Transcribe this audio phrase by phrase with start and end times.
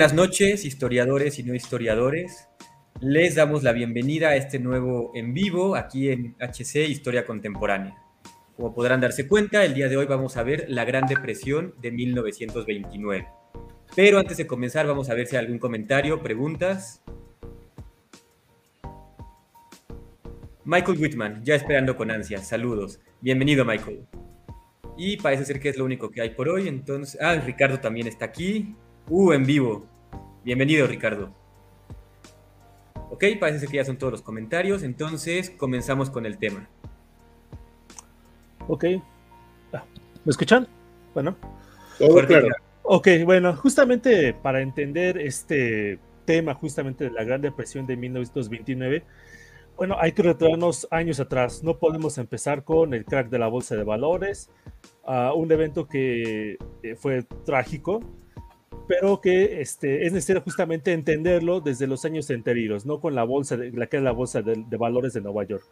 [0.00, 2.48] Buenas noches, historiadores y no historiadores.
[3.02, 7.98] Les damos la bienvenida a este nuevo en vivo aquí en HC Historia Contemporánea.
[8.56, 11.90] Como podrán darse cuenta, el día de hoy vamos a ver la Gran Depresión de
[11.90, 13.28] 1929.
[13.94, 17.02] Pero antes de comenzar, vamos a ver si hay algún comentario, preguntas.
[20.64, 22.38] Michael Whitman, ya esperando con ansia.
[22.38, 23.00] Saludos.
[23.20, 24.06] Bienvenido, Michael.
[24.96, 26.68] Y parece ser que es lo único que hay por hoy.
[26.68, 28.74] Entonces, ah, Ricardo también está aquí.
[29.12, 29.84] Uh, en vivo.
[30.44, 31.34] Bienvenido, Ricardo.
[33.10, 36.68] Ok, parece que ya son todos los comentarios, entonces comenzamos con el tema.
[38.68, 38.84] Ok.
[39.72, 39.82] Ah,
[40.24, 40.68] ¿Me escuchan?
[41.12, 41.36] Bueno.
[41.98, 42.46] claro.
[42.84, 49.02] Ok, bueno, justamente para entender este tema, justamente de la Gran Depresión de 1929,
[49.76, 51.64] bueno, hay que retraernos años atrás.
[51.64, 54.50] No podemos empezar con el crack de la bolsa de valores,
[55.02, 58.00] uh, un evento que eh, fue trágico,
[58.90, 63.56] pero que este, es necesario justamente entenderlo desde los años anteriores, no con la bolsa,
[63.56, 65.64] de, la que es la bolsa de, valores de Nueva York.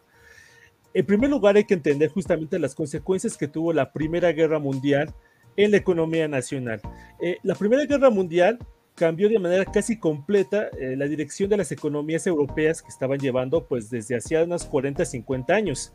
[0.94, 5.12] En primer lugar, hay que entender justamente las consecuencias que tuvo la Primera Guerra Mundial
[5.56, 6.80] en la economía nacional.
[7.20, 8.60] Eh, la Primera Guerra Mundial
[8.94, 13.66] cambió de manera casi completa eh, la dirección de las economías europeas que estaban llevando
[13.66, 15.92] pues desde hacía unos 40, 50 años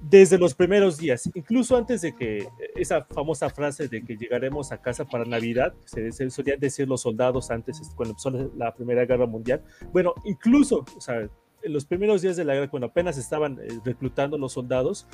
[0.00, 4.78] desde los primeros días, incluso antes de que esa famosa frase de que llegaremos a
[4.78, 9.62] casa para Navidad, se, solían decir los soldados antes, cuando empezó la Primera Guerra Mundial.
[9.92, 14.52] Bueno, incluso, en los primeros días de la guerra, cuando apenas estaban eh, reclutando los
[14.52, 15.06] soldados,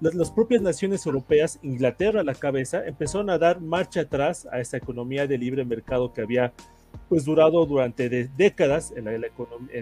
[0.00, 4.60] las, las, propias naciones europeas, Inglaterra a la cabeza, empezaron a dar marcha atrás a
[4.60, 6.52] esa economía de libre mercado que había
[7.08, 9.04] pues durado durante décadas en,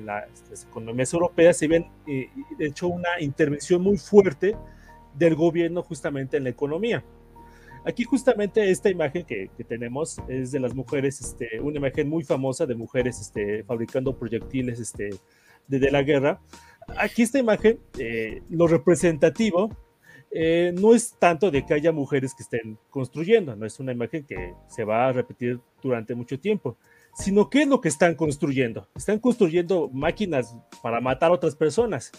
[0.07, 4.57] las economías europeas, se ven eh, hecho una intervención muy fuerte
[5.15, 7.05] del gobierno justamente en la economía.
[7.87, 12.67] Aquí justamente esta imagen que, tenemos es de las mujeres, este, una imagen muy famosa
[12.67, 15.11] de mujeres este, fabricando proyectiles este,
[15.69, 16.41] de, la guerra.
[16.99, 19.71] Aquí esta imagen, eh, lo representativo,
[20.31, 24.25] eh, no es tanto de que haya mujeres que estén construyendo, no es una imagen
[24.25, 26.77] que se va a repetir durante mucho tiempo
[27.15, 28.89] sino qué es lo que están construyendo.
[28.95, 32.11] Están construyendo máquinas para matar a otras personas.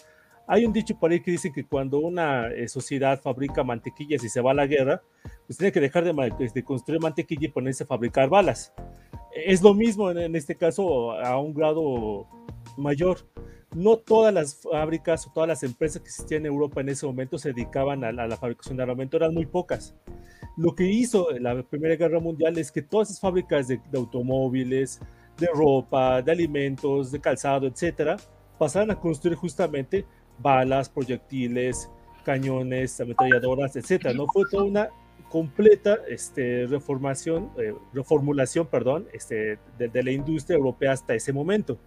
[0.48, 4.28] Hay un dicho por ahí que dice que cuando una eh, sociedad fabrica mantequillas y
[4.28, 5.02] se va a la guerra,
[5.46, 8.72] pues tiene que dejar de, construir mantequilla y ponerse a fabricar balas.
[9.34, 12.26] Es lo mismo en, este caso a un grado
[12.76, 13.18] mayor.
[13.74, 17.36] No todas las fábricas o todas las empresas que existían en Europa en ese momento
[17.36, 19.94] se dedicaban a la fabricación de armamento, eran muy pocas
[20.56, 25.00] lo que hizo la Primera Guerra Mundial es que todas esas fábricas de, automóviles,
[25.38, 28.16] de ropa, de alimentos, de calzado, etcétera,
[28.58, 30.06] pasaron a construir justamente
[30.38, 31.90] balas, proyectiles,
[32.24, 34.14] cañones, ametralladoras, etcétera.
[34.14, 34.88] No fue toda una
[35.28, 41.78] completa este, reformación, eh, reformulación, perdón, este, de, la industria europea hasta ese momento.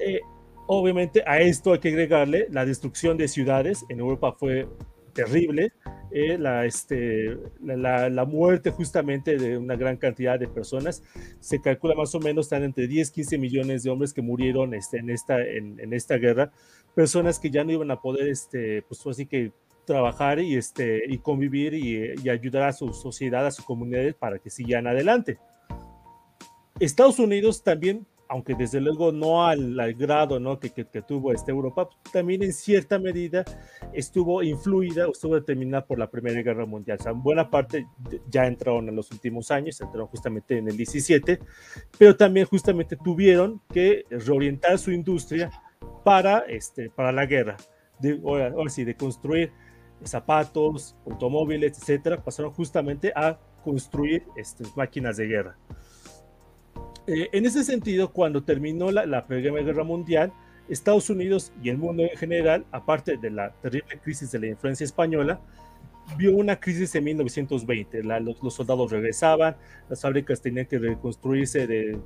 [0.00, 0.20] Eh,
[0.66, 3.84] obviamente a esto hay que agregarle la destrucción de ciudades.
[3.90, 4.66] En Europa fue
[5.16, 5.72] terrible.
[6.12, 11.02] Eh, la, este, la, la, muerte justamente de una gran cantidad de personas.
[11.40, 14.98] Se calcula más o menos están entre 10, 15 millones de hombres que murieron este,
[14.98, 16.52] en, esta, en, en, esta guerra,
[16.94, 19.52] personas que ya no iban a poder, este, pues así que
[19.84, 24.38] trabajar y, este, y convivir y, y ayudar a su sociedad, a sus comunidades para
[24.38, 25.38] que sigan adelante.
[26.78, 30.58] Estados Unidos también aunque desde luego no al, grado ¿no?
[30.58, 33.44] Que, que, tuvo esta Europa, también en cierta medida
[33.92, 36.98] estuvo influida estuvo determinada por la Primera Guerra Mundial.
[37.00, 37.86] O sea, en buena parte
[38.28, 41.38] ya entraron en los últimos años, entraron justamente en el 17,
[41.98, 45.50] pero también justamente tuvieron que reorientar su industria
[46.04, 47.56] para, este, para la guerra.
[47.98, 49.52] De, ahora, sí, de construir
[50.04, 55.58] zapatos, automóviles, etcétera, pasaron justamente a construir estas máquinas de guerra.
[57.06, 60.32] Eh, en ese sentido, cuando terminó la, Primera Guerra Mundial,
[60.68, 64.84] Estados Unidos y el mundo en general, aparte de la terrible crisis de la influencia
[64.84, 65.40] española,
[66.16, 68.02] vio una crisis en 1920.
[68.02, 69.56] los, soldados regresaban,
[69.88, 71.98] las fábricas tenían que reconstruirse de,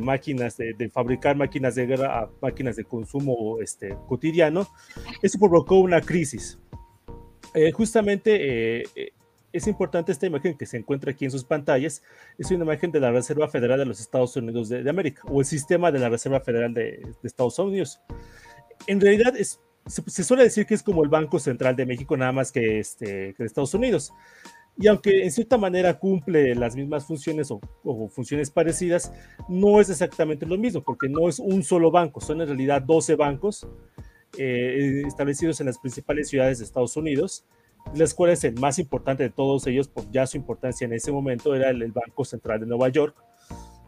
[0.00, 4.66] máquinas, de, fabricar máquinas de guerra a máquinas de consumo este, cotidiano.
[5.22, 6.58] Eso provocó una crisis.
[7.54, 9.12] Eh, justamente eh,
[9.54, 12.02] es importante esta imagen que se encuentra aquí en sus pantallas.
[12.36, 15.46] Es una imagen de la Reserva Federal de los Estados Unidos de, América o el
[15.46, 18.00] sistema de la Reserva Federal de, de Estados Unidos.
[18.86, 22.32] En realidad es se, suele decir que es como el Banco Central de México, nada
[22.32, 24.12] más que, este, que de Estados Unidos.
[24.76, 27.60] Y aunque en cierta manera cumple las mismas funciones o,
[28.08, 29.12] funciones parecidas,
[29.48, 33.14] no es exactamente lo mismo, porque no es un solo banco, son en realidad 12
[33.14, 33.68] bancos
[34.36, 37.44] eh, establecidos en las principales ciudades de Estados Unidos,
[37.94, 41.54] las cuales el más importante de todos ellos, por ya su importancia en ese momento,
[41.54, 43.16] era el Banco Central de Nueva York,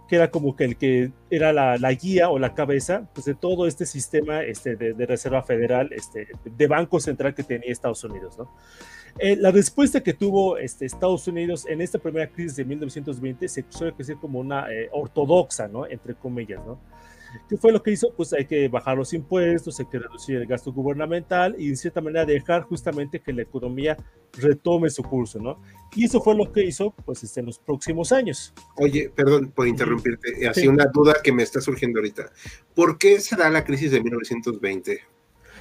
[0.08, 3.66] que era como que el que era la, guía o la cabeza pues, de todo
[3.66, 8.38] este sistema este, de, Reserva Federal, este, de Banco Central que tenía Estados Unidos.
[8.38, 8.48] ¿no?
[9.18, 13.64] Eh, la respuesta que tuvo este, Estados Unidos en esta primera crisis de 1920 se
[13.68, 15.86] suele decir como una eh, ortodoxa, ¿no?
[15.86, 16.64] entre comillas.
[16.64, 16.78] ¿no?
[17.48, 18.12] ¿Qué fue lo que hizo?
[18.16, 22.00] Pues hay que bajar los impuestos, hay que reducir el gasto gubernamental y en cierta
[22.00, 23.96] manera dejar justamente que la economía
[24.34, 25.60] retome su curso, ¿no?
[25.94, 28.52] Y eso fue lo que hizo, pues, este, en los próximos años.
[28.76, 32.30] Oye, perdón por interrumpirte, así una duda que me está surgiendo ahorita.
[32.74, 35.00] ¿Por qué se da la crisis de 1920?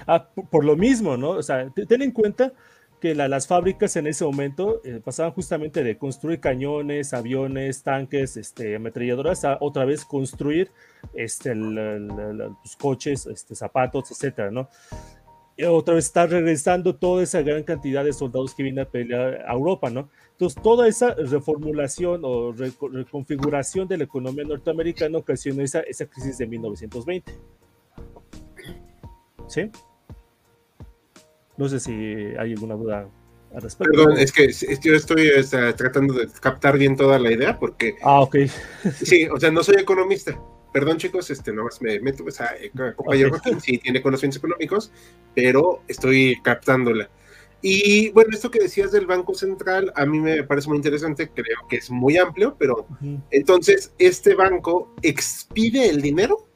[0.07, 1.31] Ah, por, lo mismo, ¿no?
[1.31, 2.53] O sea, ten en cuenta
[2.99, 8.75] que las fábricas en ese momento eh, pasaban justamente de construir cañones, aviones, tanques, este,
[8.75, 10.71] ametralladoras, a otra vez construir
[11.13, 14.69] este, los coches, este, zapatos, etcétera, ¿no?
[15.57, 19.45] Y otra vez está regresando toda esa gran cantidad de soldados que vienen a pelear
[19.47, 20.09] a Europa, ¿no?
[20.31, 26.47] Entonces, toda esa reformulación o reconfiguración de la economía norteamericana ocasionó esa, esa crisis de
[26.47, 27.31] 1920.
[29.47, 29.71] ¿Sí?
[31.57, 33.07] No sé si hay alguna duda
[33.53, 33.91] al respecto.
[33.91, 35.29] Perdón, es que yo estoy
[35.75, 37.95] tratando de captar bien toda la idea porque...
[38.01, 38.35] Ah, ok.
[39.01, 40.39] sí, o sea, no soy economista.
[40.73, 42.51] Perdón, chicos, este, nomás me meto, o sea,
[42.97, 44.91] compañero Joaquín sí tiene conocimientos económicos,
[45.33, 47.09] pero estoy captándola.
[47.61, 51.65] Y bueno, esto que decías del Banco Central, a mí me parece muy interesante, creo
[51.69, 52.85] que es muy amplio, pero
[53.31, 56.49] entonces, ¿este banco expide el dinero?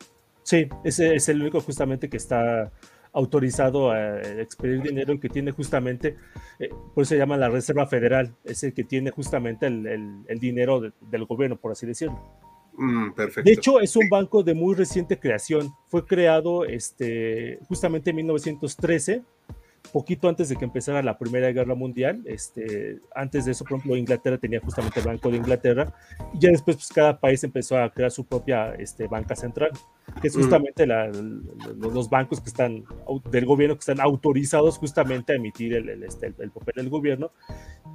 [0.44, 2.72] Sí, ese es el único justamente que está
[3.14, 6.16] autorizado a expedir dinero y que tiene justamente,
[6.60, 10.82] eh, por eso se llama la Reserva Federal, es el que tiene justamente el, dinero
[10.82, 12.20] del gobierno, por así decirlo.
[12.74, 13.10] Mm,
[13.44, 15.74] de hecho, es un banco de muy reciente creación.
[15.88, 19.24] Fue creado este, justamente en 1913
[19.92, 22.22] poquito antes de que empezara la Primera Guerra Mundial.
[22.26, 25.94] Este, antes de eso, por ejemplo, Inglaterra tenía justamente el Banco de Inglaterra
[26.34, 29.72] y ya después pues, cada país empezó a crear su propia este, banca central,
[30.22, 32.84] que es justamente los bancos que están
[33.32, 37.32] del gobierno que están autorizados justamente a emitir el, este, el, papel del gobierno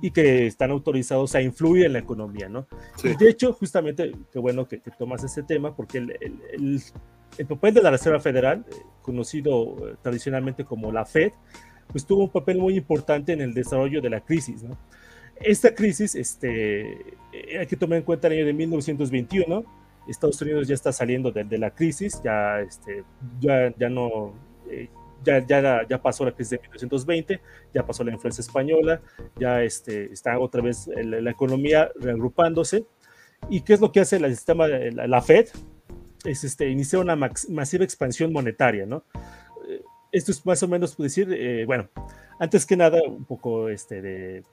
[0.00, 2.66] y que están autorizados a influir en la economía, ¿no?
[3.02, 6.80] Y de hecho, justamente, qué bueno que, tomas ese tema porque el,
[7.38, 11.32] el papel de la Reserva Federal, eh, conocido eh, tradicionalmente como la Fed,
[11.90, 14.62] pues tuvo un papel muy importante en el desarrollo de la crisis.
[14.62, 14.76] ¿no?
[15.36, 16.92] Esta crisis, este,
[17.32, 19.64] eh, hay que tomar en cuenta el año de 1921,
[20.08, 23.04] Estados Unidos ya está saliendo de, la crisis, ya, este,
[23.40, 24.34] ya, ya no...
[24.70, 24.88] Eh,
[25.24, 27.40] ya, ya, ya, pasó la crisis de 1920,
[27.72, 29.00] ya pasó la influencia española,
[29.40, 32.84] ya este, está otra vez la, economía reagrupándose.
[33.48, 35.48] ¿Y qué es lo que hace el sistema, la, la Fed?
[36.26, 39.04] Es este, iniciar una masiva expansión monetaria, ¿no?
[40.14, 41.88] Esto es más o menos decir, eh, bueno,
[42.38, 44.44] antes que nada, un poco este, de,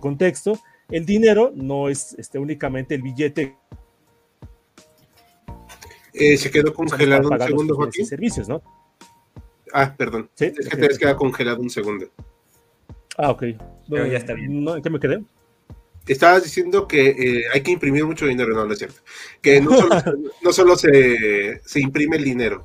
[0.00, 0.58] contexto,
[0.88, 3.56] el dinero no es este, únicamente el billete.
[6.14, 8.06] Eh, se quedó congelado un segundo, Joaquín.
[8.06, 8.62] Servicios, ¿no?
[9.72, 10.30] Ah, perdón.
[10.34, 10.52] ¿Sí?
[10.56, 12.08] Es que te has quedado congelado un segundo.
[13.16, 13.42] Ah, ok.
[13.88, 14.66] No, ya está bien.
[14.68, 15.22] ¿En qué me quedé?
[16.06, 19.00] Estabas diciendo que eh, hay que imprimir mucho dinero, no, no es cierto.
[19.42, 20.02] Que no solo,
[20.42, 22.64] no solo se, se imprime el dinero,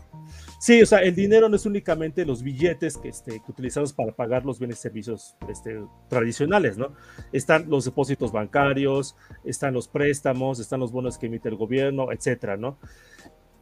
[0.63, 4.13] Sí, o sea, el dinero no es únicamente los billetes que, este, que utilizamos para
[4.13, 6.93] pagar los bienes y servicios este, tradicionales, ¿no?
[7.33, 12.55] Están los depósitos bancarios, están los préstamos, están los bonos que emite el gobierno, etcétera,
[12.55, 12.77] ¿no?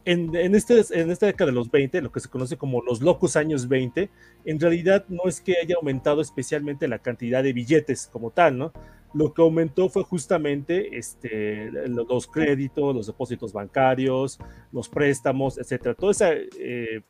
[0.04, 3.02] En, en, este, en esta década de los 20, lo que se conoce como los
[3.02, 4.08] locos años 20,
[4.44, 8.72] en realidad no es que haya aumentado especialmente la cantidad de billetes como tal, ¿no?
[9.14, 14.38] Lo que aumentó fue justamente este, los créditos, los depósitos bancarios,
[14.72, 15.94] los préstamos, etcétera.
[15.94, 17.02] Toda esa, eh,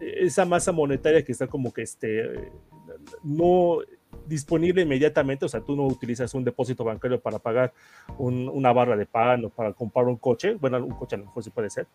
[0.00, 2.50] esa masa monetaria que está como que este,
[3.22, 3.78] no
[4.26, 7.72] disponible inmediatamente, o sea, tú no utilizas un depósito bancario para pagar
[8.18, 11.42] una barra de pan o para comprar un coche, bueno, un coche a lo mejor
[11.42, 11.86] sí puede ser.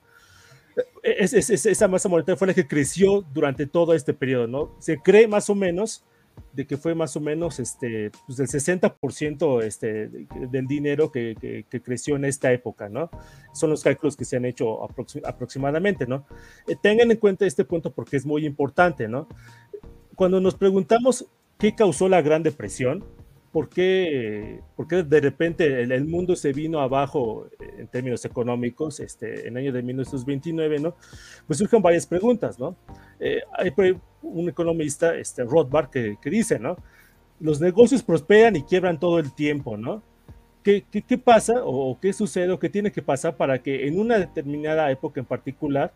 [1.03, 4.75] esa masa monetaria fue la que creció durante todo este periodo, ¿no?
[4.79, 6.03] Se cree más o menos
[6.53, 12.15] de que fue más o menos este, pues el 60% este, del dinero que, creció
[12.15, 13.09] en esta época, ¿no?
[13.53, 14.83] Son los cálculos que se han hecho
[15.25, 16.25] aproximadamente, ¿no?
[16.67, 19.27] Eh, tengan en cuenta este punto porque es muy importante, ¿no?
[20.15, 21.25] Cuando nos preguntamos
[21.57, 23.03] qué causó la Gran Depresión,
[23.51, 29.63] ¿por qué, de repente el, mundo se vino abajo en términos económicos este, en el
[29.63, 30.95] año de 1929, ¿no?
[31.47, 32.75] Pues surgen varias preguntas, ¿no?
[33.19, 33.73] Eh, hay
[34.21, 36.77] un economista, este, Rothbard, que, dice, ¿no?
[37.39, 40.03] Los negocios prosperan y quiebran todo el tiempo, ¿no?
[40.63, 44.19] ¿Qué, qué, pasa o, qué sucede o qué tiene que pasar para que en una
[44.19, 45.91] determinada época en particular,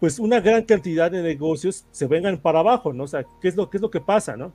[0.00, 3.04] pues una gran cantidad de negocios se vengan para abajo, ¿no?
[3.04, 4.52] O sea, ¿qué es lo, qué es lo que pasa, ¿no?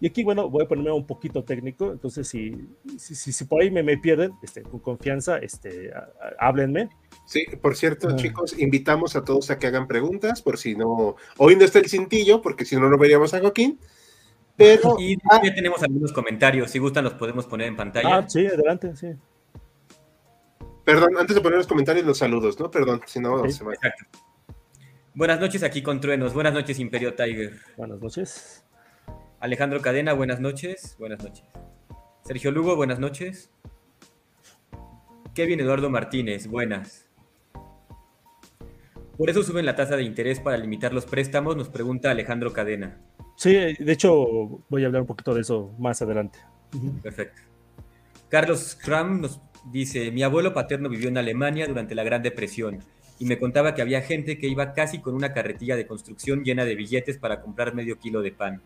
[0.00, 2.56] Y aquí, bueno, voy a ponerme un poquito técnico, entonces si,
[2.96, 5.92] si, si, por ahí me, me pierden, este, con confianza, este,
[6.38, 6.88] háblenme.
[7.26, 8.16] Sí, por cierto, ah.
[8.16, 11.90] chicos, invitamos a todos a que hagan preguntas, por si no, hoy no está el
[11.90, 13.78] cintillo, porque si no, no veríamos a Joaquín.
[14.56, 15.40] Pero, y ah.
[15.44, 18.16] ya tenemos algunos comentarios, si gustan los podemos poner en pantalla.
[18.16, 19.08] Ah, sí, adelante, sí.
[20.82, 22.70] Perdón, antes de poner los comentarios, los saludos, ¿no?
[22.70, 23.74] Perdón, si no, se va.
[23.74, 24.04] Exacto.
[25.12, 27.58] Buenas noches aquí con Truenos, buenas noches Imperio Tiger.
[27.76, 28.64] Buenas noches.
[29.40, 30.96] Alejandro Cadena, buenas noches.
[30.98, 31.46] Buenas noches.
[32.24, 33.50] Sergio Lugo, buenas noches.
[35.34, 37.06] Kevin Eduardo Martínez, buenas.
[39.16, 43.00] Por eso suben la tasa de interés para limitar los préstamos, nos pregunta Alejandro Cadena.
[43.36, 46.38] Sí, de hecho voy a hablar un poquito de eso más adelante.
[47.02, 47.40] Perfecto.
[48.28, 49.40] Carlos Kram nos
[49.72, 52.80] dice, mi abuelo paterno vivió en Alemania durante la Gran Depresión
[53.18, 56.66] y me contaba que había gente que iba casi con una carretilla de construcción llena
[56.66, 58.60] de billetes para comprar medio kilo de pan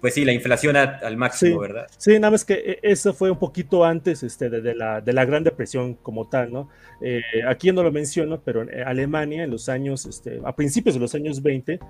[0.00, 1.86] pues sí, la inflación al máximo, ¿verdad?
[1.96, 5.24] Sí, nada más que eh, eso fue un poquito antes este, de, la, de la
[5.24, 6.68] Gran Depresión como tal, ¿no?
[7.00, 11.00] Eh, aquí no lo menciono, pero en Alemania en los años, este, a principios de
[11.00, 11.80] los años 20,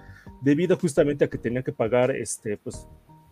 [0.40, 2.88] debido justamente a que tenía que pagar, este, pues,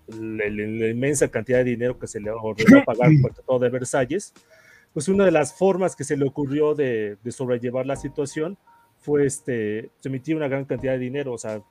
[0.09, 4.35] la, inmensa cantidad de dinero que se le ordenó pagar por el Tratado de Versalles,
[4.92, 8.56] pues una de las formas que se le ocurrió de, de sobrellevar la situación
[9.07, 11.63] fue este, se emitía una gran cantidad de dinero, o sea,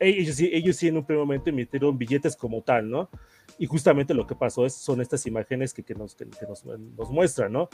[0.00, 3.08] ellos, ellos sí en un primer momento emitieron billetes como tal, ¿no?
[3.56, 7.10] Y justamente lo que pasó es, son estas imágenes que, que, nos, que, nos, nos,
[7.12, 7.68] muestran, ¿no?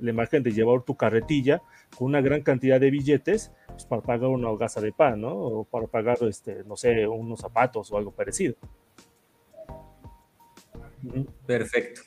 [0.00, 1.62] la imagen de llevar tu carretilla
[1.96, 5.34] con una gran cantidad de billetes pues, para pagar una hogaza de pan, ¿no?
[5.34, 8.54] O para pagar, este, no sé, unos zapatos o algo parecido.
[11.46, 12.02] Perfecto.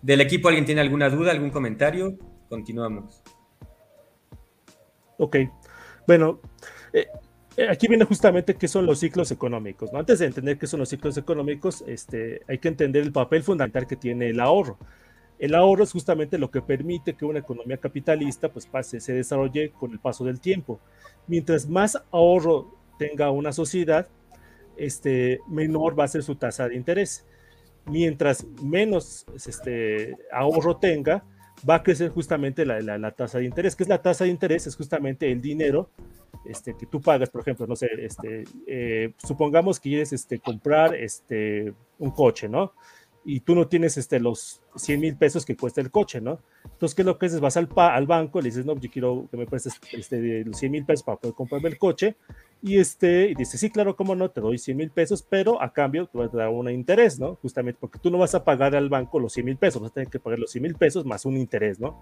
[0.00, 2.16] ¿Del equipo alguien tiene alguna duda, algún comentario?
[2.48, 3.20] Continuamos.
[5.18, 5.36] Ok,
[6.06, 6.40] bueno,
[6.92, 7.06] eh,
[7.56, 9.92] eh, aquí viene justamente qué son los ciclos económicos.
[9.92, 13.86] Antes de entender qué son los ciclos económicos, este, hay que entender el papel fundamental
[13.86, 14.78] que tiene el ahorro.
[15.38, 19.70] El ahorro es justamente lo que permite que una economía capitalista pues, pase, se desarrolle
[19.70, 20.80] con el paso del tiempo.
[21.26, 24.08] Mientras más ahorro tenga una sociedad,
[24.76, 27.26] este, menor va a ser su tasa de interés.
[27.86, 31.24] Mientras menos este, ahorro tenga,
[31.68, 33.76] va a crecer justamente la, la, tasa de interés.
[33.76, 34.66] ¿Qué es la tasa de interés?
[34.66, 35.90] Es justamente el dinero
[36.44, 40.94] este, que tú pagas, por ejemplo, no sé, este, eh, supongamos que quieres este, comprar
[40.94, 42.72] este, un coche, ¿no?
[43.24, 46.40] Y tú no tienes este, los 100 mil pesos que cuesta el coche, ¿no?
[46.64, 47.40] Entonces, ¿qué es lo que haces?
[47.40, 50.72] Vas al, al banco, le dices, no, yo quiero que me prestes este, los 100
[50.72, 52.16] mil pesos para poder comprarme el coche.
[52.64, 55.72] Y, este, y dice, sí, claro, cómo no, te doy 100 mil pesos, pero a
[55.72, 57.34] cambio te vas a dar un interés, ¿no?
[57.42, 59.94] Justamente porque tú no vas a pagar al banco los 100 mil pesos, vas a
[59.94, 62.00] tener que pagar los 100 mil pesos más un interés, ¿no?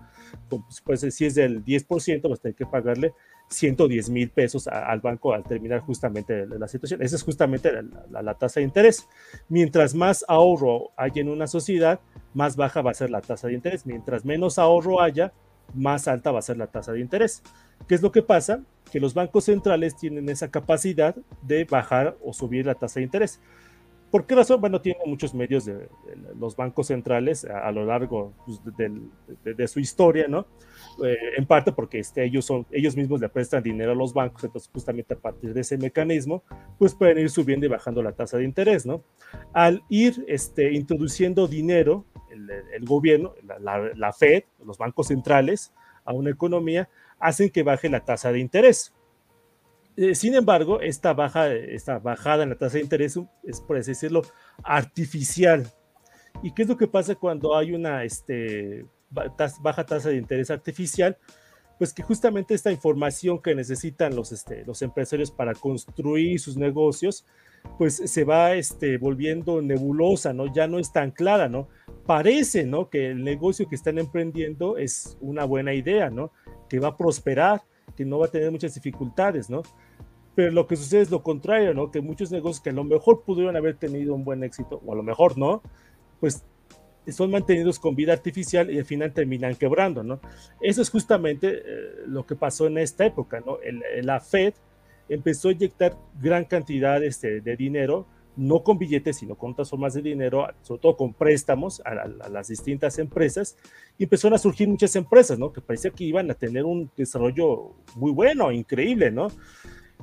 [0.50, 3.14] Pues, pues, si es del 10%, vas a tener que pagarle
[3.48, 7.00] 110 mil pesos al banco al terminar justamente la situación.
[7.00, 7.72] Esa es justamente
[8.10, 9.08] la, la, tasa de interés.
[9.48, 12.00] Mientras más ahorro hay en una sociedad,
[12.34, 13.86] más baja va a ser la tasa de interés.
[13.86, 15.32] Mientras menos ahorro haya,
[15.74, 17.42] más alta va a ser la tasa de interés.
[17.88, 18.62] ¿Qué es lo que pasa?
[18.90, 23.40] Que los bancos centrales tienen esa capacidad de bajar o subir la tasa de interés.
[24.10, 24.60] ¿Por qué razón?
[24.60, 25.88] Bueno, tienen muchos medios de,
[26.38, 30.46] los bancos centrales a, lo largo pues, de, su historia, ¿no?
[31.04, 34.42] Eh, en parte porque este, ellos, son, ellos mismos le prestan dinero a los bancos,
[34.42, 36.42] entonces justamente a partir de ese mecanismo,
[36.76, 39.04] pues pueden ir subiendo y bajando la tasa de interés, ¿no?
[39.52, 45.72] Al ir este, introduciendo dinero, el, gobierno, la, la Fed, los bancos centrales,
[46.04, 48.94] a una economía, hacen que baje la tasa de interés.
[49.96, 53.90] Eh, sin embargo, esta, baja, esta bajada en la tasa de interés es, por así
[53.90, 54.22] decirlo,
[54.62, 55.70] artificial.
[56.42, 61.18] ¿Y qué es lo que pasa cuando hay una este, baja tasa de interés artificial?
[61.76, 67.26] Pues que justamente esta información que necesitan los, este, los empresarios para construir sus negocios,
[67.76, 70.52] pues se va este, volviendo nebulosa, ¿no?
[70.52, 71.68] Ya no es tan clara, ¿no?
[72.06, 72.88] Parece, ¿no?
[72.90, 76.32] Que el negocio que están emprendiendo es una buena idea, ¿no?
[76.68, 77.62] que va a prosperar,
[77.96, 79.62] que no va a tener muchas dificultades, ¿no?
[80.34, 81.90] pero lo que sucede es lo contrario, ¿no?
[81.90, 84.96] Que muchos negocios que a lo mejor pudieron haber tenido un buen éxito, o a
[84.96, 85.62] lo mejor no,
[86.20, 86.44] pues
[87.08, 90.20] son mantenidos con vida artificial y al final terminan quebrando, ¿no?
[90.60, 91.62] Eso es justamente eh,
[92.06, 93.58] lo que pasó en esta época, ¿no?
[94.02, 94.54] la Fed
[95.08, 99.94] empezó a inyectar gran cantidad este, de dinero, no con billetes, sino con otras formas
[99.94, 103.56] de dinero, sobre todo con préstamos a, las distintas empresas,
[103.98, 105.52] y empezaron a surgir muchas empresas, ¿no?
[105.52, 109.28] Que parecía que iban a tener un desarrollo muy bueno, increíble, ¿no?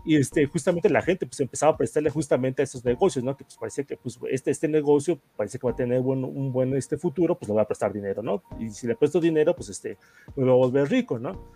[0.05, 3.35] y este, justamente la gente pues empezaba a prestarle justamente a esos negocios, ¿no?
[3.35, 6.73] Que pues parece que pues este, este negocio parece que va a tener un buen
[6.75, 8.41] este futuro, pues le va a prestar dinero, ¿no?
[8.57, 9.97] Y si le presto dinero, pues este,
[10.37, 11.51] me va a volver rico, ¿no?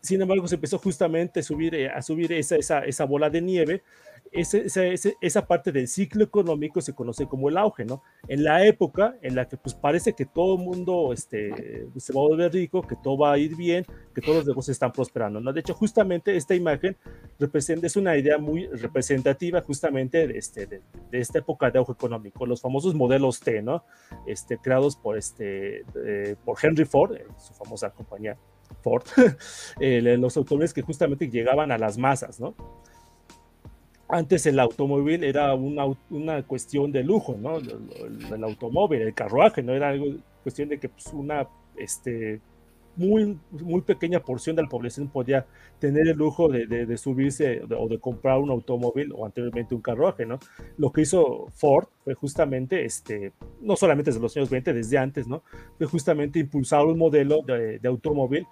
[0.00, 3.40] Sin embargo, se empezó justamente a subir, eh, a subir esa, esa, esa bola de
[3.42, 3.82] nieve
[4.34, 8.02] esa, parte del ciclo económico se conoce como el auge, ¿no?
[8.26, 12.20] En la época en la que pues parece que todo el mundo este, se va
[12.20, 15.40] a volver rico, que todo va a ir bien, que todos los negocios están prosperando,
[15.40, 15.52] ¿no?
[15.52, 16.96] De hecho, justamente esta imagen
[17.38, 22.44] representa, es una idea muy representativa justamente de, este, de, esta época de auge económico,
[22.44, 23.84] los famosos modelos T, ¿no?
[24.26, 25.84] Este, creados por, este,
[26.44, 28.36] por Henry Ford, su famosa compañía
[28.82, 29.04] Ford,
[29.78, 32.54] los automóviles que justamente llegaban a las masas, ¿no?
[34.08, 37.58] Antes el automóvil era una, una cuestión de lujo, ¿no?
[37.58, 39.72] El, automóvil, el carruaje, ¿no?
[39.72, 40.06] Era algo,
[40.42, 42.40] cuestión de que pues, una este,
[42.96, 45.46] muy, muy pequeña porción de la población podía
[45.78, 50.26] tener el lujo de, de, subirse o de comprar un automóvil o anteriormente un carruaje,
[50.26, 50.38] ¿no?
[50.76, 55.26] Lo que hizo Ford fue justamente, este, no solamente desde los años 20, desde antes,
[55.26, 55.42] ¿no?
[55.78, 58.46] Fue justamente impulsar un modelo de, de automóvil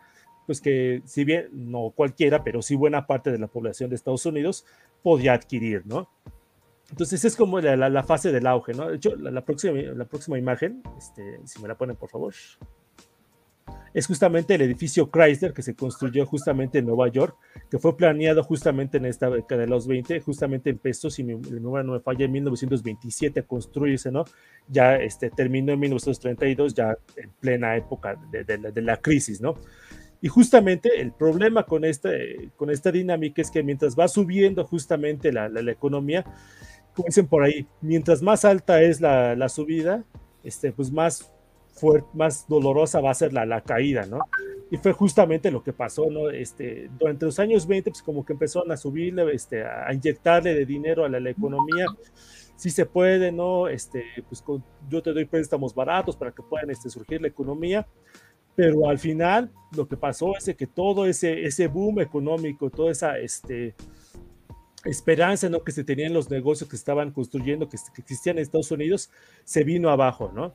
[0.46, 4.26] pues que si bien no cualquiera, pero sí buena parte de la población de Estados
[4.26, 4.64] Unidos
[5.02, 6.08] podía adquirir, ¿no?
[6.90, 8.90] Entonces es como la, la, fase del auge, ¿no?
[8.90, 12.34] Hecho, la, la, próxima, la próxima imagen, este, si me la ponen por favor,
[13.94, 17.36] es justamente el edificio Chrysler que se construyó justamente en Nueva York,
[17.70, 21.84] que fue planeado justamente en esta década de los 20, justamente empezó, si mi, número
[21.84, 24.24] no me falla, en 1927 a construirse, ¿no?
[24.68, 29.54] Ya este, terminó en 1932, ya en plena época de, de, de la crisis, ¿no?
[30.22, 35.32] Y justamente el problema con, este, con esta dinámica es que mientras va subiendo justamente
[35.32, 36.24] la, la, economía,
[36.94, 40.04] como dicen por ahí, mientras más alta es la, la subida,
[40.44, 41.34] este, pues más
[41.72, 44.20] fuerte, más dolorosa va a ser la, la, caída, ¿no?
[44.70, 46.30] Y fue justamente lo que pasó, ¿no?
[46.30, 50.64] Este, durante los años 20, pues como que empezaron a subirle, este, a inyectarle de
[50.64, 51.86] dinero a la, economía.
[52.54, 53.66] Si se puede, ¿no?
[53.66, 54.44] Este, pues
[54.88, 57.84] yo te doy préstamos baratos para que puedan este, surgir la economía
[58.54, 63.18] pero al final lo que pasó es que todo ese, ese boom económico, toda esa
[63.18, 63.74] este,
[64.84, 65.62] esperanza ¿no?
[65.62, 69.10] que se tenía en los negocios que estaban construyendo, que, existían en Estados Unidos,
[69.44, 70.54] se vino abajo, ¿no?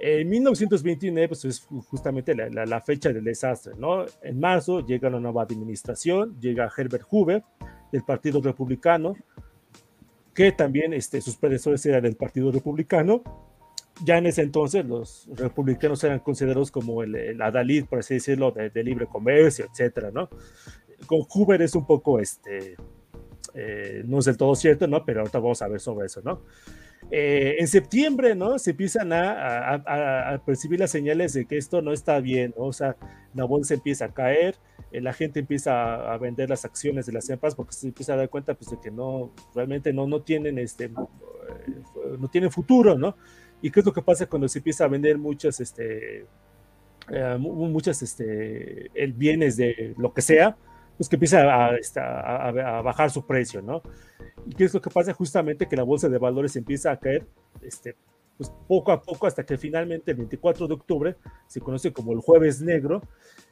[0.00, 4.04] En 1929 pues, es justamente la, la, fecha del desastre, ¿no?
[4.22, 7.44] En marzo llega la nueva administración, llega Herbert Hoover
[7.92, 9.14] del Partido Republicano,
[10.34, 13.22] que también este, sus predecesores eran del Partido Republicano,
[14.02, 18.82] ya en ese entonces los republicanos eran considerados como el, adalid, por así decirlo, de,
[18.82, 20.28] libre comercio, etcétera, ¿no?
[21.06, 22.76] Con Hoover es un poco, este,
[23.54, 25.04] eh, no es del todo cierto, ¿no?
[25.04, 26.42] Pero ahorita vamos a ver sobre eso, ¿no?
[27.10, 28.58] Eh, en septiembre, ¿no?
[28.58, 32.64] Se empiezan a, a, percibir las señales de que esto no está bien, ¿no?
[32.64, 32.96] O sea,
[33.34, 34.56] la bolsa empieza a caer,
[34.90, 38.16] eh, la gente empieza a, vender las acciones de las empresas porque se empieza a
[38.16, 43.16] dar cuenta, pues, de que no, realmente no, no tienen, este, no tienen futuro, ¿no?
[43.64, 46.26] ¿Y qué es lo que pasa cuando se empieza a vender muchas, este,
[47.08, 47.38] eh,
[48.02, 50.54] este, bienes de lo que sea?
[50.98, 53.80] Pues que empieza este, a, bajar su precio, ¿no?
[54.44, 55.14] ¿Y qué es lo que pasa?
[55.14, 57.26] Justamente que la bolsa de valores empieza a caer,
[57.62, 57.96] este,
[58.36, 62.18] pues poco a poco hasta que finalmente el 24 de octubre se conoce como el
[62.18, 63.00] jueves negro,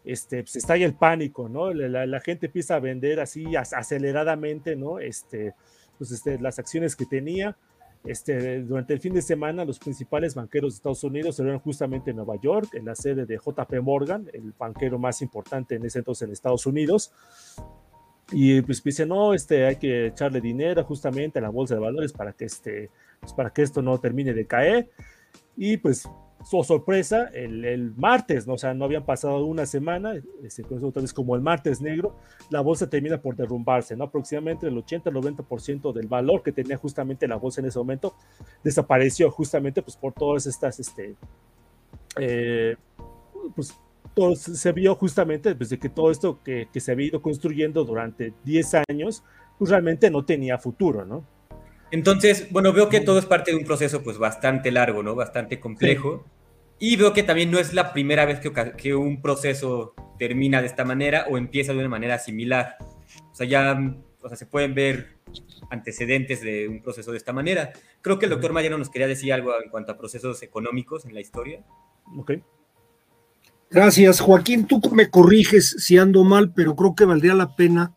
[0.05, 1.73] este, pues estalla el pánico, ¿no?
[1.73, 4.99] La, la, gente empieza a vender así aceleradamente, ¿no?
[4.99, 5.55] Este,
[5.97, 7.57] pues este, las acciones que tenía,
[8.05, 12.11] este, durante el fin de semana, los principales banqueros de Estados Unidos se reunieron justamente
[12.11, 16.01] en Nueva York, en la sede de JP Morgan, el banquero más importante en ese
[16.01, 17.13] entonces en Estados Unidos.
[18.33, 22.13] Y pues dicen, no, este, hay que echarle dinero justamente a la bolsa de valores
[22.13, 24.91] para que, este, pues, para que esto no termine de caer.
[25.57, 26.09] Y pues
[26.45, 28.55] su sorpresa, el, martes, ¿no?
[28.55, 30.15] o sea, no habían pasado una semana,
[30.49, 32.17] se conoce otra vez como el martes negro,
[32.51, 34.05] la bolsa termina por derrumbarse, ¿no?
[34.05, 38.15] Aproximadamente el 80 al 90% del valor que tenía justamente la bolsa en ese momento
[38.63, 41.15] desapareció justamente pues por todas estas, este,
[42.19, 42.77] eh,
[43.55, 43.79] pues
[44.15, 48.35] todo, se vio justamente desde que todo esto que, que se había ido construyendo durante
[48.45, 49.23] 10 años,
[49.59, 51.25] pues realmente no tenía futuro, ¿no?
[51.93, 55.15] Entonces, bueno, veo que todo es parte de un proceso pues bastante largo, ¿no?
[55.15, 56.25] Bastante complejo.
[56.79, 60.67] Y veo que también no es la primera vez que, que, un proceso termina de
[60.67, 62.79] esta manera o empieza de una manera similar.
[63.31, 63.79] O sea, ya
[64.23, 65.19] o sea, se pueden ver
[65.71, 67.73] antecedentes de un proceso de esta manera.
[68.01, 71.13] Creo que el doctor Mayano nos quería decir algo en cuanto a procesos económicos en
[71.13, 71.63] la historia.
[72.17, 72.33] Ok.
[73.71, 74.67] Gracias, Joaquín.
[74.67, 77.97] Tú me corriges si ando mal, pero creo que valdría la pena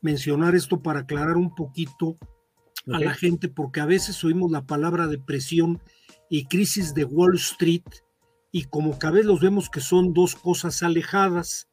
[0.00, 2.18] mencionar esto para aclarar un poquito
[2.92, 5.80] a la gente, porque a veces oímos la palabra depresión
[6.30, 7.84] y crisis de Wall Street
[8.52, 11.68] y como que a veces los vemos que son dos cosas alejadas.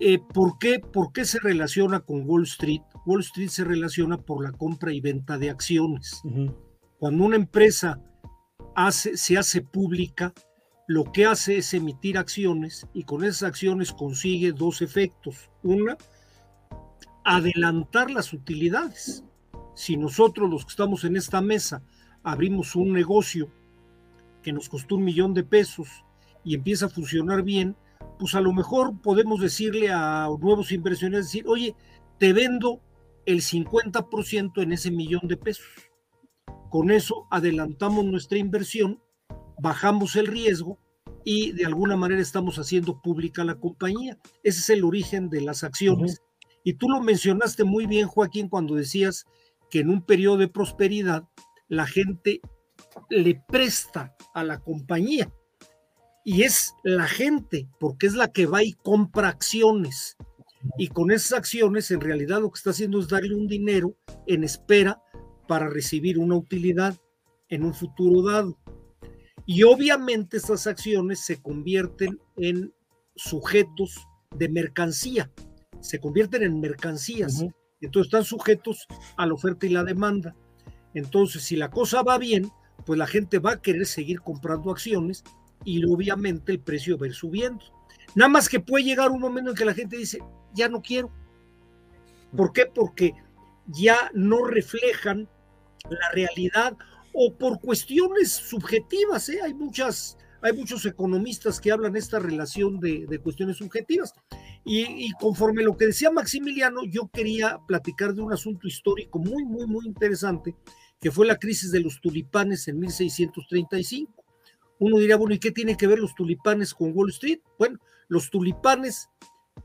[0.00, 0.80] Eh, ¿por, qué?
[0.80, 2.82] ¿Por qué se relaciona con Wall Street?
[3.06, 6.20] Wall Street se relaciona por la compra y venta de acciones.
[6.98, 8.02] Cuando una empresa
[8.74, 10.34] hace, se hace pública,
[10.88, 15.50] lo que hace es emitir acciones y con esas acciones consigue dos efectos.
[15.62, 15.96] Una,
[17.24, 19.24] adelantar las utilidades.
[19.78, 21.84] Si nosotros los que estamos en esta mesa
[22.24, 23.48] abrimos un negocio
[24.42, 26.04] que nos costó un millón de pesos
[26.42, 27.76] y empieza a funcionar bien,
[28.18, 31.76] pues a lo mejor podemos decirle a nuevos inversionistas, decir, oye,
[32.18, 32.80] te vendo
[33.24, 35.68] el 50% en ese millón de pesos.
[36.70, 39.00] Con eso adelantamos nuestra inversión,
[39.60, 40.80] bajamos el riesgo
[41.24, 44.18] y de alguna manera estamos haciendo pública la compañía.
[44.42, 46.20] Ese es el origen de las acciones.
[46.64, 49.24] Y tú lo mencionaste muy bien, Joaquín, cuando decías
[49.70, 51.28] que en un periodo de prosperidad
[51.68, 52.40] la gente
[53.10, 55.32] le presta a la compañía.
[56.24, 60.16] Y es la gente, porque es la que va y compra acciones.
[60.76, 64.44] Y con esas acciones, en realidad lo que está haciendo es darle un dinero en
[64.44, 65.02] espera
[65.46, 66.96] para recibir una utilidad
[67.48, 68.58] en un futuro dado.
[69.46, 72.74] Y obviamente estas acciones se convierten en
[73.16, 75.32] sujetos de mercancía,
[75.80, 77.42] se convierten en mercancías.
[77.80, 78.86] Entonces están sujetos
[79.16, 80.34] a la oferta y la demanda.
[80.94, 82.50] Entonces, si la cosa va bien,
[82.84, 85.24] pues la gente va a querer seguir comprando acciones
[85.64, 87.64] y obviamente el precio va a ir subiendo.
[88.14, 90.18] Nada más que puede llegar un momento en que la gente dice,
[90.54, 91.10] ya no quiero.
[92.36, 92.66] ¿Por qué?
[92.66, 93.14] Porque
[93.66, 95.28] ya no reflejan
[95.88, 96.76] la realidad
[97.12, 99.28] o por cuestiones subjetivas.
[99.28, 99.40] ¿eh?
[99.42, 104.12] Hay, muchas, hay muchos economistas que hablan esta relación de, de cuestiones subjetivas.
[104.64, 109.44] Y, y, conforme lo que decía Maximiliano, yo quería platicar de un asunto histórico muy,
[109.44, 110.54] muy, muy interesante
[111.00, 114.24] que fue la crisis de los tulipanes en 1635.
[114.80, 117.40] Uno diría, bueno, ¿y qué tiene que ver los tulipanes con Wall Street?
[117.58, 119.08] Bueno, los tulipanes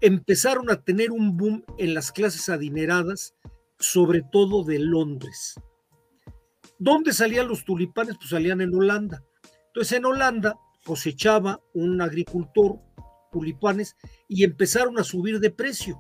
[0.02, 3.36] empezaron a tener un boom en las clases adineradas,
[3.80, 5.56] sobre todo de Londres.
[6.80, 8.18] ¿Dónde salían los tulipanes?
[8.18, 9.24] Pues salían en Holanda.
[9.68, 12.80] Entonces en Holanda cosechaba un agricultor
[13.32, 13.96] tulipanes
[14.28, 16.00] y empezaron a subir de precio.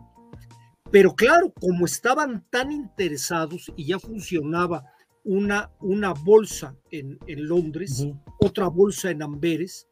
[0.91, 4.85] Pero claro, como estaban tan interesados y ya funcionaba
[5.23, 8.05] una, una bolsa en, en Londres,
[8.39, 9.87] otra bolsa en Amberes,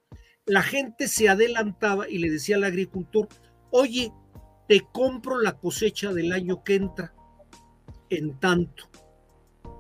[0.46, 3.28] la gente se adelantaba y le decía al agricultor,
[3.72, 4.14] oye,
[4.68, 7.14] te compro la cosecha del año que entra
[8.10, 8.90] en tanto.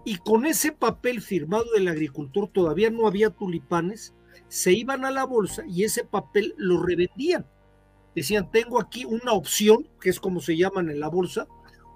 [0.03, 4.15] Y con ese papel firmado del agricultor, todavía no había tulipanes,
[4.51, 7.45] se iban a la bolsa y ese papel lo revendían.
[8.13, 11.47] Decían, tengo aquí una opción, que es como se llaman en la bolsa,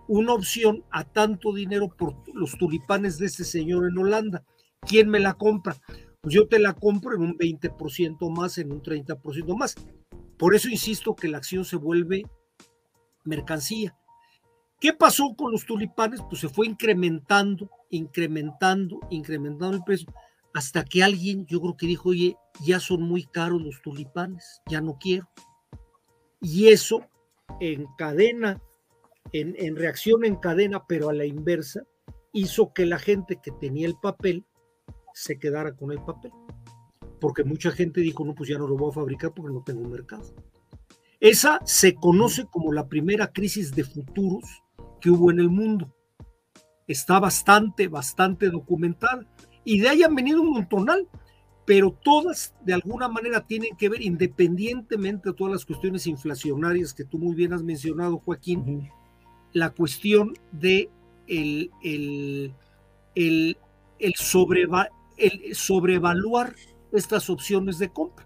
[0.07, 4.45] una opción a tanto dinero por los tulipanes de este señor en Holanda.
[4.79, 5.75] ¿Quién me la compra?
[6.21, 9.75] Pues yo te la compro en un 20% más, en un 30% más.
[10.37, 12.23] Por eso insisto que la acción se vuelve
[13.25, 13.97] mercancía.
[14.79, 16.21] ¿Qué pasó con los tulipanes?
[16.29, 20.07] Pues se fue incrementando, incrementando, incrementando el precio,
[20.55, 24.79] hasta que alguien, yo creo que dijo, oye, ya son muy caros los tulipanes, ya
[24.79, 25.29] no quiero.
[26.39, 27.01] Y eso
[27.59, 28.61] encadena
[29.33, 31.81] en, reacción en cadena, pero a la inversa,
[32.31, 34.45] hizo que la gente que tenía el papel
[35.13, 36.31] se quedara con el papel.
[37.19, 39.89] Porque mucha gente dijo, no, pues ya no lo voy a fabricar porque no tengo
[39.89, 40.33] mercado.
[41.19, 44.63] Esa se conoce como la primera crisis de futuros
[45.01, 45.93] que hubo en el mundo.
[46.87, 49.27] Está bastante, bastante documentada.
[49.65, 51.07] Y de ahí han venido un montonal,
[51.65, 57.03] pero todas de alguna manera tienen que ver, independientemente de todas las cuestiones inflacionarias que
[57.03, 58.89] tú muy bien has mencionado, Joaquín,
[59.51, 60.89] la cuestión de
[61.27, 62.53] el, el,
[63.15, 63.57] el,
[63.97, 64.13] el,
[65.17, 66.55] el sobrevaluar
[66.91, 68.25] estas opciones de compra.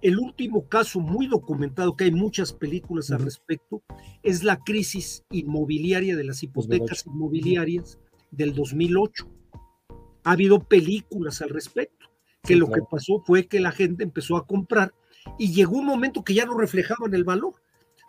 [0.00, 3.82] El último caso muy documentado, que hay muchas películas al respecto,
[4.22, 7.98] es la crisis inmobiliaria de las hipotecas inmobiliarias
[8.30, 9.28] del 2008.
[10.24, 12.06] Ha habido películas al respecto,
[12.42, 14.94] que lo que pasó fue que la gente empezó a comprar
[15.38, 17.54] y llegó un momento que ya no reflejaban el valor.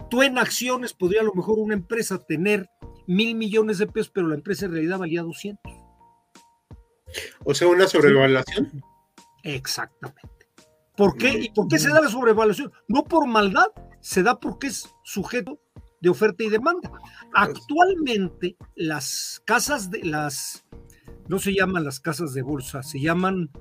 [0.09, 2.69] Tú en acciones podría a lo mejor una empresa tener
[3.05, 5.73] mil millones de pesos, pero la empresa en realidad valía 200.
[7.43, 8.83] O sea, una sobrevaluación.
[9.43, 10.47] Exactamente.
[10.95, 11.29] ¿Por qué?
[11.29, 12.71] ¿Y por qué se da la sobrevaluación?
[12.87, 13.67] No por maldad,
[14.01, 15.59] se da porque es sujeto
[16.01, 16.91] de oferta y demanda.
[17.33, 20.65] Actualmente las casas de las,
[21.29, 23.51] no se llaman las casas de bolsa, se llaman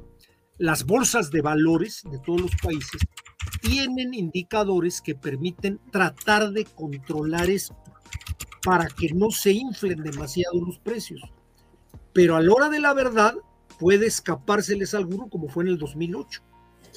[0.57, 3.07] las bolsas de valores de todos los países,
[3.61, 7.77] tienen indicadores que permiten tratar de controlar esto
[8.65, 11.21] para que no se inflen demasiado los precios.
[12.15, 13.35] Pero a la hora de la verdad
[13.79, 16.43] puede escapárseles alguno como fue en el 2008,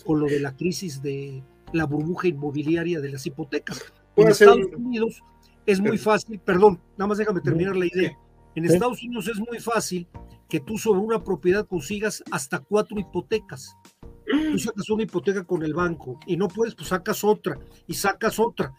[0.06, 3.84] con lo de la crisis de la burbuja inmobiliaria de las hipotecas.
[4.16, 5.22] En Estados Unidos
[5.66, 8.18] es muy fácil, perdón, nada más déjame terminar la idea.
[8.56, 10.08] En Estados Unidos es muy fácil
[10.52, 13.78] que tú sobre una propiedad consigas hasta cuatro hipotecas.
[14.26, 18.38] Tú sacas una hipoteca con el banco y no puedes, pues sacas otra y sacas
[18.38, 18.74] otra.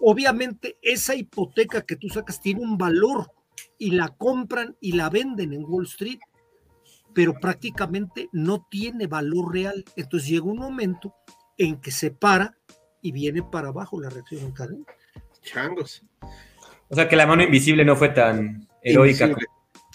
[0.00, 3.32] Obviamente esa hipoteca que tú sacas tiene un valor
[3.76, 6.20] y la compran y la venden en Wall Street,
[7.12, 9.84] pero prácticamente no tiene valor real.
[9.96, 11.12] Entonces llega un momento
[11.58, 12.56] en que se para
[13.02, 14.84] y viene para abajo la reacción en cadena.
[15.42, 16.04] Changos.
[16.88, 19.34] O sea que la mano invisible no fue tan heroica.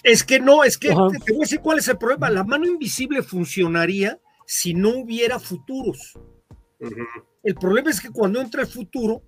[0.05, 0.93] Es que no, es que te
[1.33, 2.29] voy a decir cuál es el problema.
[2.29, 6.13] La mano invisible funcionaría si no hubiera futuros.
[7.41, 9.23] El problema es que cuando entra el futuro,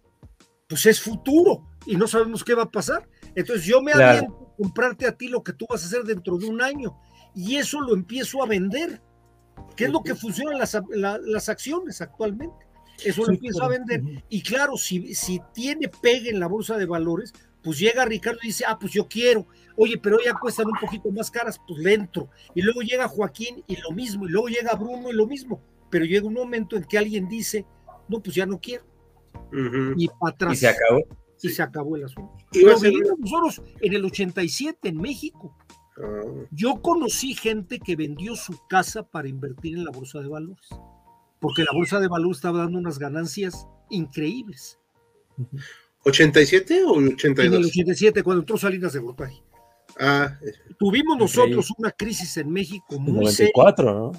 [0.69, 3.09] pues es futuro y no sabemos qué va a pasar.
[3.33, 4.51] Entonces yo me claro.
[4.53, 6.95] a comprarte a ti lo que tú vas a hacer dentro de un año
[7.33, 9.01] y eso lo empiezo a vender.
[9.75, 12.67] ¿Qué es lo que funcionan las, las acciones actualmente?
[13.03, 14.03] Eso lo empiezo a vender.
[14.29, 17.33] Y claro, si, si tiene pegue en la bolsa de valores,
[17.67, 21.11] pues llega Ricardo y dice, ah, pues yo quiero, oye, pero ya cuestan un poquito
[21.11, 22.29] más caras, pues le entro.
[22.55, 25.61] Y luego llega Joaquín y lo mismo, y luego llega Bruno y lo mismo.
[25.89, 27.65] Pero llega un momento en que alguien dice,
[28.07, 28.85] no, pues ya no quiero.
[29.97, 30.53] Y para atrás.
[30.53, 31.01] Y se acabó.
[31.41, 32.37] Y se acabó el asunto.
[32.53, 35.53] Y lo vivimos nosotros en el 87 en México.
[36.01, 36.21] Ah.
[36.51, 40.69] Yo conocí gente que vendió su casa para invertir en la bolsa de valores,
[41.41, 44.79] porque la bolsa de valores estaba dando unas ganancias increíbles.
[46.03, 47.45] ¿87 o 82?
[47.45, 49.41] En el 87, cuando entró Salinas de Gortari.
[49.99, 50.37] Ah,
[50.77, 54.11] Tuvimos nosotros una crisis en México muy 94, ¿no?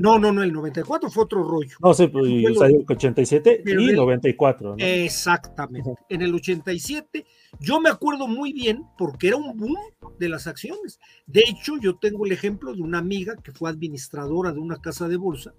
[0.00, 1.76] No, no, no, el 94 fue otro rollo.
[1.82, 4.76] No, sí, pues, y, el 87 y el 94.
[4.76, 4.84] ¿no?
[4.84, 5.92] Exactamente.
[6.08, 7.26] En el 87,
[7.58, 9.76] yo me acuerdo muy bien porque era un boom
[10.20, 11.00] de las acciones.
[11.26, 15.08] De hecho, yo tengo el ejemplo de una amiga que fue administradora de una casa
[15.08, 15.52] de bolsa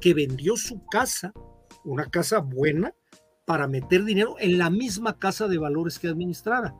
[0.00, 1.32] que vendió su casa,
[1.84, 2.94] una casa buena,
[3.50, 6.72] para meter dinero en la misma casa de valores que administrara.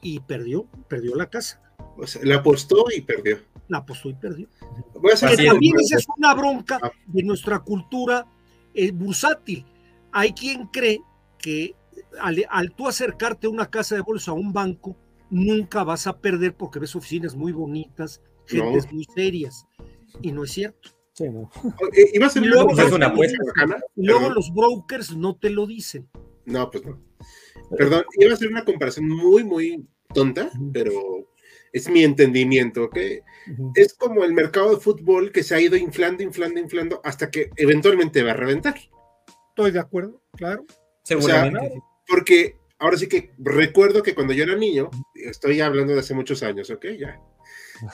[0.00, 1.60] Y perdió, perdió la casa.
[1.98, 3.40] O sea, le apostó y perdió.
[3.66, 4.46] La apostó y perdió.
[4.92, 6.92] también esa es una bronca ah.
[7.08, 8.24] de nuestra cultura
[8.72, 9.66] eh, bursátil.
[10.12, 11.00] Hay quien cree
[11.36, 11.74] que
[12.20, 14.96] al, al, tú acercarte a una casa de bolsa, a un banco,
[15.30, 19.66] nunca vas a perder porque ves oficinas muy bonitas, gentes muy serias.
[20.20, 20.90] Y no es cierto.
[21.14, 21.50] Sí, no.
[22.14, 23.38] Iba a ser luego, una apuesta
[23.96, 26.08] luego los brokers no te lo dicen.
[26.46, 27.00] No, pues no.
[27.76, 31.28] Perdón, iba a ser una comparación muy, muy tonta, pero
[31.72, 32.98] es mi entendimiento, ¿ok?
[33.74, 37.50] Es como el mercado de fútbol que se ha ido inflando, inflando, inflando, hasta que
[37.56, 38.76] eventualmente va a reventar.
[39.50, 40.64] Estoy de acuerdo, claro.
[41.04, 41.82] Seguramente.
[42.06, 46.42] porque ahora sí que recuerdo que cuando yo era niño, estoy hablando de hace muchos
[46.42, 46.86] años, ¿ok?
[46.98, 47.20] Ya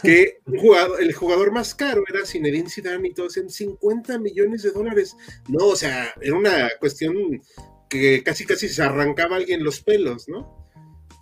[0.03, 0.38] que
[1.01, 5.16] el jugador más caro era Zinedine Zidane y todos en 50 millones de dólares.
[5.48, 7.42] No, o sea, era una cuestión
[7.88, 10.68] que casi casi se arrancaba alguien los pelos, ¿no?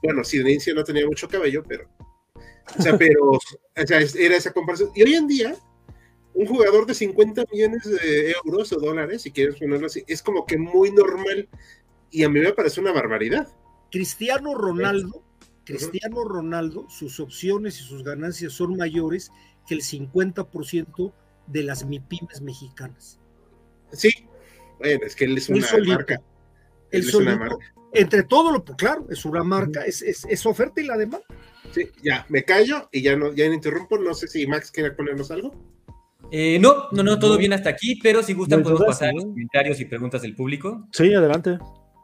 [0.02, 1.88] Bueno, Zinedine no tenía mucho cabello, pero
[2.78, 4.90] o sea, pero o sea, era esa comparación.
[4.94, 5.56] Y hoy en día
[6.34, 10.44] un jugador de 50 millones de euros o dólares, si quieres ponerlo así, es como
[10.44, 11.48] que muy normal
[12.10, 13.48] y a mí me parece una barbaridad.
[13.90, 15.22] Cristiano Ronaldo
[15.66, 19.32] Cristiano Ronaldo, sus opciones y sus ganancias son mayores
[19.66, 21.12] que el 50%
[21.48, 23.18] de las MIPIMES mexicanas.
[23.92, 24.10] Sí,
[24.78, 26.20] bueno, es que él es una marca.
[26.90, 27.56] Él es una marca.
[27.92, 31.26] Entre todo lo, claro, es una marca, es, es, oferta y la demanda.
[31.72, 33.98] Sí, ya, me callo y ya no, ya no interrumpo.
[33.98, 35.52] No sé si Max quiere ponernos algo.
[36.30, 39.24] Eh, no, no, no, todo bien hasta aquí, pero si gustan podemos pasar a los
[39.24, 40.86] comentarios y preguntas del público.
[40.92, 41.58] Sí, adelante.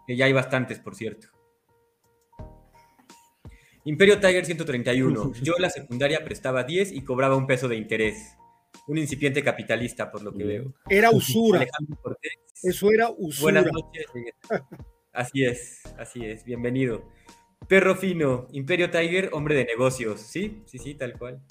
[0.07, 1.29] Que ya hay bastantes, por cierto.
[3.85, 5.33] Imperio Tiger 131.
[5.42, 8.37] Yo la secundaria prestaba 10 y cobraba un peso de interés.
[8.87, 10.75] Un incipiente capitalista, por lo que veo.
[10.88, 11.66] Era usura.
[12.62, 13.61] Eso era usura.
[13.61, 14.07] Buenas noches.
[15.12, 16.45] Así es, así es.
[16.45, 17.09] Bienvenido.
[17.68, 20.21] Perro fino, Imperio Tiger, hombre de negocios.
[20.21, 21.42] Sí, sí, sí, tal cual.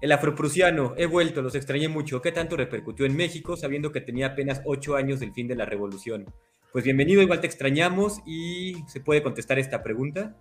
[0.00, 2.22] El afroprusiano, he vuelto, los extrañé mucho.
[2.22, 5.66] ¿Qué tanto repercutió en México sabiendo que tenía apenas 8 años del fin de la
[5.66, 6.26] revolución?
[6.72, 10.36] Pues bienvenido, igual te extrañamos y se puede contestar esta pregunta.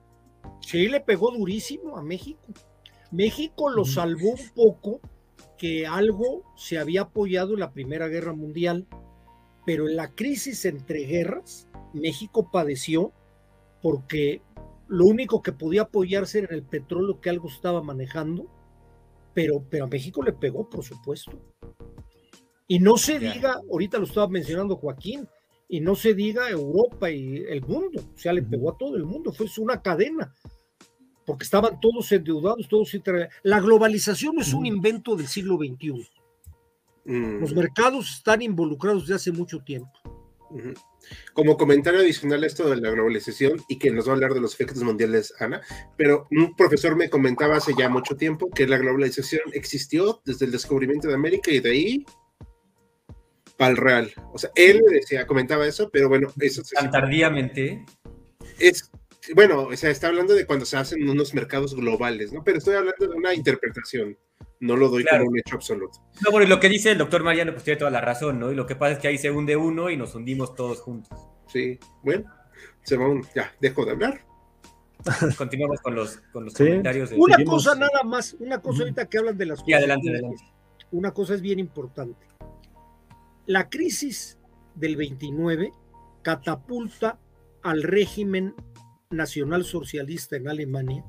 [0.62, 2.42] Sí, le pegó durísimo a México.
[3.12, 5.00] México lo salvó un poco
[5.58, 8.86] que algo se había apoyado en la Primera Guerra Mundial,
[9.66, 13.12] pero en la crisis entre guerras, México padeció
[13.82, 14.42] porque
[14.88, 18.48] lo único que podía apoyarse era el petróleo que algo estaba manejando,
[19.34, 21.32] pero, pero a México le pegó, por supuesto.
[22.68, 25.28] Y no se diga, ahorita lo estaba mencionando Joaquín,
[25.67, 29.03] y no se diga Europa y el mundo, o sea, le pegó a todo el
[29.03, 30.34] mundo, fue una cadena,
[31.25, 32.95] porque estaban todos endeudados, todos
[33.43, 36.10] La globalización es un invento del siglo XXI.
[37.06, 37.39] Mm.
[37.39, 39.91] Los mercados están involucrados desde hace mucho tiempo.
[41.34, 44.39] Como comentario adicional a esto de la globalización y que nos va a hablar de
[44.39, 45.62] los efectos mundiales, Ana,
[45.97, 50.51] pero un profesor me comentaba hace ya mucho tiempo que la globalización existió desde el
[50.51, 52.06] descubrimiento de América y de ahí
[53.58, 54.12] para el real.
[54.34, 57.84] O sea, él decía, comentaba eso, pero bueno, eso Tan tardíamente.
[58.60, 58.89] Es,
[59.34, 62.43] bueno, o sea, está hablando de cuando se hacen unos mercados globales, ¿no?
[62.43, 64.17] Pero estoy hablando de una interpretación.
[64.60, 66.00] No lo doy como un hecho absoluto.
[66.24, 68.52] No, bueno, lo que dice el doctor Mariano, pues tiene toda la razón, ¿no?
[68.52, 71.20] Y lo que pasa es que ahí se hunde uno y nos hundimos todos juntos.
[71.48, 72.26] Sí, bueno,
[72.84, 74.26] se va ya, dejo de hablar.
[75.38, 77.12] Continuamos con los, con los comentarios.
[77.12, 77.17] De...
[77.17, 79.67] Una cosa nada más, una cosa ahorita que hablan de las cosas.
[79.67, 80.43] Sí, adelante, adelante.
[80.91, 82.28] Una cosa es bien importante.
[83.48, 84.38] La crisis
[84.76, 85.72] del 29
[86.22, 87.18] catapulta
[87.64, 88.54] al régimen
[89.10, 91.06] nacional socialista en Alemania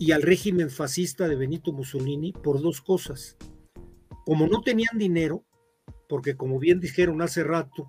[0.00, 3.36] y al régimen fascista de Benito Mussolini por dos cosas.
[4.24, 5.44] Como no tenían dinero,
[6.08, 7.88] porque como bien dijeron hace rato,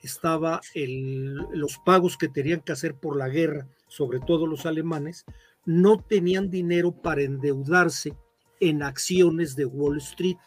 [0.00, 5.24] estaba los pagos que tenían que hacer por la guerra, sobre todo los alemanes,
[5.66, 8.16] no tenían dinero para endeudarse
[8.60, 10.38] en acciones de Wall Street.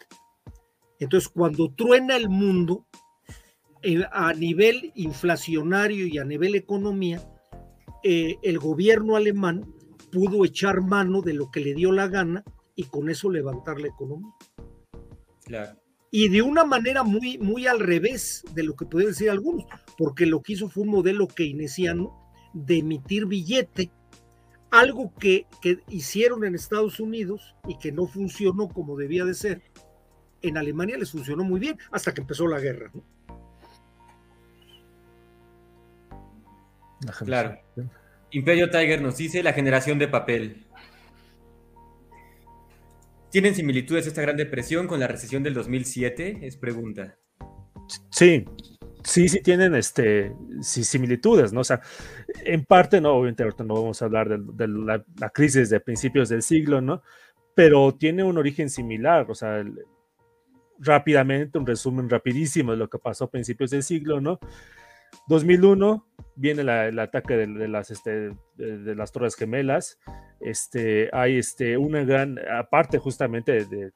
[0.98, 2.86] Entonces, cuando truena el mundo
[3.82, 7.22] eh, a nivel inflacionario y a nivel economía,
[8.02, 9.74] eh, el gobierno alemán
[10.10, 13.88] pudo echar mano de lo que le dio la gana y con eso levantar la
[13.88, 14.32] economía.
[16.10, 19.66] Y de una manera muy, muy al revés de lo que pueden decir algunos,
[19.98, 23.90] porque lo que hizo fue un modelo keynesiano de emitir billete,
[24.70, 29.62] algo que, que hicieron en Estados Unidos y que no funcionó como debía de ser.
[30.42, 32.90] En Alemania les funcionó muy bien hasta que empezó la guerra.
[37.24, 37.58] Claro.
[38.30, 40.66] Imperio Tiger nos dice la generación de papel.
[43.30, 46.38] ¿Tienen similitudes esta gran depresión con la recesión del 2007?
[46.42, 47.18] Es pregunta.
[48.10, 48.44] Sí,
[49.04, 51.60] sí, sí tienen este, similitudes, ¿no?
[51.60, 51.80] O sea,
[52.44, 56.80] en parte, no, obviamente no vamos a hablar de, la, crisis de principios del siglo,
[56.80, 57.02] ¿no?
[57.54, 59.64] Pero tiene un origen similar, o sea,
[60.78, 64.38] rápidamente, un resumen rapidísimo de lo que pasó a principios del siglo, ¿no?
[65.28, 69.98] 2001 viene el ataque de, las, este, de, las Torres Gemelas.
[70.40, 73.90] Este, hay este, una gran, aparte justamente de,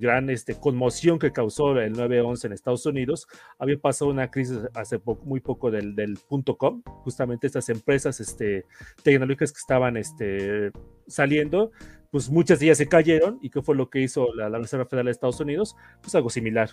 [0.00, 5.00] gran este, conmoción que causó el 9-11 en Estados Unidos, había pasado una crisis hace
[5.22, 8.64] muy poco del, del punto com, justamente estas empresas este,
[9.04, 10.72] tecnológicas que estaban este,
[11.06, 11.70] saliendo,
[12.16, 14.86] pues muchas de ellas se cayeron y qué fue lo que hizo la, la Reserva
[14.86, 16.70] Federal de Estados Unidos, pues algo similar.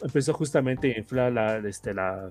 [0.00, 2.30] Empezó justamente a inflar la, este, la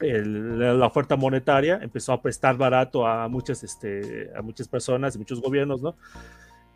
[0.00, 5.42] la oferta monetaria, empezó a prestar barato a muchas, este, a muchas personas y muchos
[5.42, 5.94] gobiernos, ¿no?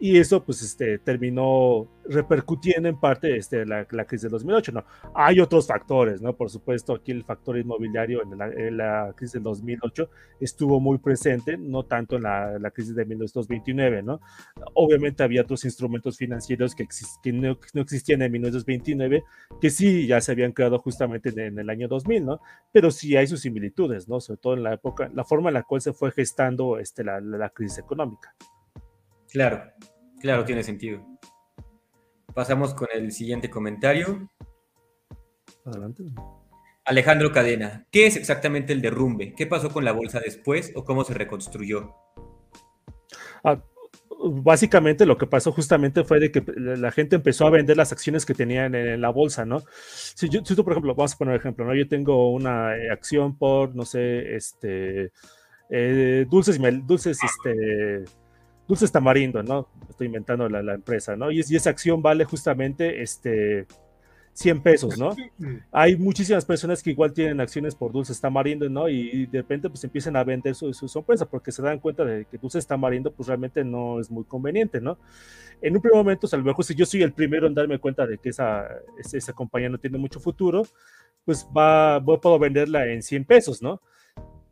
[0.03, 4.73] Y eso pues este, terminó repercutiendo en parte este, la, la, crisis de 2008.
[4.73, 4.85] ¿no?
[5.15, 6.37] Hay otros factores, ¿no?
[6.37, 10.11] por supuesto aquí el factor inmobiliario en la, crisis del 2008
[10.41, 14.03] estuvo muy presente, no tanto en la, la, crisis de 1929.
[14.03, 14.21] ¿no?
[14.75, 16.89] Obviamente había otros instrumentos financieros que,
[17.23, 19.23] que no, no, existían en 1929
[19.61, 22.41] que sí ya se habían creado justamente en, el año 2000, ¿no?
[22.73, 24.19] pero sí hay sus similitudes, ¿no?
[24.19, 27.21] sobre todo en la época, la forma en la cual se fue gestando este, la,
[27.21, 28.35] la crisis económica.
[29.33, 29.63] Claro,
[30.23, 31.05] Claro, tiene sentido.
[32.33, 34.31] Pasamos con el siguiente comentario.
[35.65, 36.05] Adelante.
[36.85, 39.35] Alejandro Cadena, ¿qué es exactamente el derrumbe?
[39.37, 41.97] ¿Qué pasó con la bolsa después o cómo se reconstruyó?
[43.43, 43.61] Ah,
[44.25, 48.25] básicamente lo que pasó justamente fue de que la gente empezó a vender las acciones
[48.25, 49.65] que tenían en, la bolsa, ¿no?
[49.85, 51.75] Si, yo, tú, por ejemplo, vamos a poner un ejemplo, ¿no?
[51.75, 55.11] Yo tengo una eh, acción por, no sé, este,
[55.69, 58.05] eh, dulces, dulces, este,
[58.73, 59.69] Dulces Tamarindo, ¿no?
[59.91, 61.31] Estoy inventando la, empresa, ¿no?
[61.31, 63.67] Y, esa acción vale justamente este,
[64.33, 65.15] 100 pesos, ¿no?
[65.73, 68.89] Hay muchísimas personas que igual tienen acciones por Dulces Tamarindo, ¿no?
[68.89, 72.25] Y, de repente pues empiezan a vender su, su, empresa porque se dan cuenta de
[72.25, 74.97] que Dulces Tamarindo pues realmente no es muy conveniente, ¿no?
[75.61, 78.07] En un primer momento, a lo mejor si yo soy el primero en darme cuenta
[78.07, 78.67] de que esa,
[79.13, 80.67] esa compañía no tiene mucho futuro,
[81.27, 83.83] pues va, puedo venderla en 100 pesos, ¿no?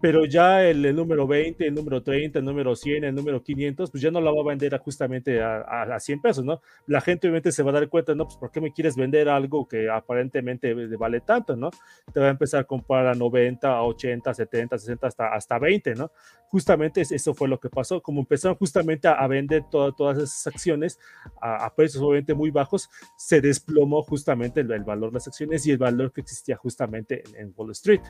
[0.01, 4.03] Pero ya el, número 20, el número 30, el número 100, el número 500, pues
[4.03, 6.63] ya no la va a vender justamente a, a, 100 pesos, ¿no?
[6.87, 8.25] La gente obviamente se va a dar cuenta, ¿no?
[8.25, 11.71] Pues ¿por qué me quieres vender algo que aparentemente vale tanto, ¿no?
[12.13, 15.95] Te va a empezar a comprar a 90, a 80, 70, 60, hasta, hasta 20,
[15.95, 16.11] ¿no?
[16.49, 20.99] Justamente eso fue lo que pasó, como empezaron justamente a, vender todas esas acciones
[21.41, 25.79] a, precios obviamente muy bajos, se desplomó justamente el, valor de las acciones y el
[25.79, 28.03] valor que existía justamente en Wall Street.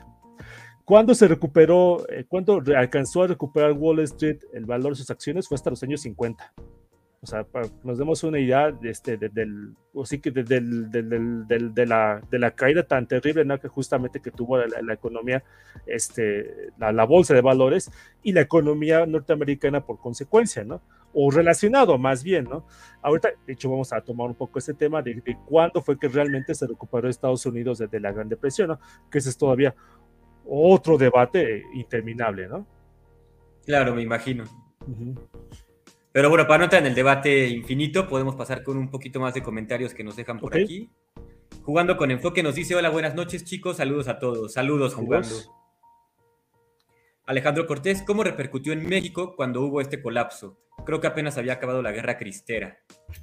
[0.85, 5.47] Cuando se recuperó, eh, cuando alcanzó a recuperar Wall Street el valor de sus acciones
[5.47, 6.53] fue hasta los años 50.
[7.23, 11.85] O sea, para nos demos una idea este, de, del, o sí que de, de,
[11.85, 13.59] la, de caída tan terrible ¿no?
[13.59, 15.43] que justamente que tuvo la, economía,
[15.85, 17.91] este, la, bolsa de valores
[18.23, 20.81] y la economía norteamericana por consecuencia, ¿no?
[21.13, 22.65] O relacionado más bien, ¿no?
[23.03, 26.55] Ahorita, de hecho, vamos a tomar un poco ese tema de, cuándo fue que realmente
[26.55, 28.79] se recuperó Estados Unidos desde la Gran Depresión, ¿no?
[29.11, 29.75] Que ese es todavía
[30.45, 32.67] otro debate interminable, ¿no?
[33.65, 34.43] Claro, me imagino.
[36.11, 39.33] Pero bueno, para no entrar en el debate infinito, podemos pasar con un poquito más
[39.33, 40.89] de comentarios que nos dejan por aquí.
[41.63, 45.35] Jugando con enfoque nos dice, hola, buenas noches chicos, saludos a todos, saludos jugando.
[47.25, 50.57] Alejandro Cortés, ¿cómo repercutió en México cuando hubo este colapso?
[50.85, 52.79] Creo que apenas había acabado la guerra cristera.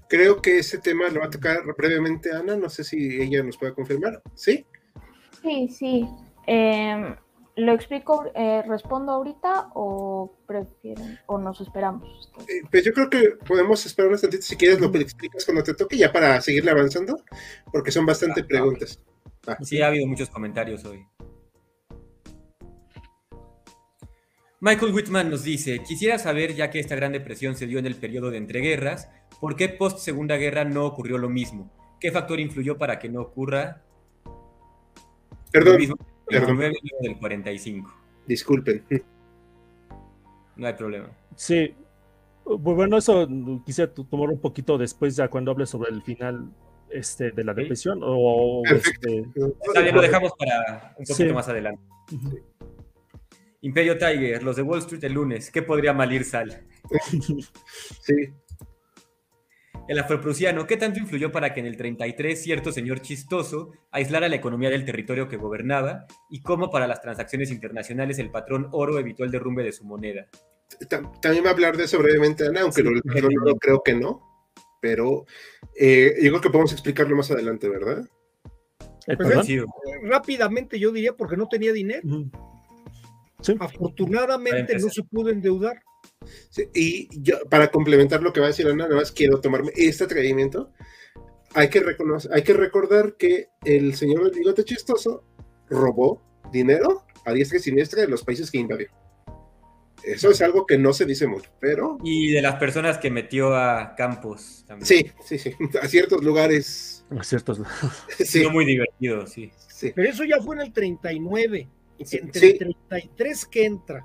[0.09, 3.59] Creo que ese tema lo va a tocar brevemente Ana, no sé si ella nos
[3.59, 4.65] puede confirmar, ¿sí?
[5.43, 6.09] Sí, sí.
[6.51, 7.15] Em,
[7.57, 12.33] ¿Lo explico, eh, respondo ahorita o prefieren o nos esperamos?
[12.49, 15.63] Eh, pues yo creo que podemos esperar un instante si quieres lo que explicas cuando
[15.63, 17.21] te toque ya para seguirle avanzando,
[17.71, 19.03] porque son bastante preguntas.
[19.63, 21.05] Sí, ha habido muchos comentarios hoy.
[24.61, 27.97] Michael Whitman nos dice, quisiera saber, ya que esta gran depresión se dio en el
[27.97, 31.71] periodo de entreguerras, ¿por qué post Segunda Guerra no ocurrió lo mismo?
[32.01, 33.83] ¿Qué factor influyó para que no ocurra
[35.51, 35.75] Perdón.
[35.75, 35.97] lo mismo
[36.31, 37.95] del 45.
[38.27, 38.85] Disculpen.
[40.57, 41.09] No hay problema.
[41.37, 41.75] Sí.
[42.45, 43.29] Pues bueno, eso
[43.65, 46.51] quisiera tomar un poquito después, ya cuando hable sobre el final
[46.91, 48.01] este, de la depresión.
[48.03, 49.25] O, este...
[49.93, 51.83] lo dejamos para un poquito más adelante.
[53.61, 55.51] Imperio Tiger, los de Wall Street el lunes.
[55.51, 56.67] ¿Qué podría malir sal?
[58.03, 58.33] sí
[59.89, 64.37] el afroprusiano, ¿qué tanto influyó para que en el 33 cierto señor chistoso aislara la
[64.37, 69.25] economía del territorio que gobernaba y cómo para las transacciones internacionales el patrón oro evitó
[69.25, 70.29] el derrumbe de su moneda?
[71.23, 72.91] También va a hablar de eso brevemente, Ana, aunque no,
[73.59, 75.25] creo que no, pero
[75.75, 78.07] eh, yo creo que podemos explicarlo más adelante, ¿verdad?
[79.17, 79.49] Pues
[80.03, 82.03] rápidamente yo diría porque no tenía dinero.
[83.59, 85.83] Afortunadamente no se pudo endeudar
[86.75, 90.05] y yo, para complementar lo que va a decir Ana, nada más quiero tomarme este
[90.05, 90.73] atrevimiento.
[91.55, 95.25] Hay que, reconocer, hay que recordar que el señor del bigote chistoso
[95.69, 98.89] robó dinero a diestra y siniestra de los países que invadió.
[100.05, 101.99] Eso es algo que no se dice mucho, pero...
[102.05, 104.87] Y de las personas que metió a campos también.
[104.87, 107.05] Sí, sí, sí, a ciertos lugares.
[107.11, 107.79] A ciertos lugares.
[108.25, 108.47] Sí.
[108.49, 109.51] muy divertido, sí.
[109.69, 109.93] sí.
[109.95, 111.69] Pero eso ya fue en el 39.
[111.99, 114.05] Entre el 33 que entra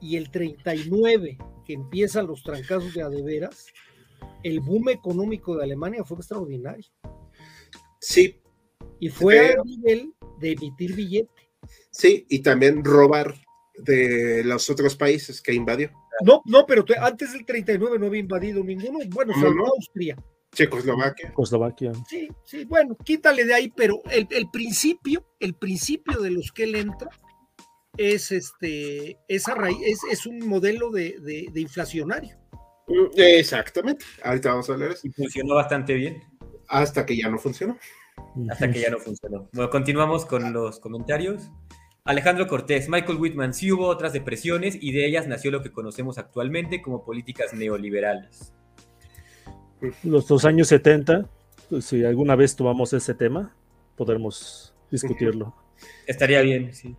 [0.00, 3.66] y el 39, que empiezan los trancazos de adeveras,
[4.42, 6.86] el boom económico de Alemania fue extraordinario.
[8.00, 8.40] Sí.
[9.00, 11.50] Y fue a nivel de emitir billete.
[11.90, 13.34] Sí, y también robar
[13.78, 15.90] de los otros países que invadió.
[16.24, 18.98] No, no, pero antes del 39 no había invadido ninguno.
[19.08, 20.16] Bueno, no, Austria.
[20.52, 21.28] Checoslovaquia.
[21.28, 21.92] Checoslovaquia.
[22.08, 26.64] Sí, sí, bueno, quítale de ahí, pero el, el principio, el principio de los que
[26.64, 27.10] él entra
[27.98, 29.78] es este esa raíz,
[30.10, 32.36] es, un modelo de, inflacionario.
[32.88, 34.04] Mm, exactamente.
[34.22, 35.06] Ahorita vamos a hablar eso.
[35.06, 36.22] Y funcionó bastante bien.
[36.68, 37.78] Hasta que ya no funcionó.
[38.50, 39.48] Hasta que ya no funcionó.
[39.52, 41.50] Bueno, continuamos con los comentarios.
[42.04, 46.18] Alejandro Cortés, Michael Whitman, sí hubo otras depresiones y de ellas nació lo que conocemos
[46.18, 48.52] actualmente como políticas neoliberales.
[50.04, 51.28] Los dos años 70,
[51.68, 53.56] pues, si alguna vez tomamos ese tema,
[53.96, 55.54] podremos discutirlo.
[56.06, 56.96] Estaría bien, sí.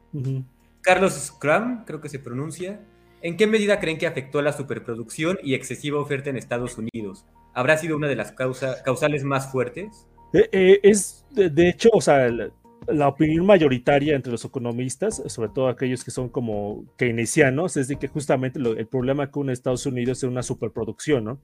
[0.88, 2.80] Carlos Scrum, creo que se pronuncia.
[3.22, 7.26] ¿En qué medida creen que afectó la superproducción y excesiva oferta en Estados Unidos?
[7.54, 10.08] ¿Habrá sido una de las causales más fuertes?
[10.32, 15.68] Eh, eh, es, de, hecho, o sea, la, opinión mayoritaria entre los economistas, sobre todo
[15.68, 20.24] aquellos que son como keynesianos, es de que justamente el problema con Estados Unidos es
[20.24, 21.42] una superproducción, ¿no?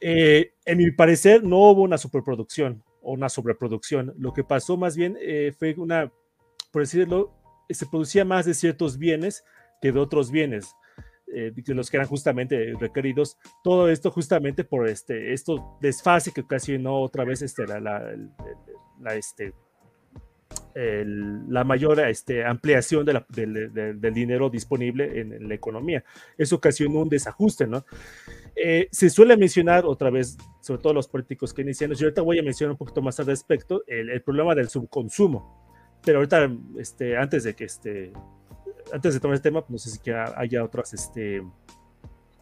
[0.00, 4.12] Eh, en mi parecer, no hubo una superproducción o una sobreproducción.
[4.18, 5.16] Lo que pasó más bien
[5.56, 6.10] fue una,
[6.72, 7.32] por decirlo,
[7.68, 9.44] se producía más de ciertos bienes
[9.80, 10.74] que de otros bienes,
[11.34, 13.38] eh, de los que eran justamente requeridos.
[13.62, 18.14] Todo esto justamente por este esto desfase que ocasionó otra vez este, la,
[19.14, 19.52] este,
[20.74, 26.04] la mayor este, ampliación del dinero disponible en, la economía.
[26.36, 27.84] Eso ocasionó un desajuste, ¿no?
[28.54, 32.38] Eh, se suele mencionar otra vez, sobre todo los políticos que inician, yo ahorita voy
[32.38, 35.65] a mencionar un poquito más al respecto, el, problema del subconsumo.
[36.06, 36.48] Pero ahorita,
[36.78, 38.12] este, antes de que este,
[38.92, 41.42] antes de tomar el tema, no sé si haya otras este,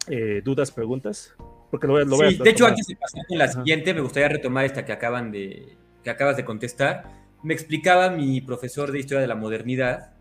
[0.07, 1.33] eh, dudas, preguntas.
[1.71, 4.65] Porque lo voy, sí, de hecho, antes de pasar con la siguiente, me gustaría retomar
[4.65, 7.05] esta que acaban de, que acabas de contestar.
[7.41, 10.13] Me explicaba mi profesor de historia de la modernidad,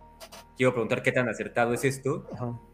[0.57, 2.27] quiero preguntar qué tan acertado es esto,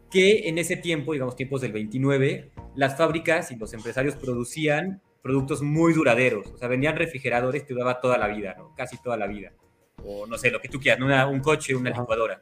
[0.09, 5.61] que en ese tiempo, digamos tiempos del 29, las fábricas y los empresarios producían productos
[5.61, 8.73] muy duraderos, o sea, vendían refrigeradores que duraba toda la vida, ¿no?
[8.75, 9.51] Casi toda la vida.
[10.05, 12.41] O no sé, lo que tú quieras, un coche, una licuadora.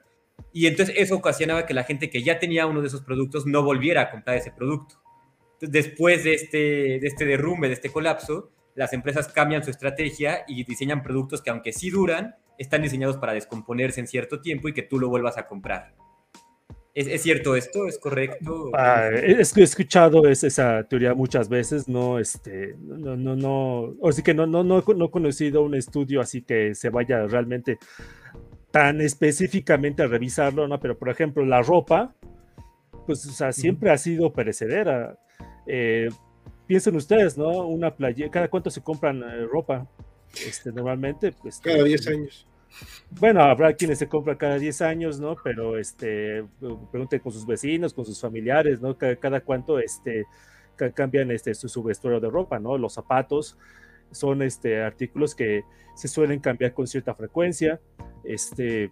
[0.53, 3.63] Y entonces eso ocasionaba que la gente que ya tenía uno de esos productos no
[3.63, 4.95] volviera a comprar ese producto.
[5.61, 10.63] después de este, de este derrumbe, de este colapso, las empresas cambian su estrategia y
[10.63, 14.83] diseñan productos que aunque sí duran, están diseñados para descomponerse en cierto tiempo y que
[14.83, 15.95] tú lo vuelvas a comprar.
[16.95, 17.87] ¿Es, cierto esto?
[17.87, 18.71] ¿Es correcto?
[18.73, 24.33] Ah, he, escuchado esa teoría muchas veces, no, este, no, no, no, o sí que
[24.33, 27.77] no, no, no, no he conocido un estudio así que se vaya realmente
[28.71, 30.79] tan específicamente a revisarlo, ¿no?
[30.79, 32.15] Pero por ejemplo, la ropa,
[33.05, 35.17] pues, o sea, siempre ha sido perecedera.
[35.67, 36.09] Eh,
[36.67, 37.67] piensen ustedes, ¿no?
[37.67, 39.87] Una playa, ¿cada cuánto se compran eh, ropa?
[40.45, 41.59] Este, normalmente, pues.
[41.59, 42.47] Cada 10 años.
[43.11, 45.35] Bueno, habrá quienes se compran cada 10 años, ¿no?
[45.43, 46.45] Pero este,
[46.91, 48.97] pregunten con sus vecinos, con sus familiares, ¿no?
[48.97, 50.25] Cada, cuánto este,
[50.93, 52.77] cambian este, su, su, vestuario de ropa, ¿no?
[52.77, 53.57] Los zapatos
[54.11, 55.63] son este, artículos que
[55.95, 57.79] se suelen cambiar con cierta frecuencia.
[58.23, 58.91] Este,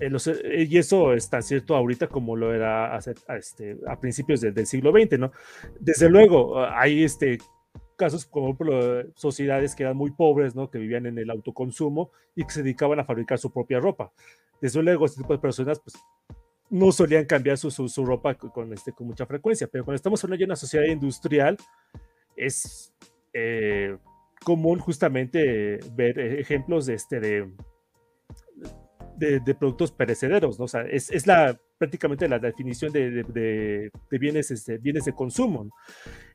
[0.00, 2.98] eh, y eso es tan cierto ahorita como lo era
[3.38, 5.32] este, a principios del siglo XX, ¿no?
[5.78, 7.38] Desde luego, hay este,
[8.02, 8.56] casos como
[9.14, 10.68] sociedades que eran muy pobres, ¿no?
[10.68, 14.10] Que vivían en el autoconsumo y que se dedicaban a fabricar su propia ropa.
[14.60, 15.94] Desde luego, este tipo de personas, pues,
[16.68, 20.40] no solían cambiar su, su, ropa con, este, con mucha frecuencia, pero cuando estamos hablando
[20.40, 21.56] de una sociedad industrial,
[22.34, 22.92] es
[23.32, 23.96] eh,
[24.42, 27.52] común justamente ver ejemplos de, este, de,
[29.16, 30.64] de, productos perecederos, ¿no?
[30.64, 35.70] O sea, es, es la, prácticamente la definición de, de bienes, este, bienes de consumo.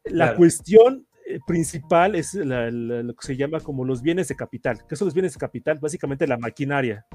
[0.05, 4.85] La cuestión eh, principal es lo que se llama como los bienes de capital.
[4.87, 5.79] ¿Qué son los bienes de capital?
[5.79, 7.05] Básicamente la maquinaria,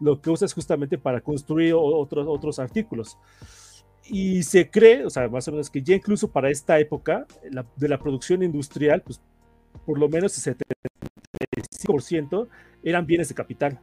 [0.00, 3.18] lo que usas justamente para construir otros, otros artículos.
[4.04, 7.26] Y se cree, o sea, más o menos que ya incluso para esta época
[7.76, 9.20] de la producción industrial, pues
[9.84, 12.48] por lo menos el 75%
[12.82, 13.80] eran bienes de capital.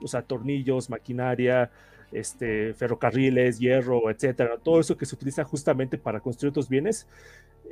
[0.00, 1.70] O sea, tornillos, maquinaria,
[2.12, 4.58] este, ferrocarriles, hierro, etcétera.
[4.62, 7.06] Todo eso que se utiliza justamente para construir otros bienes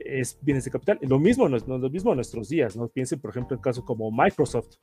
[0.05, 0.99] es bienes de capital.
[1.03, 2.89] Lo mismo, no, lo mismo en nuestros días, ¿no?
[2.89, 4.77] Piensen, por ejemplo, en caso como Microsoft.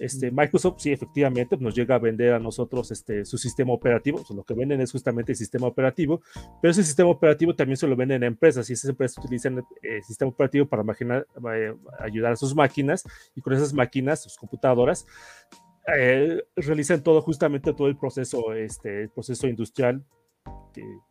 [0.00, 4.22] Este, Microsoft sí, efectivamente, nos llega a vender a nosotros este, su sistema operativo.
[4.34, 6.20] lo que venden es justamente el sistema operativo,
[6.60, 10.02] pero ese sistema operativo también se lo venden a empresas y esas empresas utilizan el
[10.02, 10.82] sistema operativo para
[11.54, 13.04] eh, ayudar a sus máquinas
[13.34, 15.06] y con esas máquinas, sus computadoras,
[15.94, 20.04] eh, realizan todo justamente todo el proceso, este, proceso industrial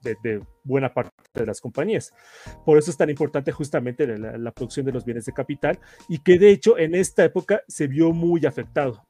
[0.01, 2.13] de, buena parte de las compañías.
[2.65, 6.37] Por eso es tan importante justamente la, producción de los bienes de capital y que
[6.37, 9.05] de hecho en esta época se vio muy afectado.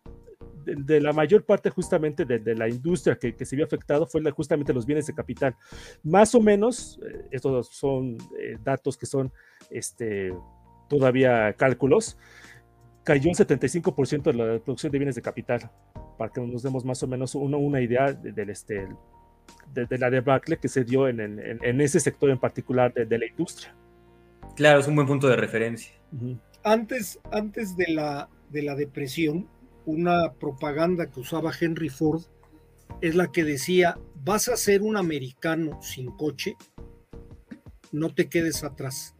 [0.65, 4.85] De, la mayor parte justamente de, la industria que, se vio afectado fue justamente los
[4.85, 5.55] bienes de capital.
[6.03, 9.31] Más o menos, eh, estos son eh, datos que son
[9.69, 10.33] este,
[10.89, 12.17] todavía cálculos,
[13.05, 15.71] cayó un 75% de la producción de bienes de capital,
[16.17, 18.87] para que nos demos más o menos una, una idea del, este,
[19.73, 23.73] de, la debacle que se dio en, en, ese sector en particular de, la industria.
[24.55, 25.93] Claro, es un buen punto de referencia.
[26.63, 29.47] Antes, antes de, la, de la depresión,
[29.85, 32.23] una propaganda que usaba Henry Ford
[33.01, 36.55] es la que decía, vas a ser un americano sin coche,
[37.91, 39.14] no te quedes atrás.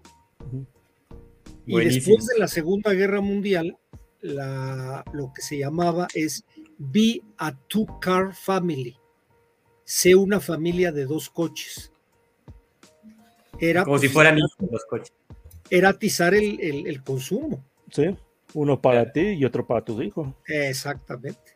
[1.66, 3.78] Y después de la Segunda Guerra Mundial,
[4.22, 6.46] la, lo que se llamaba es
[6.78, 8.98] Be a Two-Car Family
[9.86, 11.92] sé una familia de dos coches.
[13.60, 15.14] Era, Como si fueran dos coches.
[15.70, 17.64] Era atizar el, consumo.
[17.92, 18.16] Sí,
[18.54, 20.28] uno para ti y otro para tus hijos.
[20.48, 21.56] Exactamente.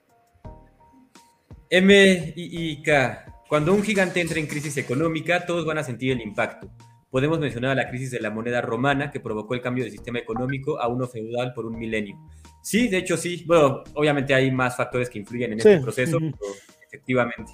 [1.70, 3.43] M y K.
[3.47, 6.70] Cuando un gigante entra en crisis económica, todos van a sentir el impacto.
[7.10, 10.80] Podemos mencionar la crisis de la moneda romana que provocó el cambio del sistema económico
[10.80, 12.18] a uno feudal por un milenio.
[12.62, 13.43] Sí, de hecho sí.
[13.47, 16.53] Bueno, obviamente hay más factores que influyen en este proceso, pero
[16.86, 17.51] efectivamente.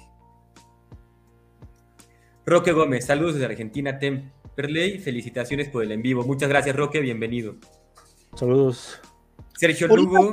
[2.44, 6.22] Roque Gómez, saludos desde Argentina, Temperley, felicitaciones por el en vivo.
[6.22, 7.56] Muchas gracias, Roque, bienvenido.
[8.34, 9.00] Saludos.
[9.56, 10.32] Sergio Lugo.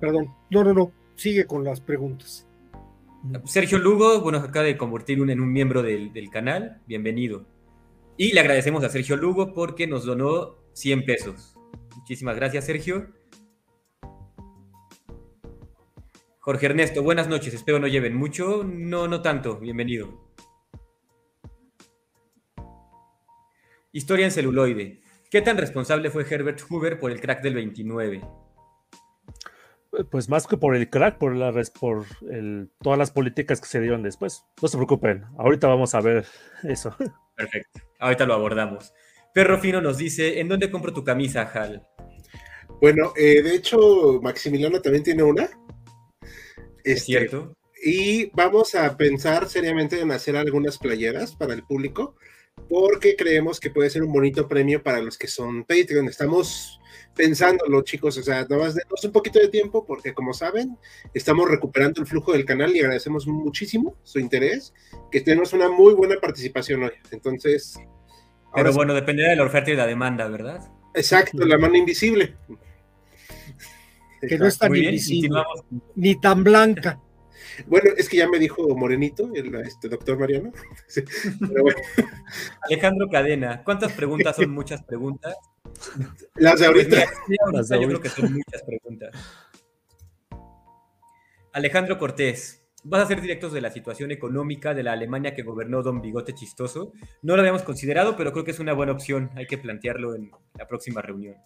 [0.00, 0.92] perdón, no, no, no.
[1.14, 2.48] sigue con las preguntas.
[3.44, 7.46] Sergio Lugo, bueno, acaba de convertir en un miembro del, del, canal, bienvenido.
[8.16, 11.54] Y le agradecemos a Sergio Lugo porque nos donó 100 pesos.
[11.96, 13.08] Muchísimas gracias, Sergio.
[16.40, 20.32] Jorge Ernesto, buenas noches, espero no lleven mucho, no, no tanto, bienvenido.
[23.92, 25.00] Historia en celuloide.
[25.30, 28.22] ¿Qué tan responsable fue Herbert Hoover por el crack del 29?
[30.10, 32.06] Pues más que por el crack, por, la, por
[32.82, 34.44] todas las políticas que se dieron después.
[34.60, 36.26] No se preocupen, ahorita vamos a ver
[36.64, 36.96] eso.
[37.36, 38.92] Perfecto, ahorita lo abordamos.
[39.32, 41.86] Perro Fino nos dice, ¿en dónde compro tu camisa, Hal?
[42.80, 45.44] Bueno, eh, de hecho, Maximiliano también tiene una.
[46.84, 47.56] es este, cierto.
[47.82, 52.16] Y vamos a pensar seriamente en hacer algunas playeras para el público
[52.72, 56.08] porque creemos que puede ser un bonito premio para los que son Patreon.
[56.08, 56.80] Estamos
[57.14, 60.78] pensándolo, chicos, o sea, nada más denos un poquito de tiempo, porque como saben,
[61.12, 64.72] estamos recuperando el flujo del canal y agradecemos muchísimo su interés,
[65.10, 66.92] que tenemos una muy buena participación hoy.
[67.10, 67.78] Entonces.
[68.54, 70.60] Pero bueno, dependerá de la oferta y la demanda, ¿verdad?
[70.94, 72.36] Exacto, la mano invisible.
[74.26, 75.42] Que no es tan invisible,
[75.94, 76.98] ni tan blanca.
[77.66, 80.52] Bueno, es que ya me dijo Morenito, el este, doctor Mariano.
[82.62, 85.36] Alejandro Cadena, ¿cuántas preguntas son muchas preguntas?
[86.34, 87.80] Las de pues ahorita.
[87.80, 89.10] yo creo que son muchas preguntas.
[91.52, 95.82] Alejandro Cortés, ¿vas a hacer directos de la situación económica de la Alemania que gobernó
[95.82, 96.92] Don Bigote Chistoso?
[97.20, 99.30] No lo habíamos considerado, pero creo que es una buena opción.
[99.34, 101.36] Hay que plantearlo en la próxima reunión.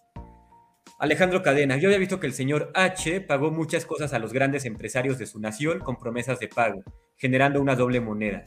[0.99, 4.65] Alejandro Cadena, yo había visto que el señor H pagó muchas cosas a los grandes
[4.65, 6.83] empresarios de su nación con promesas de pago,
[7.17, 8.45] generando una doble moneda.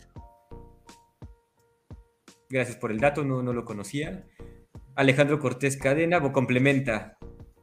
[2.49, 4.27] Gracias por el dato, no, no lo conocía.
[4.97, 7.17] Alejandro Cortés Cadena complementa.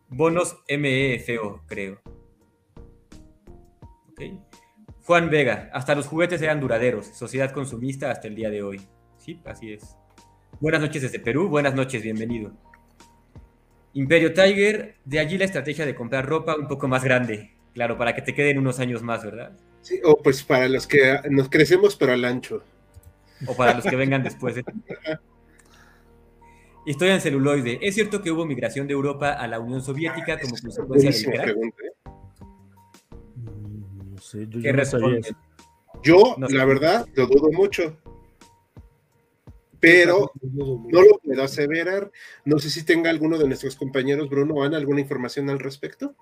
[0.08, 2.00] Bonos MEFO, creo.
[5.04, 8.82] Juan Vega, hasta los juguetes eran duraderos, sociedad consumista hasta el día de hoy.
[9.18, 9.98] Sí, así es.
[10.62, 12.54] Buenas noches desde Perú, buenas noches, bienvenido.
[13.98, 18.14] Imperio Tiger, de allí la estrategia de comprar ropa un poco más grande, claro, para
[18.14, 19.58] que te queden unos años más, ¿verdad?
[19.82, 22.62] Sí, o pues para los que nos crecemos pero al ancho.
[23.48, 24.54] O para los que vengan después.
[24.54, 24.64] de...
[26.86, 27.80] Historia en celuloide.
[27.82, 31.78] ¿Es cierto que hubo migración de Europa a la Unión Soviética como consecuencia del pregunta,
[31.84, 32.10] ¿eh?
[33.36, 35.22] Mm, No sé, yo, ¿Qué responde?
[36.04, 37.98] Yo, la verdad, lo dudo mucho
[39.80, 42.12] pero no lo puedo aseverar.
[42.46, 46.16] No sé si tenga alguno de nuestros compañeros, Bruno, Ana, alguna información al respecto.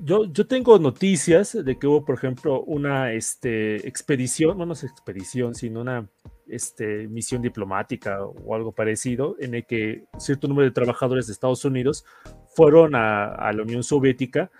[0.00, 4.84] Yo, yo tengo noticias de que hubo, por ejemplo, una este, expedición, no, no es
[4.84, 6.08] expedición, sino una
[6.48, 11.64] este, misión diplomática o algo parecido, en el que cierto número de trabajadores de Estados
[11.66, 12.06] Unidos
[12.54, 14.50] fueron a, a la Unión Soviética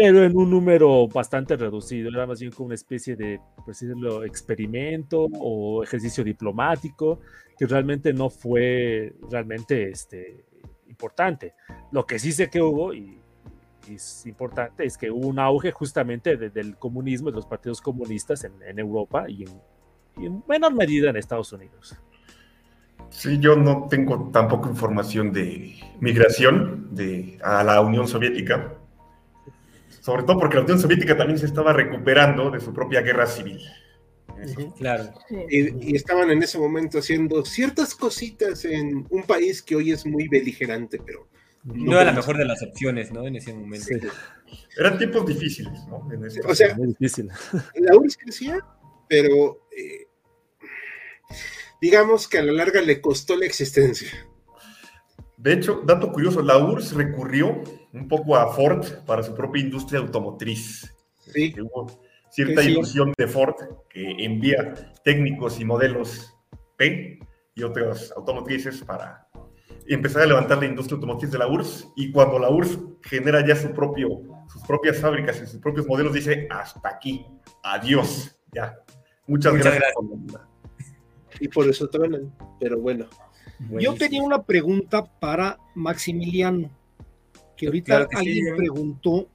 [0.00, 2.08] pero en un número bastante reducido.
[2.10, 7.18] Era más bien como una especie de, por decirlo, experimento o ejercicio diplomático
[7.58, 10.44] que realmente no fue realmente este,
[10.88, 11.54] importante.
[11.90, 13.18] Lo que sí sé que hubo, y,
[13.88, 17.80] y es importante, es que hubo un auge justamente de, del comunismo, de los partidos
[17.80, 19.60] comunistas en, en Europa y en,
[20.16, 21.96] y en menor medida en Estados Unidos.
[23.10, 28.78] Sí, yo no tengo tampoco información de migración de, a la Unión Soviética
[30.08, 33.60] sobre todo porque la Unión Soviética también se estaba recuperando de su propia guerra civil.
[34.78, 35.12] Claro.
[35.50, 40.06] Y, y, estaban en ese momento haciendo ciertas cositas en un país que hoy es
[40.06, 41.28] muy beligerante, pero...
[41.62, 43.26] No, no era la mejor de las opciones, ¿no?
[43.26, 43.84] En ese momento.
[43.84, 43.98] Sí.
[44.78, 46.08] Eran tiempos difíciles, ¿no?
[46.10, 47.28] En o sea, muy difícil.
[47.74, 48.58] la URSS crecía,
[49.10, 50.06] pero eh,
[51.82, 54.08] digamos que a la larga le costó la existencia.
[55.36, 60.00] De hecho, dato curioso, la URSS recurrió un poco a Ford para su propia industria
[60.00, 60.94] automotriz.
[61.32, 61.52] Sí.
[61.52, 61.86] Que hubo
[62.30, 62.70] cierta sí.
[62.70, 63.54] ilusión de Ford
[63.88, 64.74] que envía
[65.04, 66.34] técnicos y modelos
[66.76, 67.18] P
[67.54, 69.26] y otras automotrices para
[69.86, 73.56] empezar a levantar la industria automotriz de la URSS y cuando la URSS genera ya
[73.56, 74.22] su propio,
[74.52, 77.24] sus propias fábricas y sus propios modelos dice hasta aquí,
[77.62, 78.76] adiós, ya.
[79.26, 79.94] Muchas, Muchas gracias.
[80.26, 80.48] gracias.
[81.40, 83.06] Y por eso truenan, pero bueno.
[83.60, 83.80] Buenísimo.
[83.80, 86.70] Yo tenía una pregunta para Maximiliano
[87.58, 88.54] que ahorita claro que alguien sí, ¿eh?
[88.56, 89.28] preguntó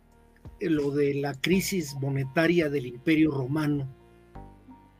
[0.59, 3.93] lo de la crisis monetaria del Imperio Romano,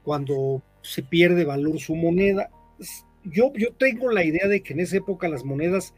[0.04, 2.52] cuando se pierde valor su moneda.
[3.24, 5.94] Yo, yo tengo la idea de que en esa época las monedas,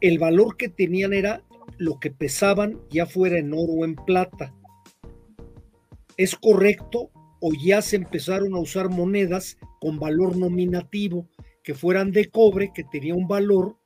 [0.00, 1.42] el valor que tenían era
[1.76, 4.54] lo que pesaban, ya fuera en oro o en plata.
[6.16, 11.28] ¿Es correcto o ya se empezaron a usar monedas con valor nominativo,
[11.62, 13.76] que fueran de cobre, que tenía un valor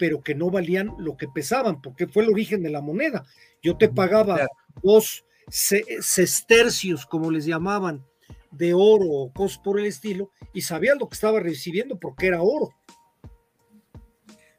[0.00, 3.26] pero que no valían lo que pesaban, porque fue el origen de la moneda.
[3.62, 4.50] Yo te pagaba claro.
[4.82, 8.02] dos sestercios, como les llamaban,
[8.50, 12.40] de oro o cosas por el estilo, y sabían lo que estaba recibiendo porque era
[12.40, 12.70] oro.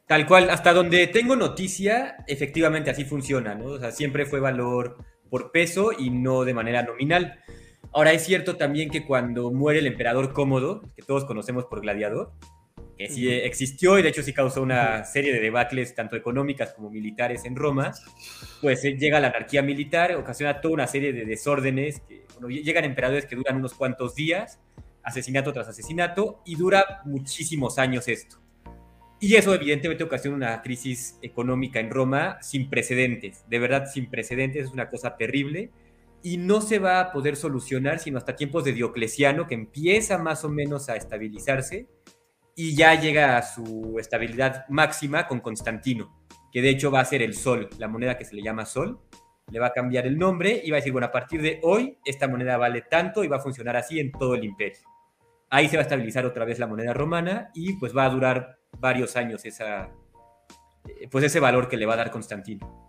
[0.06, 3.64] Tal cual, hasta donde tengo noticia, efectivamente así funciona, ¿no?
[3.64, 7.40] O sea, siempre fue valor por peso y no de manera nominal.
[7.92, 12.32] Ahora es cierto también que cuando muere el emperador Cómodo, que todos conocemos por Gladiador,
[13.06, 16.90] que sí existió y de hecho sí causó una serie de debacles tanto económicas como
[16.90, 17.92] militares en Roma,
[18.60, 23.26] pues eh, llega la anarquía militar, ocasiona toda una serie de desórdenes, que, llegan emperadores
[23.26, 24.60] que duran unos cuantos días,
[25.02, 28.40] asesinato tras asesinato, y dura muchísimos años esto.
[29.20, 34.66] Y eso evidentemente ocasiona una crisis económica en Roma sin precedentes, de verdad sin precedentes,
[34.66, 35.70] es una cosa terrible
[36.24, 40.44] y no se va a poder solucionar sino hasta tiempos de Diocleciano, que empieza más
[40.44, 41.86] o menos a estabilizarse
[42.54, 47.22] y ya llega a su estabilidad máxima con Constantino, que de hecho va a ser
[47.22, 49.00] el sol, la moneda que se le llama sol,
[49.50, 51.98] le va a cambiar el nombre y va a decir, bueno, a partir de hoy
[52.04, 54.80] esta moneda vale tanto y va a funcionar así en todo el imperio.
[55.50, 58.58] Ahí se va a estabilizar otra vez la moneda romana y pues va a durar
[58.78, 59.90] varios años esa,
[60.88, 62.82] eh, pues ese valor que le va a dar Constantino.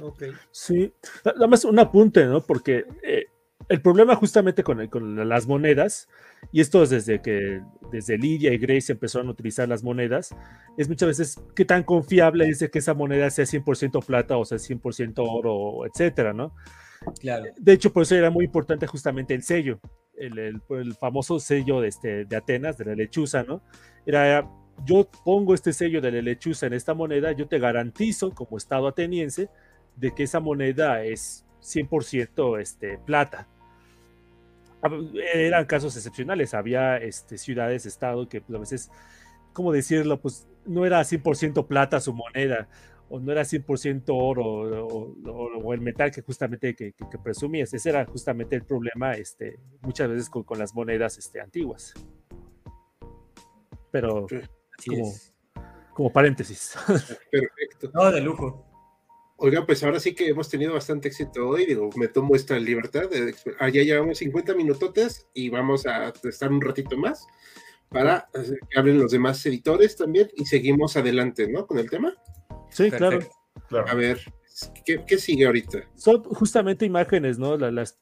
[0.00, 0.22] Ok.
[0.50, 0.92] Sí,
[1.24, 2.40] nada más un apunte, ¿no?
[2.40, 3.26] Porque eh,
[3.68, 6.08] el problema justamente con, con, las monedas,
[6.52, 10.34] y esto es desde que desde Lidia y Grace empezaron a utilizar las monedas,
[10.76, 14.58] es muchas veces qué tan confiable es que esa moneda sea 100% plata o sea
[14.58, 16.54] 100% oro, etcétera, ¿no?
[17.20, 17.46] Claro.
[17.56, 19.80] De hecho, por eso era muy importante justamente el sello,
[20.14, 23.62] el, el, famoso sello de, este, de Atenas, de la lechuza, ¿no?
[24.06, 24.48] Era,
[24.84, 28.86] yo pongo este sello de la lechuza en esta moneda, yo te garantizo como Estado
[28.86, 29.48] ateniense
[29.96, 33.48] de que esa moneda es 100% este, plata.
[35.32, 38.90] Eran casos excepcionales, había este, ciudades, estado que pues, a veces,
[39.52, 40.20] ¿cómo decirlo?
[40.20, 42.68] Pues no era 100% plata su moneda,
[43.08, 44.44] o no era 100% oro,
[44.86, 47.72] o, el metal que justamente que, presumías.
[47.72, 51.94] Ese era justamente el problema este, muchas veces con, las monedas este, antiguas.
[53.92, 54.26] Pero
[54.86, 55.12] como,
[55.94, 56.74] como paréntesis.
[57.30, 57.90] Perfecto.
[57.94, 58.71] No, de lujo.
[59.44, 61.66] Oiga, pues ahora sí que hemos tenido bastante éxito hoy.
[61.66, 63.10] Digo, me tomo esta libertad.
[63.10, 67.26] De, ya llevamos 50 minutotes y vamos a estar un ratito más
[67.88, 68.28] para
[68.70, 71.66] que hablen los demás editores también y seguimos adelante, ¿no?
[71.66, 72.14] Con el tema.
[72.70, 73.18] Sí, claro.
[73.88, 74.20] A ver,
[74.84, 75.90] ¿qué, sigue ahorita?
[75.96, 77.56] Son justamente imágenes, ¿no?
[77.56, 77.98] las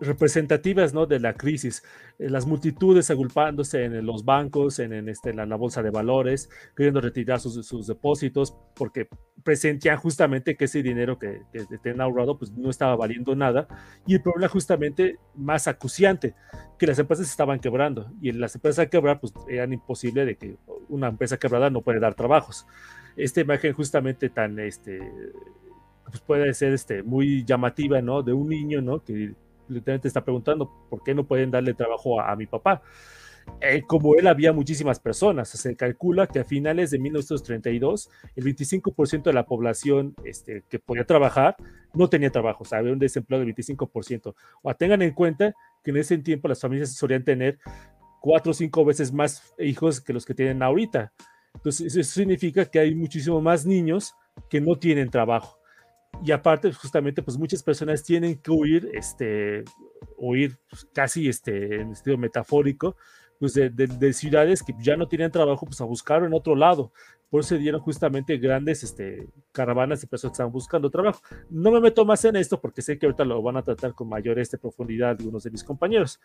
[0.00, 1.06] representativas ¿no?
[1.06, 1.82] de la crisis,
[2.18, 7.40] eh, las multitudes agolpándose en los bancos, en, este, la, bolsa de valores, queriendo retirar
[7.40, 9.08] sus, depósitos, porque
[9.42, 13.68] presentían justamente que ese dinero que, que tenían ahorrado pues, no estaba valiendo nada,
[14.06, 16.34] y el problema justamente más acuciante,
[16.78, 20.56] que las empresas estaban quebrando, y las empresas a quebrar pues eran imposible de que
[20.88, 22.66] una empresa quebrada no puede dar trabajos.
[23.16, 25.00] Esta imagen justamente tan, este,
[26.04, 28.22] pues puede ser este, muy llamativa, ¿no?
[28.22, 29.02] De un niño, ¿no?
[29.02, 29.34] Que
[29.68, 32.82] literalmente está preguntando por qué no pueden darle trabajo a, mi papá.
[33.60, 39.22] Eh, como él había muchísimas personas, se calcula que a finales de 1932 el 25%
[39.22, 41.56] de la población este, que podía trabajar
[41.94, 44.34] no tenía trabajo, o sea, había un desempleo del 25%.
[44.62, 47.58] O tengan en cuenta que en ese tiempo las familias solían tener
[48.20, 51.12] cuatro o cinco veces más hijos que los que tienen ahorita.
[51.54, 54.14] Entonces, eso significa que hay muchísimo más niños
[54.50, 55.58] que no tienen trabajo
[56.24, 59.64] y aparte, justamente, pues muchas personas tienen que huir, este,
[60.16, 62.96] huir pues, casi este, en estilo metafórico,
[63.38, 66.92] pues de, de, ciudades que ya no tienen trabajo, pues a buscar en otro lado.
[67.28, 71.20] Por eso se dieron justamente grandes este, caravanas de personas que estaban buscando trabajo.
[71.50, 74.08] No me meto más en esto porque sé que ahorita lo van a tratar con
[74.08, 76.20] mayor este, profundidad algunos de mis compañeros.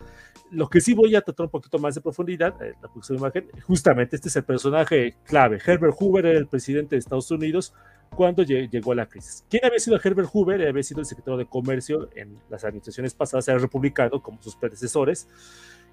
[0.51, 3.49] Lo que sí voy a tratar un poquito más de profundidad, eh, la próxima imagen,
[3.65, 5.59] justamente este es el personaje clave.
[5.65, 7.73] Herbert Hoover era el presidente de Estados Unidos
[8.15, 9.45] cuando llegó la crisis.
[9.49, 10.67] ¿Quién había sido Herbert Hoover?
[10.67, 15.27] Había sido el secretario de Comercio en las administraciones pasadas, era republicano como sus predecesores,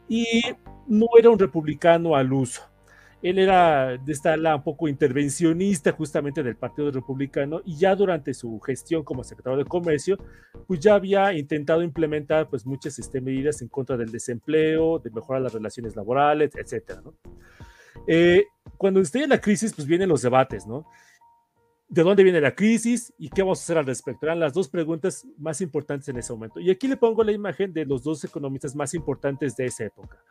[0.09, 0.43] y
[0.87, 2.62] no era un republicano al uso.
[3.21, 8.33] Él era de esta ala un poco intervencionista justamente del Partido Republicano y ya durante
[8.33, 10.16] su gestión como secretario de Comercio,
[10.69, 15.43] pues ya había intentado implementar pues muchas este, medidas en contra del desempleo, de mejorar
[15.43, 17.01] las relaciones laborales, etc.
[18.07, 18.45] Eh,
[18.77, 20.87] cuando esté la crisis, pues vienen los debates, ¿no?
[21.89, 24.26] De dónde viene la crisis y qué vamos a hacer al respecto.
[24.26, 26.61] Eran las dos preguntas más importantes en ese momento.
[26.61, 30.22] Y aquí le pongo la imagen de los dos economistas más importantes de esa época.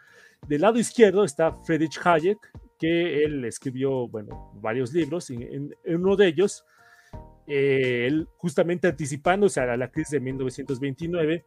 [0.48, 2.38] Del lado izquierdo está Friedrich Hayek,
[2.78, 5.32] que él escribió, bueno, varios libros.
[5.32, 6.64] Y en, uno de ellos,
[7.48, 11.46] eh, él justamente anticipándose a la crisis de 1929,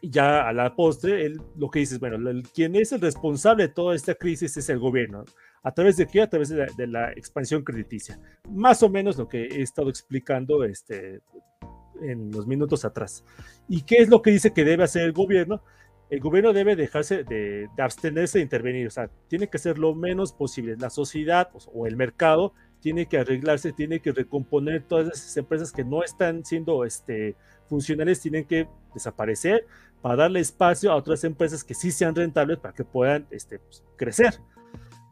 [0.00, 2.18] y ya a la postre, él lo que dice es, bueno,
[2.52, 5.24] quien es el responsable de toda esta crisis es el gobierno.
[5.62, 6.22] ¿A través de qué?
[6.22, 8.18] A través de la, expansión crediticia.
[8.50, 11.20] Más o menos lo que he estado explicando este,
[12.02, 13.24] en los minutos atrás.
[13.68, 15.62] ¿Y qué es lo que dice que debe hacer el gobierno?
[16.10, 20.32] El gobierno debe dejarse de, abstenerse de intervenir, o sea, tiene que hacer lo menos
[20.32, 20.76] posible.
[20.76, 25.72] La sociedad pues, o el mercado tiene que arreglarse, tiene que recomponer todas esas empresas
[25.72, 27.36] que no están siendo este,
[27.66, 29.66] funcionales, tienen que desaparecer
[30.02, 33.82] para darle espacio a otras empresas que sí sean rentables para que puedan este, pues,
[33.96, 34.34] crecer.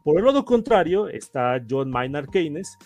[0.03, 2.77] Por el lado contrario está John Maynard Keynes,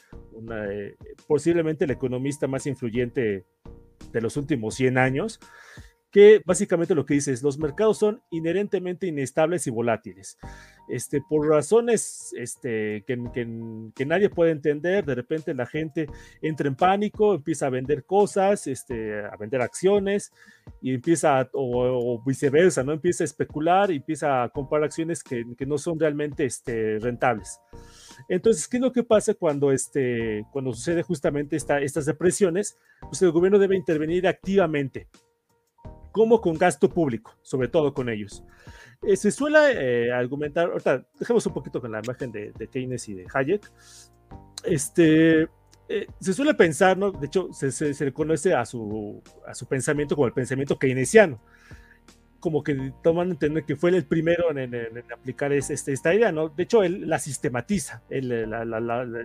[0.52, 0.96] eh,
[1.28, 3.46] posiblemente el economista más influyente
[4.12, 5.40] de los últimos 100 años,
[6.16, 10.38] que básicamente lo que dice es los mercados son inherentemente inestables y volátiles.
[10.88, 16.08] Este, por razones este, que, nadie puede entender, de repente la gente
[16.42, 20.32] entra en pánico, empieza a vender cosas, este, a vender acciones
[20.82, 22.94] y empieza, o, viceversa, ¿no?
[22.94, 27.60] Empieza a especular empieza a comprar acciones que, no son realmente este, rentables.
[28.30, 32.78] Entonces, ¿qué es lo que pasa cuando, este, cuando sucede justamente esta, estas depresiones?
[33.02, 35.10] Pues el gobierno debe intervenir activamente
[36.16, 38.42] como con gasto público, sobre todo con ellos.
[39.06, 39.60] Eh, se suele
[40.06, 43.70] eh, argumentar, ahorita dejemos un poquito con la imagen de, Keynes y de Hayek,
[44.64, 45.50] este,
[45.90, 47.12] eh, se suele pensar, ¿no?
[47.12, 51.42] de hecho se, se, se a su, a su pensamiento como el pensamiento keynesiano,
[52.46, 54.72] como que toman entender que fue el primero en,
[55.12, 56.50] aplicar este, esta idea, ¿no?
[56.50, 58.32] De hecho, él la sistematiza, él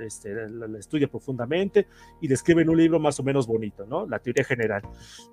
[0.03, 1.87] este, la, estudia profundamente
[2.23, 4.07] y describe en un libro más o menos bonito, ¿no?
[4.07, 4.81] La teoría general.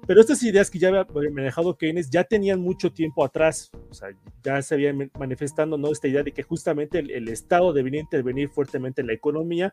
[0.05, 4.09] Pero estas ideas que ya había manejado Keynes ya tenían mucho tiempo atrás, o sea,
[4.43, 5.89] ya se habían manifestando, ¿no?
[5.89, 9.71] Esta idea de que justamente el, el Estado debería intervenir fuertemente en la economía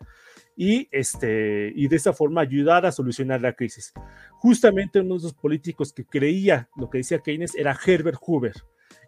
[0.56, 3.92] y, este, y de esa forma ayudar a solucionar la crisis.
[4.32, 8.54] Justamente uno de los políticos que creía lo que decía Keynes era Herbert Hoover.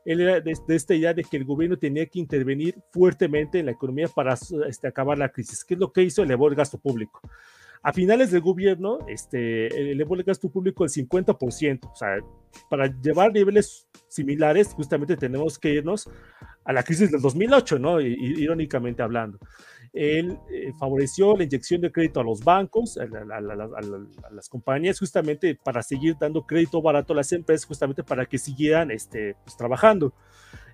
[0.05, 3.73] Él era de, esta idea de que el gobierno tenía que intervenir fuertemente en la
[3.73, 4.37] economía para
[4.69, 5.65] este, acabar la crisis.
[5.65, 6.23] ¿Qué es lo que hizo?
[6.23, 7.21] Elevó el gasto público.
[7.83, 11.91] A finales del gobierno, este, elevó el gasto público el 50%.
[11.93, 12.19] O sea,
[12.71, 16.09] para llevar niveles similares, justamente tenemos que irnos
[16.65, 18.01] a la crisis del 2008, ¿no?
[18.01, 19.39] irónicamente hablando
[19.97, 23.07] él eh, favoreció la inyección de crédito a los bancos, a,
[24.31, 28.91] las compañías, justamente para seguir dando crédito barato a las empresas, justamente para que siguieran
[28.91, 30.13] este, pues, trabajando.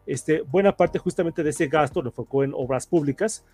[0.07, 3.45] Este, buena parte justamente de ese gasto lo enfocó en obras públicas.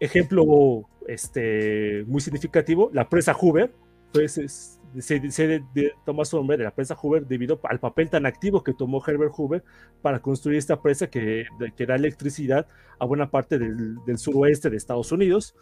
[0.00, 3.74] Ejemplo este, muy significativo, la presa Hoover,
[4.10, 5.64] pues es, se, se
[6.04, 9.32] toma su nombre de la presa Hoover debido al papel tan activo que tomó Herbert
[9.36, 9.64] Hoover
[10.02, 12.66] para construir esta presa que, que da electricidad
[12.98, 15.54] a buena parte del, del, suroeste de Estados Unidos.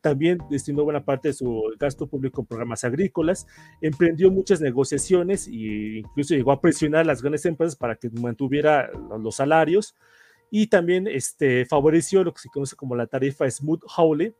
[0.00, 3.46] También destinó buena parte de su gasto público en programas agrícolas,
[3.80, 8.90] emprendió muchas negociaciones e incluso llegó a presionar a las grandes empresas para que mantuviera
[9.18, 9.94] los salarios
[10.50, 14.34] y también este, favoreció lo que se conoce como la tarifa Smoot-Hawley,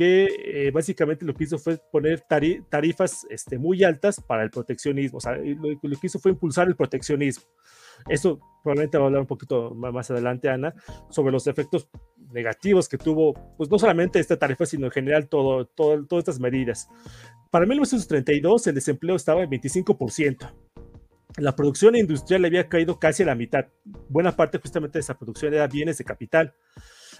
[0.00, 5.18] que eh, básicamente lo que hizo fue poner tarifas este, muy altas para el proteccionismo,
[5.18, 7.44] o sea, lo, que hizo fue impulsar el proteccionismo.
[8.08, 10.74] Eso probablemente va a hablar un poquito más adelante, Ana,
[11.10, 11.86] sobre los efectos
[12.32, 16.40] negativos que tuvo, pues no solamente esta tarifa, sino en general todo, todo, todas estas
[16.40, 16.88] medidas.
[17.50, 20.50] Para 1932 el desempleo estaba en 25%.
[21.36, 23.66] La producción industrial había caído casi a la mitad.
[24.08, 26.54] Buena parte justamente de esa producción era bienes de capital.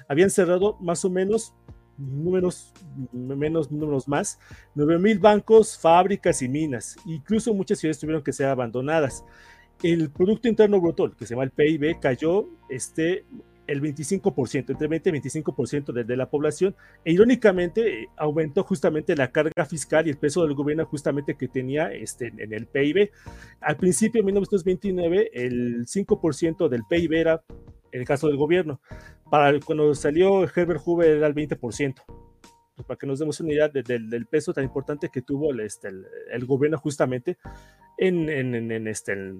[0.09, 1.55] Habían cerrado más o menos
[2.01, 2.72] números,
[3.12, 4.38] menos números más,
[4.74, 6.96] 9.000 bancos, fábricas y minas.
[7.07, 9.24] Incluso muchas ciudades tuvieron que ser abandonadas.
[9.82, 13.24] El Producto Interno Bruto, que se llama el PIB, cayó este,
[13.66, 16.74] el 25%, entre 20 y 25% de, de, la población,
[17.05, 21.92] e irónicamente aumentó justamente la carga fiscal y el peso del gobierno justamente que tenía
[21.92, 23.11] este, en el PIB.
[23.61, 27.42] Al principio, en 1929, el 5% del PIB era
[27.93, 28.80] en el caso del gobierno.
[29.30, 32.03] Para cuando salió Herbert Hoover era el 20%.
[32.80, 35.91] Pues, para que nos demos una idea del peso tan importante que tuvo el, este,
[36.30, 37.36] el, gobierno justamente
[37.99, 39.34] en, en, en este,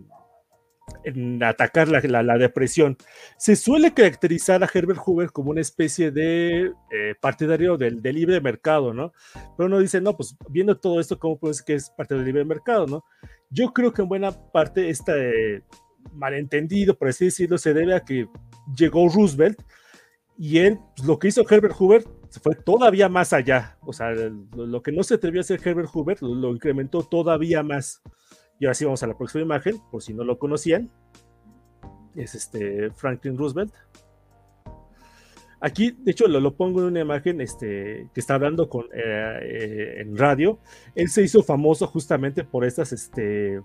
[1.05, 2.99] en atacar la, la, depresión.
[3.39, 8.41] Se suele caracterizar a Herbert Hoover como una especie de eh, partidario del, del, libre
[8.43, 9.13] mercado, ¿no?
[9.57, 12.27] Pero uno dice, no, pues viendo todo esto, ¿cómo puede ser que es parte del
[12.27, 13.05] libre mercado, ¿no?
[13.49, 15.15] Yo creo que en buena parte esta,
[16.13, 18.29] malentendido, por así decirlo, se debe a que
[18.77, 19.61] llegó Roosevelt
[20.43, 22.03] y él, pues, lo que hizo Herbert Hoover
[22.43, 23.77] fue todavía más allá.
[23.83, 28.01] O sea, lo, que no se atrevió a hacer Herbert Hoover lo, incrementó todavía más.
[28.59, 30.91] Y ahora sí vamos a la próxima imagen, por si no lo conocían.
[32.15, 33.75] Es este Franklin Roosevelt.
[35.61, 39.41] Aquí, de hecho, lo, lo pongo en una imagen este, que está hablando con, eh,
[39.43, 40.59] eh, en radio.
[40.95, 43.61] Él se hizo famoso justamente por estas este,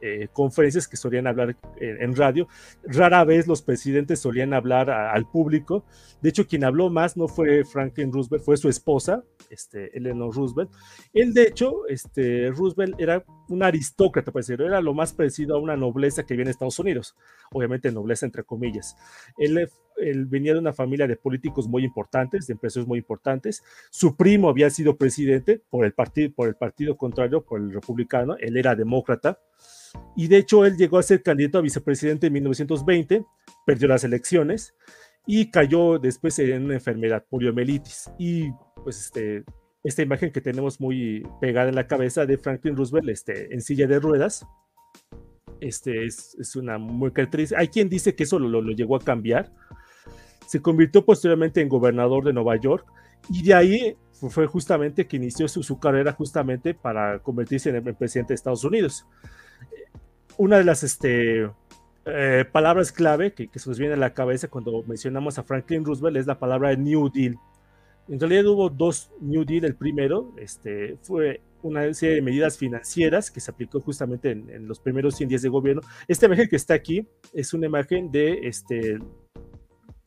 [0.00, 2.48] eh, conferencias que solían hablar en, radio.
[2.84, 5.84] Rara vez los presidentes solían hablar al público.
[6.20, 10.70] De hecho, quien habló más no fue Franklin Roosevelt, fue su esposa, este, Eleanor Roosevelt.
[11.12, 15.76] Él, de hecho, este, Roosevelt era un aristócrata, pues era lo más parecido a una
[15.76, 17.16] nobleza que viene en Estados Unidos.
[17.52, 18.96] Obviamente, nobleza entre comillas.
[19.36, 23.62] Él, él venía de una familia de políticos muy importantes, de empresarios muy importantes.
[23.90, 28.36] Su primo había sido presidente por el, partido, por el partido contrario, por el republicano.
[28.38, 29.40] Él era demócrata
[30.16, 33.24] y de hecho él llegó a ser candidato a vicepresidente en 1920,
[33.64, 34.74] perdió las elecciones
[35.26, 38.10] y cayó después en una enfermedad, poliomielitis.
[38.18, 38.50] Y
[38.82, 39.44] pues este,
[39.84, 43.86] esta imagen que tenemos muy pegada en la cabeza de Franklin Roosevelt este, en silla
[43.86, 44.46] de ruedas,
[45.60, 47.60] este, es, una muy característica.
[47.60, 49.52] Hay quien dice que eso lo, lo, llegó a cambiar.
[50.46, 52.86] Se convirtió posteriormente en gobernador de Nueva York
[53.28, 57.94] y de ahí fue justamente que inició su, su carrera justamente para convertirse en el
[57.94, 59.06] presidente de Estados Unidos
[60.38, 61.50] una de las este,
[62.06, 66.16] eh, palabras clave que, se nos viene a la cabeza cuando mencionamos a Franklin Roosevelt
[66.16, 67.36] es la palabra New Deal.
[68.08, 69.64] En realidad hubo dos New Deal.
[69.64, 74.80] El primero este, fue una serie de medidas financieras que se aplicó justamente en, los
[74.80, 75.82] primeros 100 días de gobierno.
[76.06, 78.98] Esta imagen que está aquí es una imagen de este,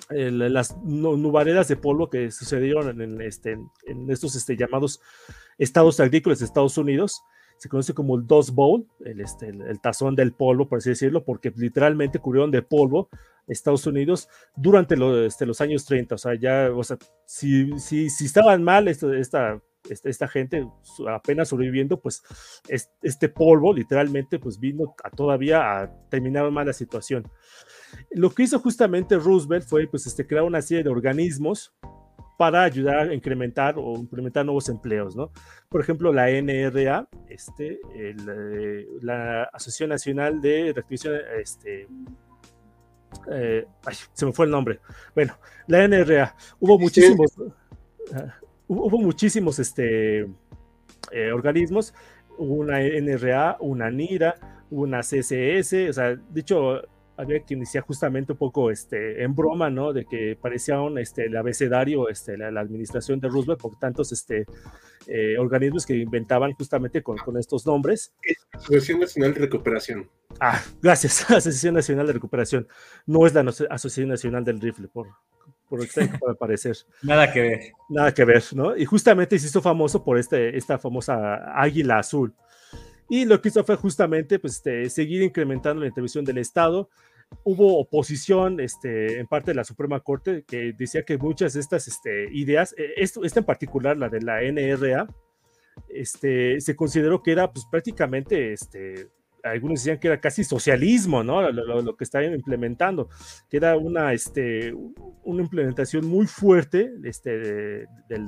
[0.10, 5.00] las nubaredas de polvo que sucedieron en, este, en estos este, llamados
[5.58, 7.22] estados agrícolas de Estados Unidos
[7.62, 11.24] se conoce como el Dust Bowl, el, este, el, tazón del polvo, por así decirlo,
[11.24, 13.08] porque literalmente cubrieron de polvo
[13.46, 14.96] Estados Unidos durante
[15.28, 16.16] este, los años 30.
[16.16, 20.68] O sea, ya, o sea, si, si, si estaban mal esta, esta, esta, gente
[21.08, 22.24] apenas sobreviviendo, pues
[22.68, 27.30] este polvo literalmente pues vino a todavía a terminar mal la situación.
[28.10, 31.76] Lo que hizo justamente Roosevelt fue pues este, crear una serie de organismos
[32.42, 35.32] para ayudar a incrementar o implementar nuevos empleos, ¿no?
[35.70, 41.88] Por ejemplo, la NRA, este, eh, la Asociación Nacional de Reactivación, este,
[43.32, 43.68] eh,
[44.14, 44.80] se me fue el nombre.
[45.14, 45.38] Bueno,
[45.68, 47.32] la NRA, hubo muchísimos,
[48.68, 50.22] hubo muchísimos este,
[51.12, 51.94] eh, organismos,
[52.40, 56.82] una NRA, una NIRA, una CSS, o sea, dicho
[57.18, 59.94] había que iniciar justamente un poco este, en broma, ¿no?
[59.94, 64.46] De que parecía un, este, el abecedario, este, la, administración de Roosevelt por tantos este,
[65.08, 68.14] eh, organismos que inventaban justamente con, con estos nombres.
[68.54, 70.10] Asociación Nacional de Recuperación.
[70.40, 72.68] Ah, gracias, Asociación Nacional de Recuperación.
[73.06, 75.08] No es la Asociación Nacional del Rifle, por,
[75.68, 76.78] por extraño para parecer.
[77.02, 77.60] Nada que ver.
[77.90, 78.76] Nada que ver, ¿no?
[78.76, 82.34] Y justamente se hizo famoso por este, esta famosa águila azul.
[83.12, 86.90] Y lo que hizo fue justamente pues, este, seguir incrementando la intervención del Estado.
[87.44, 91.90] Hubo oposición este, en parte de la Suprema Corte que decía que muchas de estas
[91.90, 95.14] este, ideas, eh, esto, esta en particular, la de la NRA,
[95.90, 99.10] este, se consideró que era pues, prácticamente, este,
[99.44, 101.52] algunos decían que era casi socialismo, ¿no?
[101.52, 103.10] Lo, que estaban implementando,
[103.50, 104.74] que era una, este,
[105.26, 108.26] una implementación muy fuerte este, del,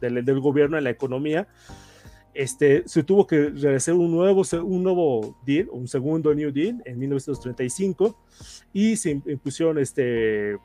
[0.00, 1.46] del, del gobierno en la economía
[2.34, 6.98] este, se tuvo que realizar un nuevo, un nuevo deal, un segundo New Deal en
[6.98, 8.18] 1935
[8.72, 10.58] y se impusieron este,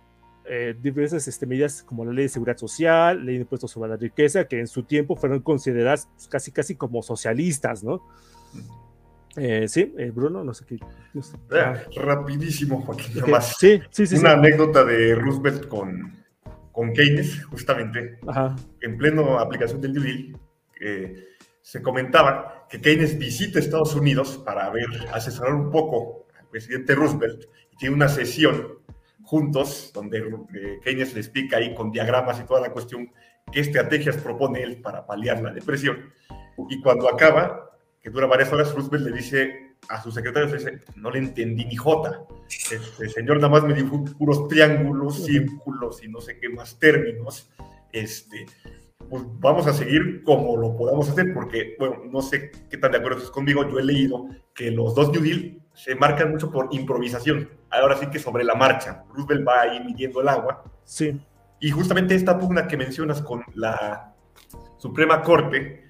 [0.46, 3.98] eh, diversas este, medidas como la ley de seguridad social, ley de impuestos sobre la
[3.98, 8.02] riqueza, que en su tiempo fueron consideradas pues, casi, casi como socialistas, ¿no?
[9.38, 10.80] Eh, sí, eh, Bruno, no sé qué.
[11.96, 13.14] Rapidísimo, Joaquín,
[13.60, 16.16] Sí, sí, sí, Una anécdota de Roosevelt con,
[16.72, 18.18] con Keynes, justamente,
[18.82, 21.29] en pleno aplicación del New Deal
[21.70, 27.46] se comentaba que Keynes visita Estados Unidos para ver, asesorar un poco al presidente Roosevelt
[27.72, 28.80] y tiene una sesión
[29.22, 33.12] juntos donde eh, Keynes le explica ahí con diagramas y toda la cuestión
[33.52, 36.12] qué estrategias propone él para paliar la depresión.
[36.72, 37.70] Y cuando acaba,
[38.02, 41.66] que dura varias horas, Roosevelt le dice a su secretario, le dice, no le entendí
[41.66, 42.24] ni jota.
[42.50, 47.48] Este señor nada más me dijo puros triángulos, círculos y no sé qué más términos.
[47.92, 48.48] Este,
[49.10, 52.98] pues vamos a seguir como lo podamos hacer, porque, bueno, no sé qué tan de
[52.98, 56.68] acuerdo estás conmigo, yo he leído que los dos New Deal se marcan mucho por
[56.72, 60.64] improvisación, ahora sí que sobre la marcha, Roosevelt va ahí midiendo el agua.
[60.84, 61.20] Sí.
[61.60, 64.14] Y justamente esta pugna que mencionas con la
[64.78, 65.86] Suprema Corte,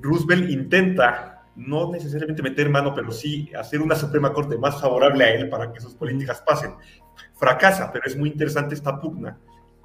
[0.00, 5.34] Roosevelt intenta no necesariamente meter mano, pero sí hacer una Suprema Corte más favorable a
[5.34, 6.74] él para que sus políticas pasen.
[7.34, 9.38] Fracasa, pero es muy interesante esta pugna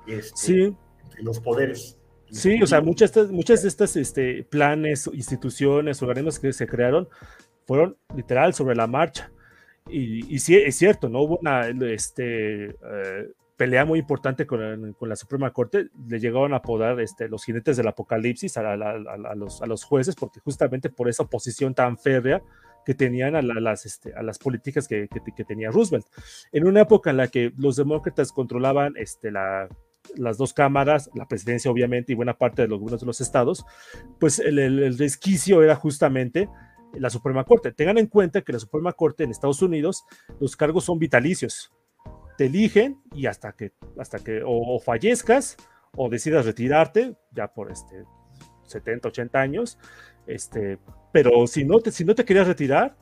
[0.08, 0.76] este, sí.
[1.04, 1.99] entre los poderes.
[2.32, 7.08] Sí, o sea, muchas, muchas de estas este, planes, instituciones, organismos que se crearon
[7.66, 9.32] fueron literal sobre la marcha.
[9.88, 11.22] Y, y sí, es cierto, ¿no?
[11.22, 15.90] Hubo una este, eh, pelea muy importante con, con, la Suprema Corte.
[16.08, 18.76] Le llegaron a apodar este, los jinetes del apocalipsis a, a,
[19.36, 22.42] los, a, los, jueces, porque justamente por esa oposición tan férrea
[22.86, 26.06] que tenían a, las, este, a las políticas que, que, tenía Roosevelt.
[26.52, 29.68] En una época en la que los demócratas controlaban este, la,
[30.16, 33.66] las dos cámaras, la presidencia obviamente y buena parte de los de los estados,
[34.20, 36.50] pues el, el, resquicio era justamente
[36.94, 37.72] la Suprema Corte.
[37.72, 40.06] Tengan en cuenta que la Suprema Corte en Estados Unidos
[40.40, 41.72] los cargos son vitalicios.
[42.38, 45.58] Te eligen y hasta que, hasta que o, fallezcas
[45.96, 48.06] o decidas retirarte, ya por este
[48.64, 49.80] 70, 80 años,
[50.28, 50.80] este,
[51.12, 52.96] pero si no te, si no te querías retirar,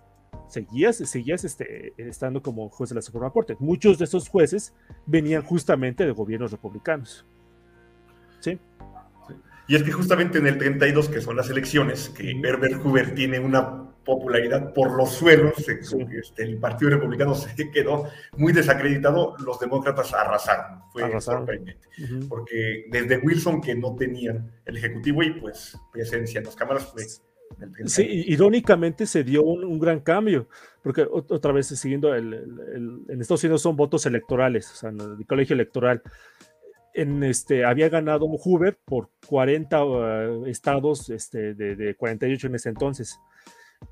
[0.48, 3.56] seguías, seguías este, estando como juez de la Suprema Corte.
[3.60, 4.74] Muchos de esos jueces
[5.06, 7.26] venían justamente de gobiernos republicanos.
[8.39, 8.60] ¿Sí?
[9.68, 13.39] Y es que justamente en el 32, que son las elecciones, que Herbert Hoover tiene
[13.39, 18.06] una popularidad por los suelos, este, el Partido Republicano se quedó
[18.38, 20.84] muy desacreditado, los demócratas arrasaron.
[20.93, 21.89] Fue sorprendente.
[22.30, 27.04] Porque desde Wilson, que no tenían el Ejecutivo y pues presencia en las cámaras, fue
[27.86, 30.48] Sí, irónicamente se dio un, gran cambio,
[30.84, 32.34] porque otra vez siguiendo, el,
[33.10, 36.02] en Estados Unidos son votos electorales, o sea, en el colegio electoral.
[36.93, 42.70] En este, había ganado Hoover por 40 uh, estados este, de, de, 48 en ese
[42.70, 43.20] entonces.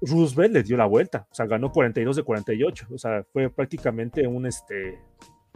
[0.02, 4.28] Roosevelt le dio la vuelta, o sea, ganó 42 de 48, o sea, fue prácticamente
[4.28, 4.48] un...
[4.48, 5.00] Este,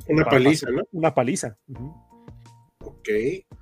[0.07, 0.83] una paliza, ¿no?
[0.91, 1.57] Una paliza.
[2.79, 3.09] Ok,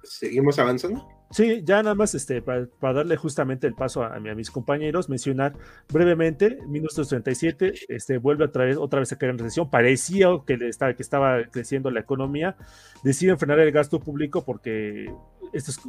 [0.04, 1.17] seguimos avanzando.
[1.30, 5.54] Sí, ya nada más este, para, darle justamente el paso a, mis compañeros, mencionar
[5.92, 10.94] brevemente, 1937 este, vuelve a traer otra vez a caer en recesión, parecía que, estaba,
[10.94, 12.56] que estaba creciendo la economía,
[13.04, 15.12] deciden frenar el gasto público porque
[15.52, 15.82] esto es,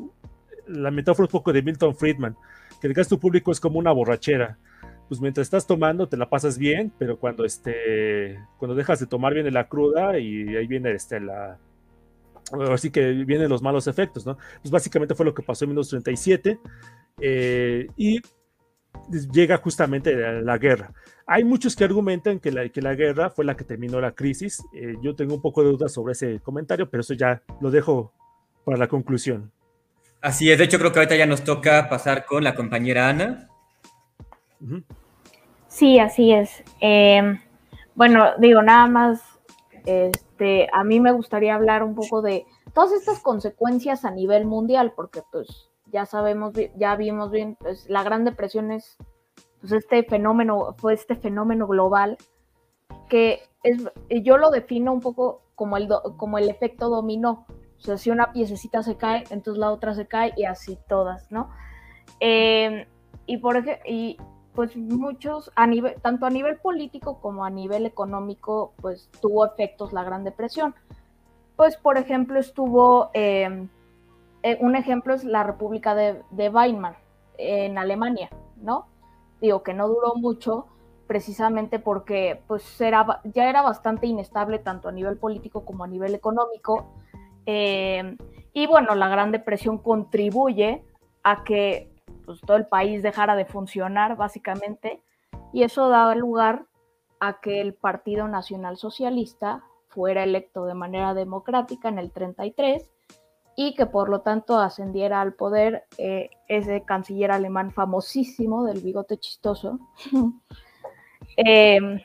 [0.67, 2.37] la metáfora un poco de Milton Friedman,
[2.81, 4.59] que el gasto público es como una borrachera,
[5.09, 9.35] pues mientras estás tomando te la pasas bien, pero cuando, este, cuando dejas de tomar
[9.35, 11.59] viene la cruda y ahí viene este, la
[12.73, 14.37] así que vienen los malos efectos, ¿no?
[14.63, 16.59] Pues básicamente fue lo que pasó en 1937
[17.21, 18.21] eh, y
[19.33, 20.93] llega justamente la, guerra.
[21.27, 24.63] Hay muchos que argumentan que la, que la guerra fue la que terminó la crisis.
[24.75, 28.13] Eh, yo tengo un poco de dudas sobre ese comentario, pero eso ya lo dejo
[28.65, 29.53] para la conclusión.
[30.21, 33.49] Así es, de hecho creo que ahorita ya nos toca pasar con la compañera Ana.
[35.69, 36.65] Sí, así es.
[36.81, 37.39] Eh,
[37.95, 39.23] bueno, digo, nada más
[40.39, 44.93] este, a mí me gustaría hablar un poco de todas estas consecuencias a nivel mundial,
[44.95, 48.97] porque pues ya sabemos, ya vimos bien, pues la Gran Depresión es,
[49.61, 52.19] pues este fenómeno, fue este fenómeno global
[53.09, 53.83] que es,
[54.23, 57.47] yo lo defino un poco como el, como el efecto dominó.
[57.79, 61.33] O sea, si una piececita se cae, entonces la otra se cae y así todas,
[61.33, 61.51] ¿no?
[62.21, 62.87] Em,
[63.27, 64.17] y por y
[64.55, 69.93] pues muchos, a nivel, tanto a nivel político como a nivel económico, pues tuvo efectos
[69.93, 70.75] la Gran Depresión.
[71.57, 73.69] Pues, por ejemplo, estuvo, em,
[74.43, 76.97] eh, un ejemplo es la República de, Weimar
[77.37, 78.87] en Alemania, ¿no?
[79.41, 80.67] Digo que no duró mucho,
[81.07, 86.15] precisamente porque pues era, ya era bastante inestable tanto a nivel político como a nivel
[86.15, 86.87] económico.
[87.47, 88.17] Em,
[88.53, 90.85] y bueno, la Gran Depresión contribuye
[91.23, 91.98] a que
[92.29, 95.01] pues, todo el país dejara de funcionar, básicamente,
[95.51, 96.67] y eso daba lugar
[97.21, 102.91] a que el Partido Nacional Socialista fuera electo de manera democrática en el 33
[103.57, 109.17] y que por lo tanto ascendiera al poder eh, ese canciller alemán famosísimo del bigote
[109.19, 109.79] chistoso.
[111.37, 112.01] Em,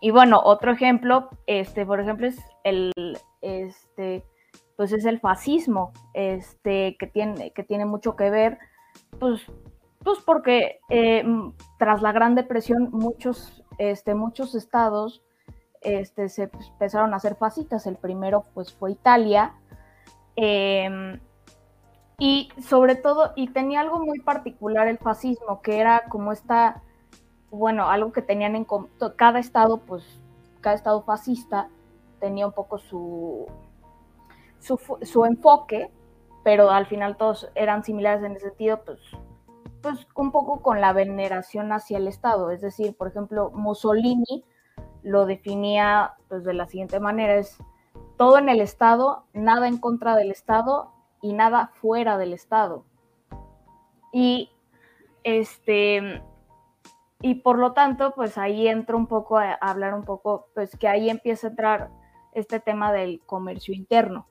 [0.00, 2.92] y bueno, otro ejemplo, este, por ejemplo, es el,
[3.40, 4.24] este,
[4.76, 8.58] pues es el fascismo, este, que tiene, que tiene mucho que ver
[9.18, 9.42] pues,
[10.02, 11.24] pues porque eh,
[11.78, 15.22] tras la Gran Depresión muchos, este, muchos estados
[15.82, 17.86] este, se empezaron a hacer fascistas.
[17.86, 19.54] El primero pues fue Italia.
[20.34, 21.20] Em,
[22.18, 26.82] y sobre todo, y tenía algo muy particular el fascismo, que era como esta,
[27.50, 28.66] bueno, algo que tenían en
[29.16, 30.02] cada estado, pues
[30.60, 31.68] cada estado fascista
[32.18, 33.46] tenía un poco su,
[34.58, 35.90] su, su enfoque,
[36.46, 39.00] pero al final todos eran similares en ese sentido, pues,
[39.82, 42.52] pues un poco con la veneración hacia el Estado.
[42.52, 44.44] Es decir, por ejemplo, Mussolini
[45.02, 47.58] lo definía pues, de la siguiente manera, es
[48.16, 52.84] todo en el Estado, nada en contra del Estado y nada fuera del Estado.
[54.12, 54.52] Y
[55.24, 56.22] este
[57.22, 60.86] y por lo tanto, pues ahí entro un poco a hablar un poco, pues que
[60.86, 61.90] ahí empieza a entrar
[62.34, 64.28] este tema del comercio interno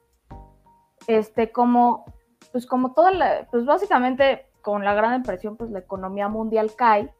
[1.07, 2.06] este, como,
[2.52, 7.14] pues como toda la, pues básicamente con la gran depresión, pues la economía mundial cae.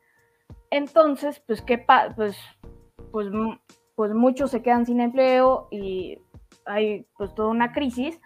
[0.72, 1.78] Entonces, pues, ¿qué
[2.16, 2.38] pues,
[3.12, 3.28] pues,
[3.96, 6.20] pues muchos se quedan sin empleo y
[6.66, 8.20] hay pues toda una crisis.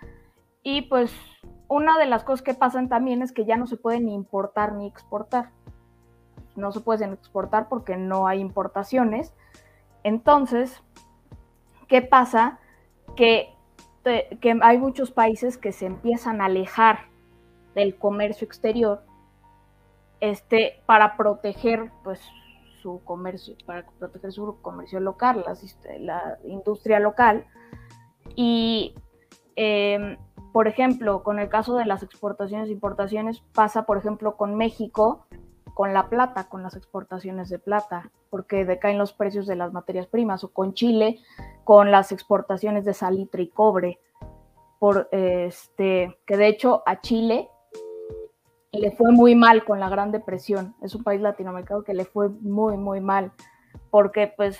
[0.64, 1.14] Y pues
[1.68, 4.74] una de las cosas que pasan también es que ya no se puede ni importar
[4.74, 5.52] ni exportar.
[6.56, 9.34] no se pueden exportar porque no hay importaciones.
[10.04, 10.82] Entonces,
[11.88, 12.60] ¿qué pasa?
[13.16, 13.56] Que,
[14.04, 17.08] que hay muchos países que se empiezan a alejar
[17.76, 19.04] del comercio exterior
[20.20, 22.20] este, para proteger pues,
[22.82, 25.46] su comercio, para proteger su comercio local,
[26.00, 27.46] la, industria local.
[28.36, 28.96] Y,
[29.56, 30.18] em,
[30.54, 35.26] por ejemplo, con el caso de las exportaciones e importaciones, pasa, por ejemplo, con México,
[35.74, 40.08] con la plata, con las exportaciones de plata, porque decaen los precios de las materias
[40.08, 41.20] primas, o con Chile,
[41.64, 44.00] con las exportaciones de salitre y cobre,
[44.80, 47.50] por este, que de hecho a Chile
[48.72, 50.76] le fue muy mal con la Gran Depresión.
[50.82, 53.32] Es un país latinoamericano que le fue muy, muy mal,
[53.90, 54.60] porque pues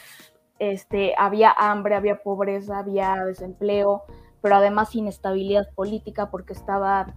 [0.60, 4.04] este, había hambre, había pobreza, había desempleo,
[4.42, 7.14] pero además inestabilidad política porque estaba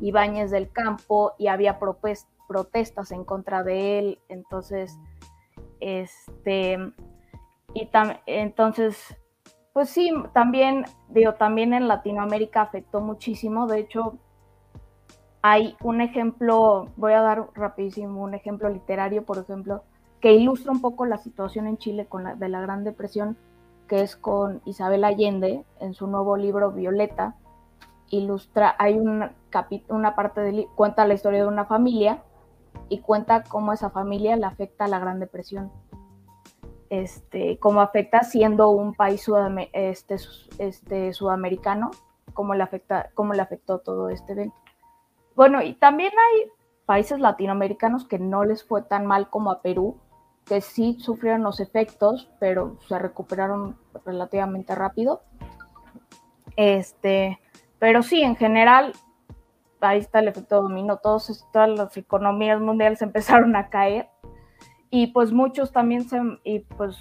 [0.00, 4.18] Ibáñez del Campo y había protestas en contra de él.
[4.28, 4.98] Entonces,
[5.80, 6.78] este,
[7.74, 7.88] y
[8.26, 9.16] entonces,
[9.72, 13.66] pues sí, también, digo, también en Latinoamérica afectó muchísimo.
[13.66, 14.18] De hecho,
[15.42, 19.84] hay un ejemplo, voy a dar rapidísimo un ejemplo literario, por ejemplo,
[20.20, 23.38] que ilustra un poco la situación en Chile con la, de la Gran Depresión,
[23.88, 27.36] que es con Isabel Allende en su nuevo libro Violeta.
[28.10, 29.34] Ilustra, hay una,
[29.88, 32.22] una parte de cuenta la historia de una familia
[32.90, 35.72] y cuenta cómo esa familia le afecta a la Gran Depresión.
[36.90, 39.24] Este, cómo afecta siendo un país
[39.72, 40.16] este,
[40.58, 41.92] este, sudamericano,
[42.34, 44.56] cómo le, afecta, cómo le afectó todo este evento.
[45.36, 46.50] Bueno, y también hay
[46.84, 49.96] países latinoamericanos que no les fue tan mal como a Perú,
[50.44, 55.22] que sí sufrieron los efectos, pero se recuperaron relativamente rápido.
[56.56, 57.38] Este,
[57.78, 58.94] pero sí, en general,
[59.80, 64.08] ahí está el efecto dominó, todos, todas las economías mundiales empezaron a caer
[64.90, 66.98] y pues muchos también se, y pues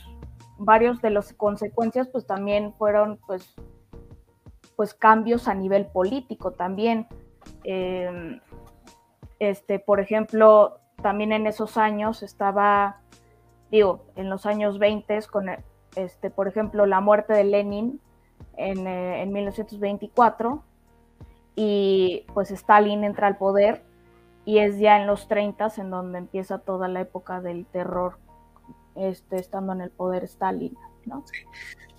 [0.57, 3.56] varios de las consecuencias pues también fueron pues,
[4.76, 7.07] pues cambios a nivel político también.
[7.64, 8.39] Em,
[9.39, 13.01] este, por ejemplo, también en esos años estaba,
[13.72, 15.49] digo, en los años 20, con,
[15.95, 18.01] este, por ejemplo, la muerte de Lenin
[18.57, 20.64] en, eh, en 1924
[21.61, 23.84] y pues Stalin entra al poder
[24.45, 28.18] y es ya en los 30 en donde empieza toda la época del terror,
[28.95, 30.77] este, estando en el poder Stalin.
[31.06, 31.26] ¿no?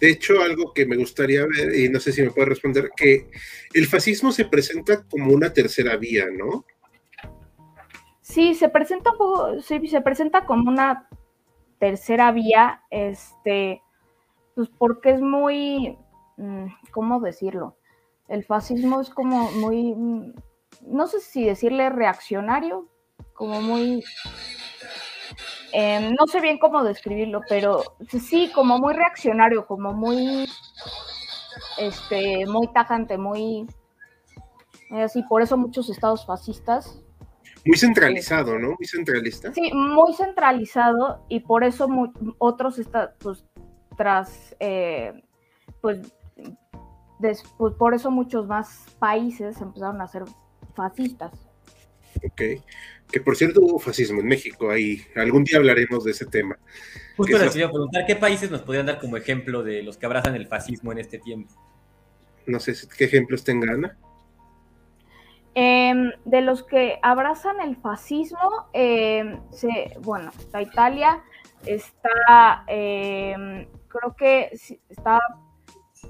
[0.00, 3.30] De hecho, algo que me gustaría ver, y no sé si me puede responder, que
[3.74, 6.64] el fascismo se presenta como una tercera vía, ¿no?
[8.22, 11.06] Sí, se presenta un poco, sí, se presenta como una
[11.78, 13.82] tercera vía, este,
[14.54, 15.98] pues porque es muy,
[16.38, 17.76] mm, ¿cómo decirlo?
[18.30, 20.32] El fascismo es como muy, mm,
[20.86, 22.88] no sé si decirle reaccionario,
[23.34, 24.02] como muy
[25.72, 30.48] Em, no sé bien cómo describirlo, pero sí, como muy reaccionario, como muy,
[31.78, 33.66] este, muy tajante, muy,
[34.90, 37.00] así, por eso muchos estados fascistas.
[37.64, 38.68] Muy centralizado, ¿no?
[38.78, 39.52] Muy centralista.
[39.52, 41.86] Sí, muy centralizado y por eso
[42.38, 43.44] otros estados, pues,
[43.96, 45.12] tras, eh,
[45.80, 46.00] pues,
[47.20, 50.24] después, por eso muchos más países empezaron a ser
[50.74, 51.32] fascistas.
[52.16, 52.42] Ok.
[53.10, 56.58] Que por cierto hubo fascismo en México, ahí algún día hablaremos de ese tema.
[57.16, 60.06] Justo les iba a preguntar, ¿qué países nos podrían dar como ejemplo de los que
[60.06, 61.52] abrazan el fascismo en este tiempo?
[62.46, 63.96] No sé qué ejemplos tengan.
[65.54, 65.94] Eh,
[66.24, 69.40] de los que abrazan el fascismo, em,
[70.00, 71.22] bueno, está Italia,
[71.66, 74.50] está, em, creo que
[74.88, 75.18] está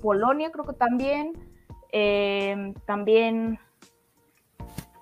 [0.01, 1.33] Polonia, creo que también,
[2.87, 3.59] también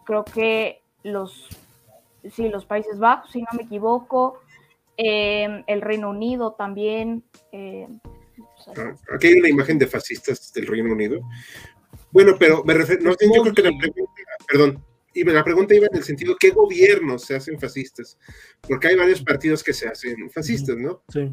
[0.05, 1.49] creo que los
[2.31, 4.41] sí, los Países Bajos, si no me equivoco,
[4.97, 7.25] em, el Reino Unido también.
[7.53, 8.01] Em,
[9.15, 11.21] Aquí hay una imagen de fascistas del Reino Unido.
[12.11, 14.13] Bueno, pero me refiero, no, yo creo que la pregunta,
[14.47, 14.85] perdón,
[15.15, 18.19] la pregunta iba en el sentido, ¿qué gobiernos se hacen fascistas?
[18.61, 21.03] Porque hay varios partidos que se hacen fascistas, ¿no?
[21.09, 21.31] Sí.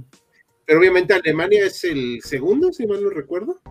[0.66, 3.62] Pero obviamente Alemania es el segundo, si mal no recuerdo.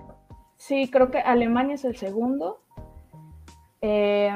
[0.56, 2.60] Sí, creo que Alemania es el segundo.
[3.80, 4.32] Eh,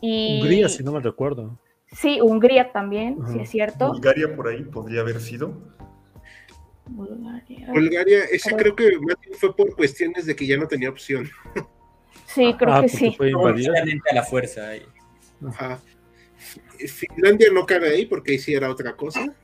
[0.00, 1.58] Hungría, si no me recuerdo.
[1.92, 3.88] Sí, Hungría también, si es cierto.
[3.88, 5.52] Bulgaria por ahí podría haber sido.
[6.86, 7.68] Bulgaria.
[7.72, 8.90] Bulgaria, ese creo, que
[9.38, 11.28] fue por cuestiones de que ya no tenía opción.
[12.26, 13.14] Sí, creo ah, que sí.
[13.16, 14.82] Fue a la fuerza ahí.
[16.86, 19.34] Finlandia no cabe ahí porque ahí sí era otra cosa.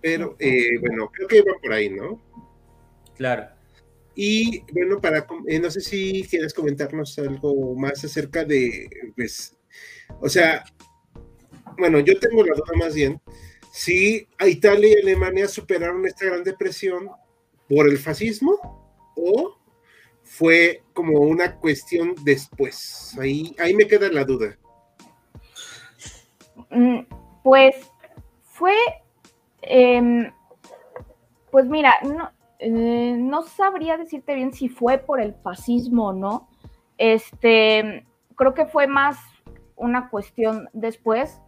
[0.00, 2.20] Pero eh, bueno, creo que iba por ahí, ¿no?
[3.16, 3.48] Claro.
[4.14, 9.56] Y bueno, para eh, no sé si quieres comentarnos algo más acerca de, pues,
[10.20, 10.64] o sea,
[11.78, 13.20] bueno, yo tengo la duda más bien,
[13.72, 17.08] si Italia y Alemania superaron esta gran depresión
[17.68, 19.56] por el fascismo o
[20.24, 23.16] fue como una cuestión después.
[23.20, 24.58] Ahí, ahí me queda la duda.
[26.70, 27.00] Mm,
[27.42, 27.76] pues
[28.42, 28.74] fue,
[29.62, 30.32] em,
[31.50, 36.48] pues mira, no, eh, no sabría decirte bien si fue por el fascismo o no.
[36.98, 39.18] Este, creo que fue más
[39.76, 41.40] una cuestión después.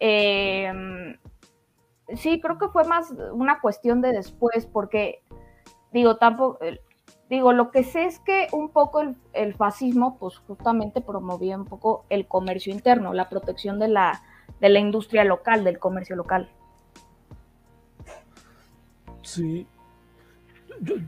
[0.00, 1.16] Em,
[2.14, 5.22] sí, creo que fue más una cuestión de después, porque
[5.92, 6.58] digo, tampoco,
[7.30, 9.02] digo, lo que sé es que un poco
[9.32, 14.22] el, fascismo, pues justamente promovía un poco el comercio interno, la protección de la,
[14.60, 16.50] de la industria local, del comercio local.
[19.26, 19.66] Sí.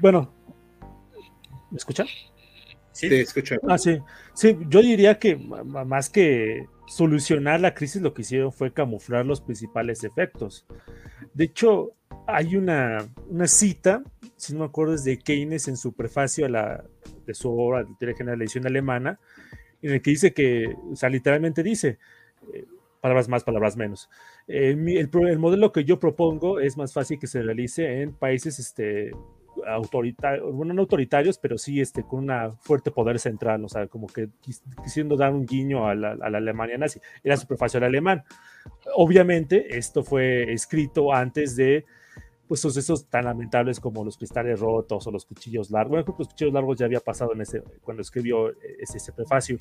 [0.00, 0.32] bueno,
[1.70, 2.06] ¿me escuchan?
[2.92, 3.56] Sí, te escucho.
[3.68, 3.98] Ah, sí.
[4.34, 9.40] Sí, yo diría que más que solucionar la crisis, lo que hicieron fue camuflar los
[9.40, 10.66] principales efectos.
[11.32, 11.92] De hecho,
[12.26, 14.02] hay una, una cita
[14.38, 16.84] si no me acuerdo, es de Keynes en su prefacio a la,
[17.26, 19.18] de su obra de teoría general de la edición alemana,
[19.82, 21.98] en el que dice que, o sea, literalmente dice,
[22.54, 22.64] eh,
[23.00, 24.08] palabras más, palabras menos.
[24.46, 29.12] Eh, el, modelo que yo propongo es más fácil que se realice en países este,
[29.66, 34.06] autoritarios, bueno, no autoritarios, pero sí este, con una fuerte poder central, o sea, como
[34.06, 34.28] que
[34.82, 37.00] quisiendo dar un guiño a la, a la Alemania nazi.
[37.22, 38.24] Era su al alemán.
[38.94, 41.84] Obviamente, esto fue escrito antes de
[42.46, 45.90] pues sucesos tan lamentables como los cristales rotos o los cuchillos largos.
[45.90, 49.12] Bueno, creo que los cuchillos largos ya había pasado en ese, cuando escribió ese, ese
[49.12, 49.58] prefacio.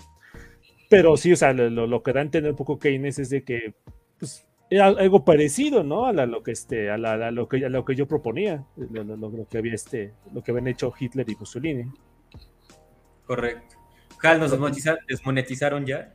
[0.89, 3.73] Pero sí, o sea, lo, que da a entender un poco Keynes es de que
[4.19, 6.05] pues, era algo parecido, ¿no?
[6.05, 9.73] A, lo, que este, a, lo, que, a lo que yo proponía, lo, que había
[9.73, 11.91] este, lo que habían hecho Hitler y Mussolini.
[13.25, 13.75] Correcto.
[14.23, 14.51] Hal, ¿nos
[15.07, 16.13] desmonetizaron ya?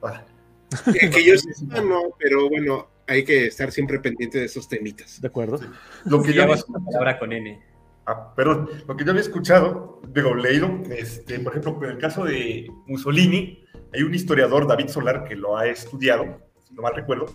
[0.92, 1.34] que yo
[1.82, 5.20] no, pero bueno, hay que estar siempre pendiente de esos temitas.
[5.20, 5.60] De acuerdo.
[6.04, 6.48] Lo que ya
[6.96, 7.60] ahora con N.
[8.06, 12.24] Ah, pero lo que yo había escuchado, digo, leído, este, por ejemplo, en el caso
[12.24, 17.26] de Mussolini, hay un historiador, David Solar, que lo ha estudiado, si no mal recuerdo,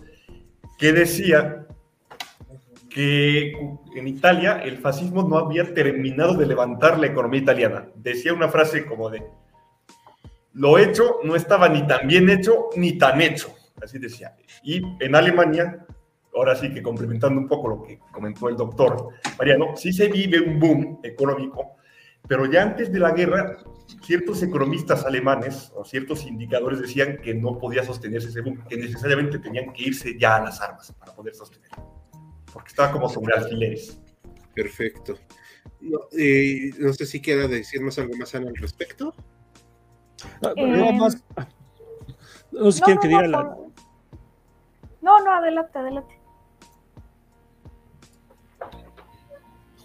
[0.78, 1.66] que decía
[2.88, 3.52] que
[3.94, 7.88] en Italia el fascismo no había terminado de levantar la economía italiana.
[7.94, 9.22] Decía una frase como de,
[10.54, 14.36] lo hecho no estaba ni tan bien hecho ni tan hecho así decía.
[14.62, 15.86] Y en Alemania,
[16.42, 20.40] ahora sí que complementando un poco lo que comentó el doctor Mariano, sí se vive
[20.40, 21.76] un boom económico,
[22.26, 23.58] pero ya antes de la guerra,
[24.02, 29.38] ciertos economistas alemanes o ciertos indicadores decían que no podía sostenerse ese boom, que necesariamente
[29.38, 32.02] tenían que irse ya a las armas para poder sostenerlo,
[32.52, 34.00] porque estaba como sobre alfileres.
[34.54, 35.16] Perfecto.
[35.80, 39.14] No, eh, no sé si quiera decirnos algo más al respecto.
[40.42, 41.24] Ah, eh, más,
[42.52, 43.56] no sé quién que diga la...
[45.00, 46.21] No, no, adelante, adelante.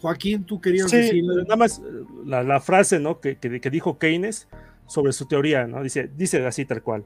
[0.02, 1.24] Joaquín, tú querías sí, decir.
[1.24, 1.82] Nada más
[2.26, 3.20] la, frase ¿no?
[3.20, 4.48] que, que, dijo Keynes
[4.88, 5.84] sobre su teoría, ¿no?
[5.84, 7.06] Dice, dice así tal cual.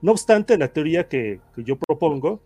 [0.00, 2.42] No obstante, la teoría que, que yo propongo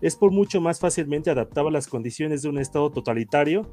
[0.00, 3.68] es por mucho más fácilmente adaptable a las condiciones de un Estado totalitario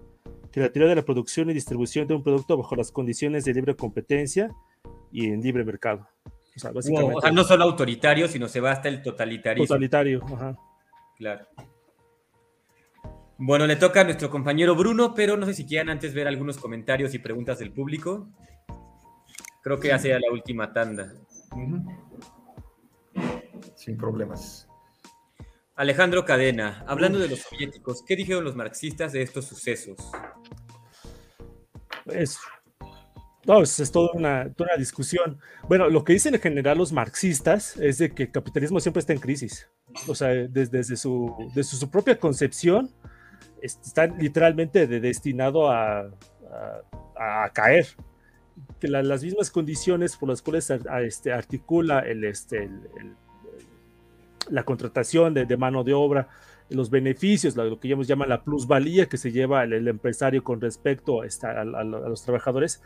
[0.51, 3.53] que la teoría de la producción y distribución de un producto bajo las condiciones de
[3.53, 4.51] libre competencia
[5.11, 6.07] y en libre mercado.
[6.55, 6.59] O
[7.21, 9.67] sea, no solo autoritario, sino se va hasta el totalitarismo.
[9.67, 10.57] Totalitario, ajá.
[11.17, 11.45] Claro.
[13.39, 16.57] Bueno, le toca a nuestro compañero Bruno, pero no sé si quieran antes ver algunos
[16.57, 18.29] comentarios y preguntas del público.
[19.61, 21.13] Creo que hace la última tanda.
[23.75, 24.67] Sin problemas.
[25.75, 29.97] Alejandro Cadena, hablando de los soviéticos, ¿qué dijeron los marxistas de estos sucesos?
[32.07, 32.39] Es
[33.47, 35.39] no, es, toda, una, toda una discusión.
[35.69, 39.13] Bueno, lo que dicen en general los marxistas es de que el capitalismo siempre está
[39.13, 39.69] en crisis.
[40.05, 42.91] O sea, desde, su, desde su propia concepción,
[43.61, 46.09] está literalmente destinado a,
[47.15, 47.87] a, caer.
[48.79, 50.71] Que las mismas condiciones por las cuales
[51.03, 52.69] este, articula el, este,
[54.49, 56.27] la contratación de, de, mano de obra,
[56.69, 61.21] los beneficios, lo que ellos llaman la plusvalía que se lleva el, empresario con respecto
[61.21, 62.81] a, a, los trabajadores,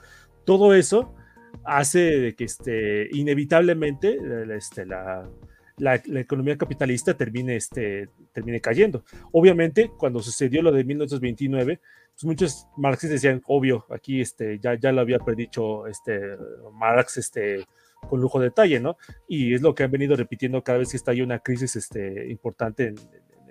[0.45, 1.13] todo eso
[1.63, 4.17] hace que este, inevitablemente
[4.55, 5.27] este, la,
[5.77, 9.03] la, economía capitalista termine, este, termine cayendo.
[9.31, 11.79] Obviamente, cuando sucedió lo de 1929,
[12.13, 16.21] pues muchos marxistas decían, obvio, aquí este, ya, ya lo había predicho este,
[16.73, 17.65] Marx este,
[18.09, 18.97] con lujo de detalle, ¿no?
[19.27, 22.29] Y es lo que han venido repitiendo cada vez que está ahí una crisis este,
[22.29, 22.95] importante en,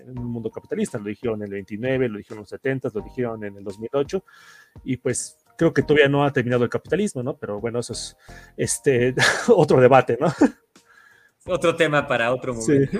[0.00, 0.98] en el mundo capitalista.
[0.98, 4.24] Lo dijeron en el 29, lo dijeron en los 70, lo dijeron en el 2008,
[4.84, 7.36] y pues creo que todavía no ha terminado el capitalismo, ¿no?
[7.36, 8.16] Pero bueno, eso es
[8.56, 9.14] este,
[9.48, 10.28] otro debate, ¿no?
[11.50, 12.98] Otro tema para otro momento.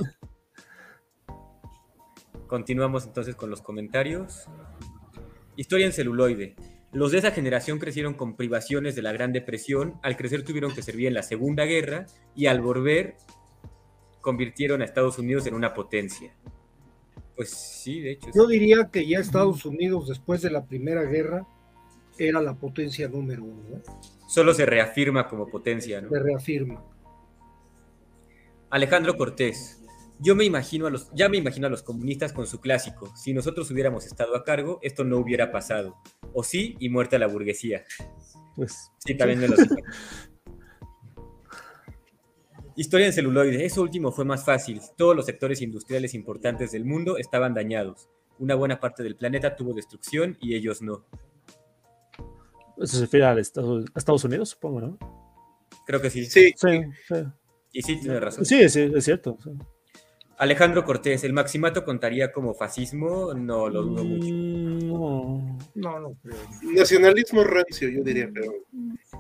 [2.49, 4.47] Continuamos entonces con los comentarios.
[5.55, 6.57] Historia en celuloide.
[6.93, 10.83] Los de esa generación crecieron con privaciones de la Gran Depresión, al crecer tuvieron que
[10.83, 13.15] servir en la Segunda Guerra y al volver
[14.21, 16.35] convirtieron a Estados Unidos en una potencia.
[17.37, 18.31] Pues sí, de hecho.
[18.35, 21.47] Yo diría que ya Estados Unidos después de la Primera Guerra
[22.19, 23.81] era la potencia número uno.
[24.27, 26.09] Solo se reafirma como potencia, ¿no?
[26.09, 26.83] Se reafirma.
[28.71, 29.83] Alejandro Cortés.
[30.21, 33.13] Yo me imagino a los, ya me imagino a los comunistas con su clásico.
[33.17, 35.97] Si nosotros hubiéramos estado a cargo, esto no hubiera pasado.
[36.35, 37.85] O sí, y muerta la burguesía.
[38.55, 38.93] Pues.
[38.99, 39.57] Sí, también me lo
[42.77, 43.65] Historia en celuloide.
[43.65, 44.81] Eso último fue más fácil.
[44.97, 48.09] Todos los sectores industriales importantes del mundo estaban dañados.
[48.39, 51.05] Una buena parte del planeta tuvo destrucción y ellos no.
[52.79, 54.99] Eso se refiere a Estados Unidos, supongo, ¿no?
[55.87, 56.25] Creo que sí.
[56.25, 56.53] Sí.
[56.57, 57.15] Sí, sí.
[57.73, 58.45] Y sí, tiene razón.
[58.45, 59.37] Sí, sí es cierto.
[59.43, 59.51] sí.
[60.39, 63.35] Alejandro Cortés, ¿el maximato contaría como fascismo?
[63.35, 64.27] No lo dudo mucho.
[64.33, 65.59] Mm, No.
[65.75, 66.37] No, no creo.
[66.75, 68.51] Nacionalismo rancio, yo diría, pero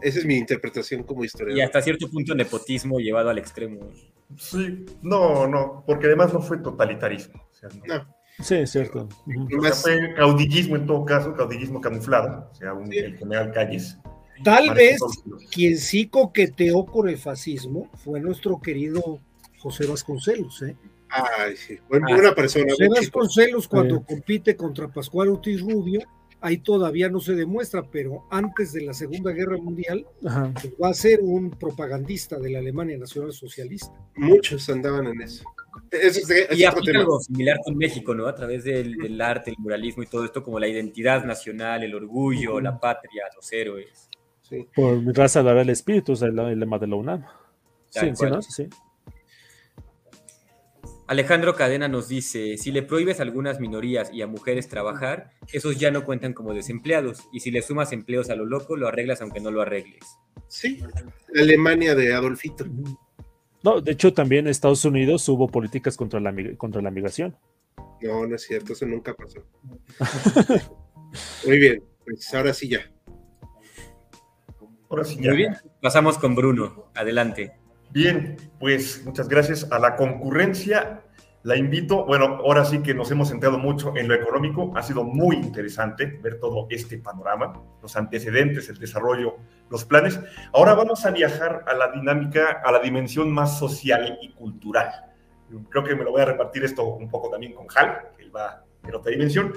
[0.01, 1.63] esa es mi interpretación como Y historiador.
[1.63, 3.91] hasta cierto punto nepotismo llevado al extremo.
[4.39, 7.39] Sí, no, no, porque además no fue totalitarismo.
[7.51, 7.95] O sea, no.
[7.99, 9.07] No, Sí, es cierto.
[9.83, 12.97] Fue caudillismo en todo caso, caudillismo camuflado, o sea, un- Sí.
[12.99, 13.99] el general Calles.
[14.45, 15.01] Tal vez
[15.53, 19.19] quien sí coqueteó con el fascismo fue nuestro querido
[19.59, 20.63] José Vasconcelos.
[20.63, 20.77] ¿eh?
[21.11, 22.67] ay, sí, buen- Ah, buena persona.
[22.71, 22.89] José.
[22.89, 24.05] Vasconcelos cuando Sí.
[24.09, 26.01] compite contra Pascual Ortiz Rubio,
[26.41, 30.95] ahí todavía no se demuestra, pero antes de la Segunda Guerra Mundial pues, va a
[30.95, 33.93] ser un propagandista de la Alemania Nacional Socialista.
[34.17, 35.45] Muchos andaban en eso.
[35.91, 37.01] Eso es, es Y otro aplica tema.
[37.01, 38.27] algo similar con México, ¿no?
[38.27, 41.95] A través del, del arte, el muralismo y todo esto, como la identidad nacional, el
[41.95, 44.09] orgullo, la patria, los héroes.
[44.51, 44.67] Sí.
[44.75, 47.25] Por mi raza dará el espíritu, es el, el lema de la UNAM.
[47.89, 48.27] Sí, sí.
[48.27, 48.43] ¿no?
[48.43, 48.69] Sí.
[51.11, 55.77] Alejandro Cadena nos dice, si le prohíbes a algunas minorías y a mujeres trabajar, esos
[55.77, 59.21] ya no cuentan como desempleados, y si le sumas empleos a lo loco, lo arreglas
[59.21, 60.05] aunque no lo arregles.
[60.47, 60.81] Sí,
[61.35, 62.65] Alemania de Adolfito.
[63.65, 67.37] No, de hecho, también en Estados Unidos hubo políticas contra la, contra la migración.
[68.01, 69.45] No, no es cierto, eso nunca pasó.
[71.45, 72.89] Muy bien, pues ahora sí ya.
[74.91, 75.31] Ahora sí, ya.
[75.31, 77.57] Muy bien, pasamos con Bruno, adelante.
[77.91, 81.03] Bien, pues muchas gracias a la concurrencia.
[81.45, 85.05] La invito, bueno, ahora sí que nos hemos centrado mucho en lo económico, ha sido
[85.05, 89.37] muy interesante ver todo este panorama, los antecedentes, el desarrollo,
[89.71, 90.21] los planes.
[90.53, 94.91] Ahora vamos a viajar a la dinámica, a la dimensión más social y cultural.
[95.71, 98.35] Creo que me lo voy a repartir esto un poco también con Hal, que él
[98.35, 99.55] va en otra dimensión.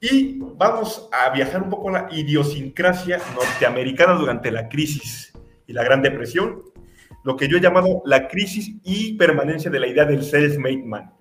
[0.00, 5.32] Y vamos a viajar un poco a la idiosincrasia norteamericana durante la crisis
[5.66, 6.62] y la Gran Depresión,
[7.22, 11.12] lo que yo he llamado la crisis y permanencia de la idea del self-made man.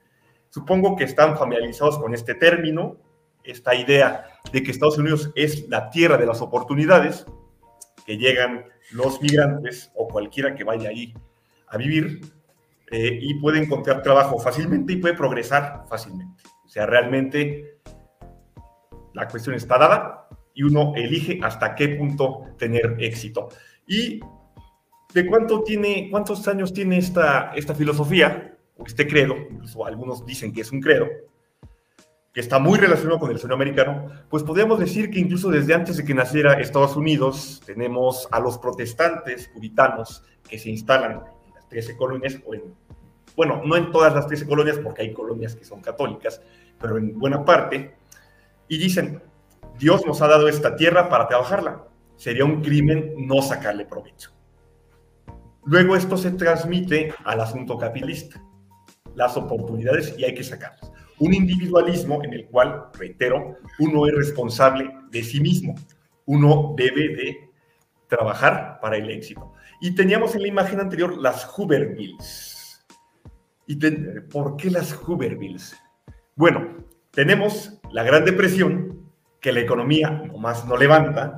[0.49, 2.95] Supongo que están familiarizados con este término,
[3.43, 7.25] esta idea de que Estados Unidos es la tierra de las oportunidades,
[8.05, 11.13] que llegan los migrantes o cualquiera que vaya ahí
[11.67, 12.21] a vivir
[12.89, 16.43] eh, y puede encontrar trabajo fácilmente y puede progresar fácilmente.
[16.65, 17.78] O sea, realmente
[19.13, 23.49] la cuestión está dada y uno elige hasta qué punto tener éxito.
[23.87, 24.19] Y
[25.13, 29.35] ¿De cuánto tiene, cuántos años tiene esta, esta filosofía, o este credo?
[29.49, 31.07] Incluso algunos dicen que es un credo,
[32.31, 35.97] que está muy relacionado con el sueño americano, pues podríamos decir que incluso desde antes
[35.97, 41.67] de que naciera Estados Unidos, tenemos a los protestantes puritanos que se instalan en las
[41.69, 42.75] 13 colonias, o en,
[43.35, 46.39] bueno, no en todas las 13 colonias, porque hay colonias que son católicas,
[46.79, 47.95] pero en buena parte,
[48.69, 49.21] y dicen,
[49.77, 51.85] Dios nos ha dado esta tierra para trabajarla,
[52.15, 54.31] sería un crimen no sacarle provecho.
[55.65, 58.41] Luego esto se transmite al asunto capitalista,
[59.15, 60.91] las oportunidades y hay que sacarlas.
[61.19, 65.75] Un individualismo en el cual, reitero, uno es responsable de sí mismo,
[66.25, 67.49] uno debe de
[68.07, 69.53] trabajar para el éxito.
[69.81, 72.85] Y teníamos en la imagen anterior las Hoovervilles.
[73.67, 73.75] ¿Y
[74.31, 75.75] por qué las Hoovervilles?
[76.35, 76.85] Bueno,
[77.19, 81.35] tenemos la Gran Depresión, que la economía nomás no levanta.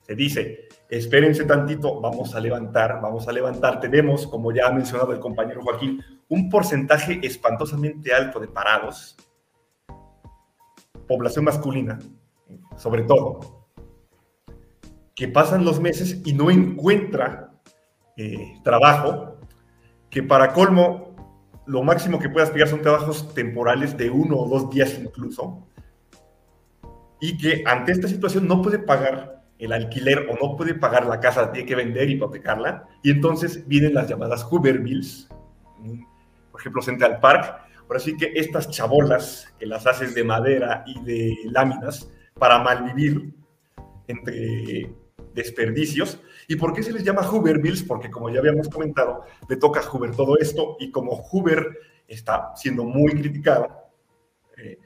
[0.00, 3.78] Se dice, espérense tantito, vamos a levantar, vamos a levantar.
[3.78, 9.14] Tenemos, como ya ha mencionado el compañero Joaquín, un porcentaje espantosamente alto de parados,
[11.06, 11.98] población masculina,
[12.78, 13.68] sobre todo,
[15.14, 17.52] que pasan los meses y no encuentra
[18.16, 19.36] eh, trabajo,
[20.08, 21.11] que para colmo,
[21.66, 25.66] lo máximo que puede aspirar son trabajos temporales de uno o dos días incluso,
[27.20, 31.20] y que ante esta situación no puede pagar el alquiler o no puede pagar la
[31.20, 35.28] casa, tiene que vender y hipotecarla, y entonces vienen las llamadas Hoovervilles,
[36.50, 40.98] por ejemplo Central Park, Por así que estas chabolas que las haces de madera y
[41.02, 43.34] de láminas para malvivir
[44.08, 44.90] entre
[45.34, 46.20] desperdicios.
[46.48, 47.82] ¿Y por qué se les llama Hoover Bills?
[47.82, 52.52] Porque como ya habíamos comentado, le toca a Hoover todo esto y como Hoover está
[52.56, 53.68] siendo muy criticado,
[54.56, 54.78] eh,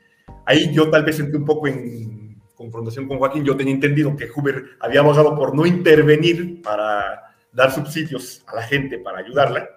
[0.44, 4.28] ahí yo tal vez sentí un poco en confrontación con Joaquín, yo tenía entendido que
[4.28, 9.68] Hoover había abogado por no intervenir para dar subsidios a la gente, para ayudarla,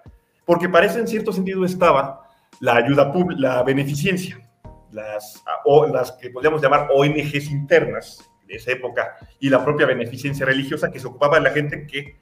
[0.44, 2.28] porque parece en cierto sentido estaba
[2.60, 4.50] la ayuda pública, la beneficencia,
[4.90, 10.44] las, o las que podríamos llamar ONGs internas, de esa época y la propia beneficencia
[10.44, 12.18] religiosa que se ocupaba de la gente que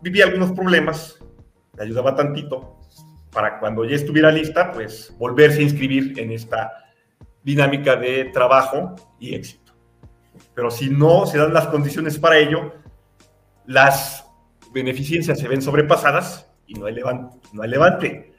[0.00, 1.18] vivía algunos problemas,
[1.76, 2.78] le ayudaba tantito
[3.32, 6.72] para cuando ya estuviera lista, pues volverse a inscribir en esta
[7.42, 9.72] dinámica de trabajo y éxito.
[10.54, 12.74] Pero si no se dan las condiciones para ello,
[13.66, 14.24] las
[14.72, 17.36] beneficencias se ven sobrepasadas y no hay levante.
[17.52, 18.32] No hay levante.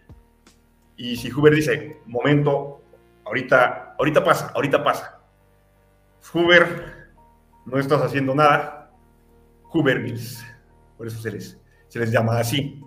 [0.96, 2.82] Y si Huber dice, momento,
[3.26, 5.19] ahorita, ahorita pasa, ahorita pasa,
[6.32, 7.14] Hoover,
[7.66, 8.92] no estás haciendo nada.
[9.64, 10.46] Hoover Mills.
[10.98, 12.82] Por eso se les, se les llama así.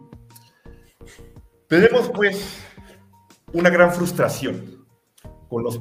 [1.69, 2.63] Tenemos pues
[3.53, 4.87] una gran frustración
[5.49, 5.81] con los,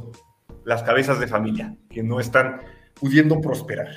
[0.63, 2.61] las cabezas de familia que no están
[2.93, 3.89] pudiendo prosperar.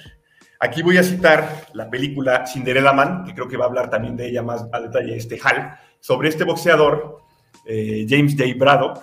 [0.60, 4.16] Aquí voy a citar la película Cinderella Man, que creo que va a hablar también
[4.16, 7.18] de ella más a detalle este Hal, sobre este boxeador,
[7.66, 8.50] eh, James J.
[8.56, 9.02] Braddock,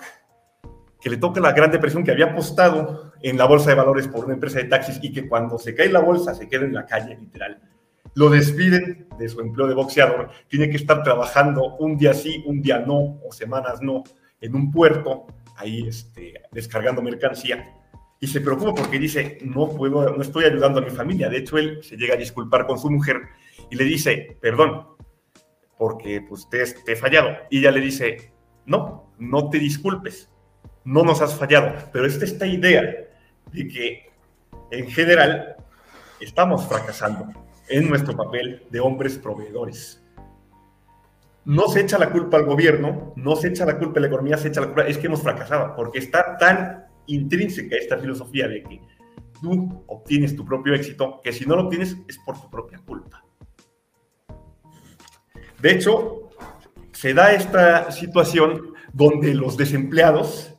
[1.00, 4.24] que le toca la gran depresión, que había apostado en la bolsa de valores por
[4.24, 6.86] una empresa de taxis y que cuando se cae la bolsa se queda en la
[6.86, 7.60] calle, literal.
[8.14, 12.60] Lo despiden de su empleo de boxeador, tiene que estar trabajando un día sí, un
[12.60, 14.04] día no, o semanas no,
[14.40, 15.26] en un puerto,
[15.56, 17.74] ahí este, descargando mercancía.
[18.20, 21.28] Y se preocupa porque dice, no puedo, no estoy ayudando a mi familia.
[21.28, 23.20] De hecho, él se llega a disculpar con su mujer
[23.70, 24.86] y le dice, perdón,
[25.76, 27.30] porque pues te, te he fallado.
[27.50, 28.32] Y ella le dice,
[28.66, 30.28] no, no te disculpes
[30.84, 33.08] no nos has fallado, pero es esta idea
[33.50, 34.10] de que
[34.70, 35.56] en general
[36.20, 37.28] estamos fracasando
[37.68, 40.02] en nuestro papel de hombres proveedores.
[41.44, 44.36] No se echa la culpa al gobierno, no se echa la culpa a la economía,
[44.36, 48.62] se echa la culpa, es que hemos fracasado, porque está tan intrínseca esta filosofía de
[48.62, 48.80] que
[49.40, 53.24] tú obtienes tu propio éxito, que si no lo obtienes es por tu propia culpa.
[55.60, 56.30] De hecho,
[56.92, 60.54] se da esta situación donde los desempleados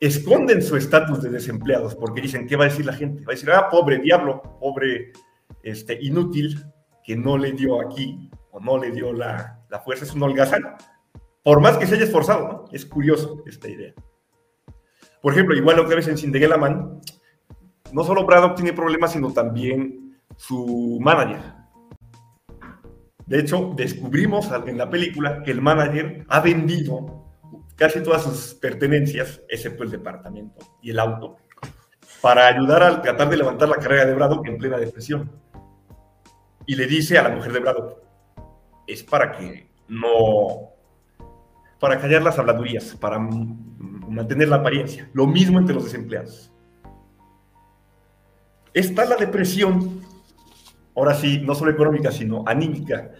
[0.00, 3.22] esconden su estatus de desempleados porque dicen, ¿qué va a decir la gente?
[3.24, 5.12] Va a decir, ah, pobre diablo, pobre
[5.62, 6.58] este, inútil,
[7.04, 10.62] que no le dio aquí o no le dio la, la fuerza, es un holgazán.
[11.42, 12.64] Por más que se haya esforzado, ¿no?
[12.72, 13.94] Es curioso esta idea.
[15.20, 17.00] Por ejemplo, igual otra vez en Cinderella Man,
[17.92, 21.40] no solo Braddock tiene problemas, sino también su manager.
[23.26, 27.29] De hecho, descubrimos en la película que el manager ha vendido
[27.80, 31.38] casi todas sus pertenencias, excepto el departamento y el auto,
[32.20, 35.32] para ayudar al tratar de levantar la carrera de Braddock en plena depresión.
[36.66, 37.96] Y le dice a la mujer de Braddock,
[38.86, 40.74] es para que no,
[41.80, 45.08] para callar las habladurías, para mantener la apariencia.
[45.14, 46.52] Lo mismo entre los desempleados.
[48.74, 50.02] Está la depresión,
[50.94, 53.12] ahora sí, no solo económica, sino anímica,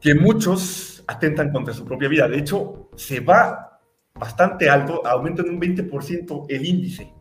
[0.00, 2.28] que muchos atentan contra su propia vida.
[2.28, 3.70] De hecho, se va
[4.14, 7.12] bastante alto, aumenta en un 20% el índice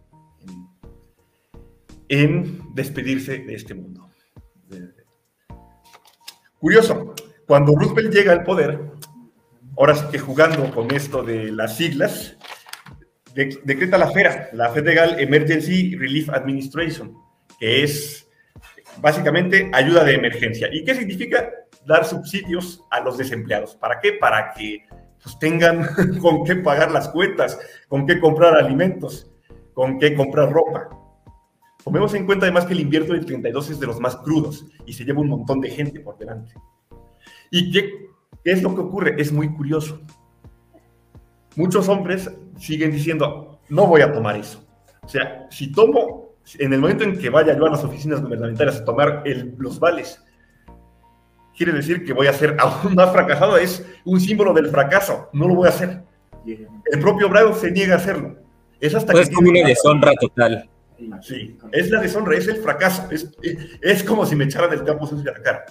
[2.07, 4.09] en despedirse de este mundo.
[6.59, 7.15] Curioso,
[7.47, 8.79] cuando Roosevelt llega al poder,
[9.77, 12.37] ahora sí que jugando con esto de las siglas,
[13.33, 17.15] decreta la FERA, la Federal Emergency Relief Administration,
[17.59, 18.27] que es
[18.97, 20.69] básicamente ayuda de emergencia.
[20.71, 21.49] ¿Y qué significa?
[21.85, 23.75] Dar subsidios a los desempleados.
[23.75, 24.13] ¿Para qué?
[24.13, 24.85] Para que
[25.23, 25.87] pues tengan
[26.21, 29.31] con qué pagar las cuentas, con qué comprar alimentos,
[29.73, 30.89] con qué comprar ropa.
[31.83, 34.93] Tomemos en cuenta además que el invierno del 32 es de los más crudos y
[34.93, 36.53] se lleva un montón de gente por delante.
[37.49, 38.09] ¿Y qué,
[38.43, 39.15] es lo que ocurre?
[39.17, 39.99] Es muy curioso.
[41.55, 44.63] Muchos hombres siguen diciendo, no voy a tomar eso.
[45.01, 48.77] O sea, si tomo, en el momento en que vaya yo a las oficinas gubernamentales
[48.77, 49.23] a tomar
[49.57, 50.23] los vales
[51.55, 55.47] quiere decir que voy a ser aún más fracasado, es un símbolo del fracaso, no
[55.47, 56.03] lo voy a hacer.
[56.45, 58.35] El propio Bravo se niega a hacerlo.
[58.79, 60.67] Es hasta pues como una deshonra total.
[61.21, 63.29] Sí, es la deshonra, es el fracaso, es,
[63.81, 65.65] es como si me echaran el campo sucio a la cara.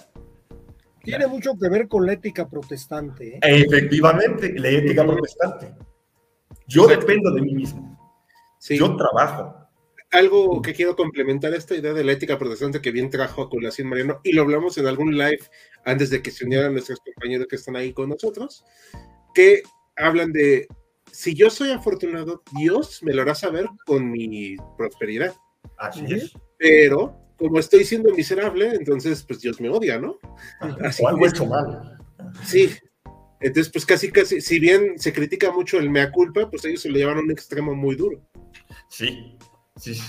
[1.03, 3.35] Tiene mucho que ver con la ética protestante.
[3.35, 3.39] ¿eh?
[3.41, 5.73] Efectivamente, la ética protestante.
[6.67, 7.97] Yo dependo de mí mismo.
[8.69, 9.61] Yo trabajo,
[10.11, 13.87] algo que quiero complementar esta idea de la ética protestante que bien trajo a colación
[13.87, 15.39] Mariano, y lo hablamos en algún live
[15.85, 18.63] antes de que se unieran nuestros compañeros que están ahí con nosotros,
[19.33, 19.63] que
[19.95, 20.67] hablan de
[21.11, 25.33] si yo soy afortunado, Dios me lo hará saber con mi prosperidad.
[25.77, 26.31] Así es.
[26.57, 30.17] Pero como estoy siendo miserable, entonces pues Dios me odia, ¿no?
[30.83, 31.97] Así o algo hecho mal.
[32.45, 32.71] Sí.
[33.41, 36.89] Entonces, pues casi, casi, si bien se critica mucho el mea culpa, pues ellos se
[36.89, 38.21] lo llevan a un extremo muy duro.
[38.87, 39.35] Sí,
[39.77, 39.99] sí.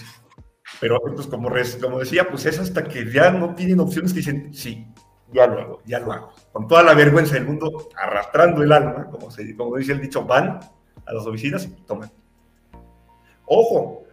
[0.81, 1.51] Pero pues como,
[1.81, 4.87] como decía, pues es hasta que ya no tienen opciones que dicen, sí,
[5.33, 6.33] ya lo hago, ya lo hago.
[6.53, 10.25] Con toda la vergüenza del mundo, arrastrando el alma, como, se, como dice el dicho,
[10.25, 10.61] van
[11.05, 12.11] a las oficinas y toman.
[13.47, 14.05] Ojo,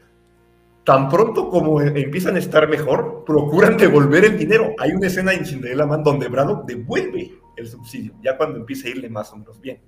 [0.84, 4.74] tan pronto como empiezan a estar mejor, procuran devolver el dinero.
[4.80, 8.92] Hay una escena en Cinderella Man donde Brado devuelve el subsidio, ya cuando empieza a
[8.92, 9.82] irle más o menos bien.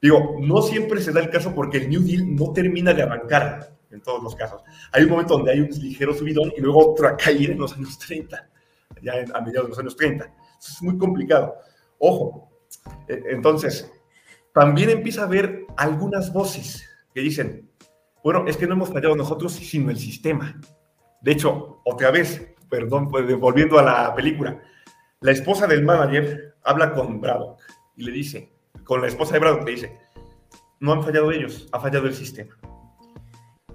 [0.00, 3.76] Digo, no siempre se da el caso porque el New Deal no termina de arrancar
[3.90, 4.62] en todos los casos.
[4.92, 7.98] Hay un momento donde hay un ligero subidón y luego otra caída en los años
[7.98, 8.48] 30,
[9.02, 10.32] ya a mediados de los años 30.
[10.58, 11.54] es muy complicado.
[11.98, 12.50] Ojo,
[13.08, 13.90] e, entonces,
[14.52, 17.70] también empieza a haber algunas voces que dicen,
[18.22, 20.60] bueno, es que no hemos fallado nosotros, sino el sistema.
[21.20, 24.60] De hecho, otra vez, perdón, pues, volviendo a la película,
[25.20, 27.60] la esposa del manager habla con Braddock
[27.96, 28.52] y le dice,
[28.84, 29.98] con la esposa de Braddock le dice,
[30.80, 32.56] no han fallado ellos, ha fallado el sistema.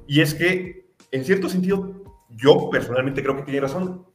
[0.07, 4.05] Y es que, en cierto sentido, yo personalmente creo que tiene razón.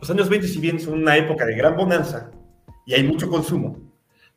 [0.00, 2.30] Los años 20, si bien son una época de gran bonanza
[2.86, 3.78] y hay mucho consumo,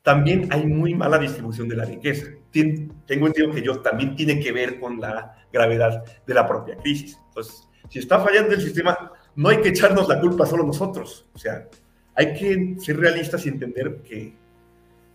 [0.01, 2.27] también hay muy mala distribución de la riqueza.
[2.51, 7.19] tengo entendido que yo también tiene que ver con la gravedad de la propia crisis.
[7.27, 11.27] Entonces, si está fallando el sistema, no hay que echarnos la culpa solo nosotros.
[11.33, 11.67] O sea,
[12.15, 14.33] hay que ser realistas y entender que,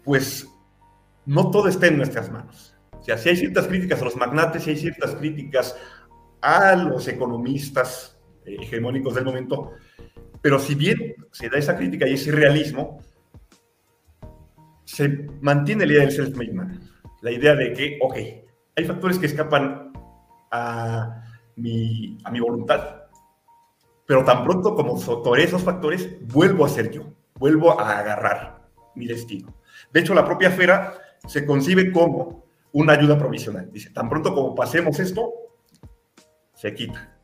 [0.04, 0.46] pues,
[1.24, 2.76] no todo está en nuestras manos.
[2.92, 5.76] O sea, si hay ciertas críticas a los magnates, si hay ciertas críticas
[6.40, 9.72] a los economistas eh, hegemónicos del momento,
[10.42, 12.98] pero si bien se da esa crítica y ese realismo,
[14.84, 15.08] se
[15.40, 16.80] mantiene la idea del self-made man.
[17.22, 18.16] La idea de que, ok,
[18.76, 19.92] hay factores que escapan
[20.50, 21.22] a
[21.56, 23.04] mi, a mi voluntad,
[24.06, 29.06] pero tan pronto como sobre esos factores, vuelvo a ser yo, vuelvo a agarrar mi
[29.06, 29.54] destino.
[29.92, 30.94] De hecho, la propia Fera
[31.26, 33.70] se concibe como una ayuda provisional.
[33.70, 35.32] Dice, tan pronto como pasemos esto,
[36.54, 37.16] se quita.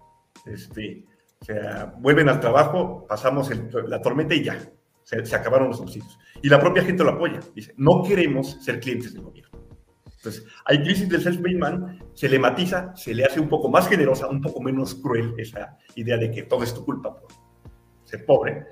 [0.46, 1.04] Este,
[1.40, 3.51] o sea, vuelven al trabajo, pasamos
[3.86, 4.59] la tormenta y ya,
[5.02, 6.19] se, acabaron los subsidios.
[6.43, 7.40] Y la propia gente lo apoya.
[7.55, 9.59] Dice, no queremos ser clientes del gobierno.
[10.16, 13.89] Entonces, hay crisis del self-made man, se le matiza, se le hace un poco más
[13.89, 17.31] generosa, un poco menos cruel esa idea de que todo es tu culpa por
[18.05, 18.66] ser pobre,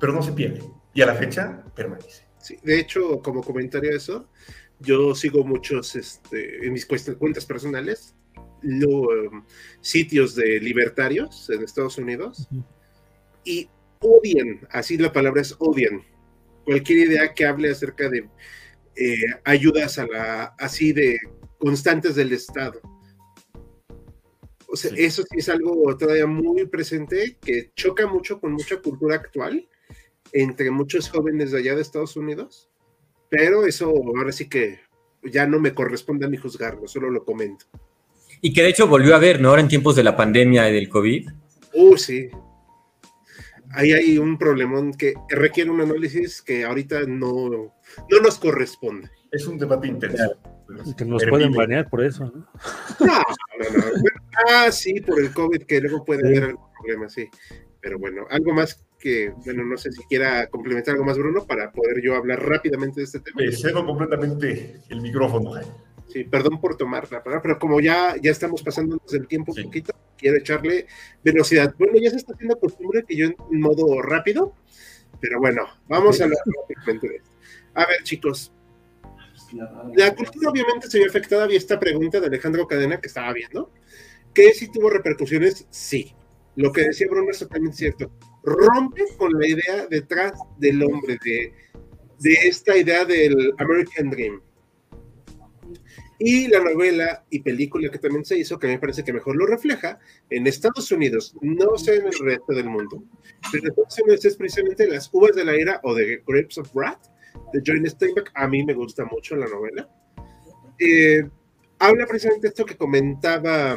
[0.00, 0.62] pero no se pierde.
[0.92, 2.26] Y a la fecha permanece.
[2.38, 4.28] Sí, de hecho, como comentario a eso,
[4.80, 8.16] yo sigo muchos, este, en mis cuentas personales,
[9.80, 12.48] sitios de libertarios en Estados Unidos
[13.44, 13.68] y
[14.00, 16.02] odian, así la palabra es odian,
[16.64, 18.28] cualquier idea que hable acerca de
[18.96, 21.18] eh, ayudas a la, así de
[21.58, 22.80] constantes del Estado.
[24.68, 29.14] O sea, eso sí es algo todavía muy presente que choca mucho con mucha cultura
[29.14, 29.68] actual
[30.32, 32.68] entre muchos jóvenes de allá de Estados Unidos,
[33.28, 34.80] pero eso ahora sí que
[35.22, 37.66] ya no me corresponde a mí juzgarlo, solo lo comento.
[38.40, 39.50] Y que de hecho volvió a ver, ¿no?
[39.50, 41.28] Ahora en tiempos de la pandemia y del COVID.
[41.72, 42.30] Uh, sí
[43.76, 49.10] ahí hay un problemón que requiere un análisis que ahorita no, no nos corresponde.
[49.30, 50.38] Es un debate intenso.
[50.96, 52.48] Que nos pueden banear por eso, ¿no?
[53.00, 53.84] No, no, no.
[54.48, 57.28] ah, sí, por el COVID, que luego puede haber algún problema, sí.
[57.80, 61.70] Pero bueno, algo más que, bueno, no sé si quiera complementar algo más, Bruno, para
[61.70, 63.42] poder yo hablar rápidamente de este tema.
[63.42, 65.52] Me cedo completamente el micrófono.
[66.16, 69.64] Sí, perdón por tomar la palabra, pero como ya, ya estamos pasándonos el tiempo un
[69.64, 70.86] poquito, quiero echarle
[71.22, 71.74] velocidad.
[71.78, 74.54] Bueno, ya se está haciendo costumbre que yo en modo rápido,
[75.20, 76.36] pero bueno, vamos a la
[77.74, 78.50] A ver, chicos.
[79.94, 83.70] La cultura obviamente se vio afectada, había esta pregunta de Alejandro Cadena que estaba viendo,
[84.32, 86.14] que si tuvo repercusiones, sí.
[86.54, 88.10] Lo que decía Bruno es totalmente cierto.
[88.42, 91.52] Rompe con la idea detrás del hombre, de,
[92.20, 94.40] de esta idea del American Dream
[96.18, 99.46] y la novela y película que también se hizo, que me parece que mejor lo
[99.46, 99.98] refleja,
[100.30, 103.02] en Estados Unidos, no sé en el resto del mundo,
[103.52, 106.74] pero en Estados Unidos es precisamente Las Uvas de la Ira o The Grapes of
[106.74, 107.06] Wrath
[107.52, 108.30] de John Steinbeck.
[108.34, 109.88] A mí me gusta mucho la novela.
[110.78, 111.28] Eh,
[111.78, 113.76] habla precisamente esto que comentaba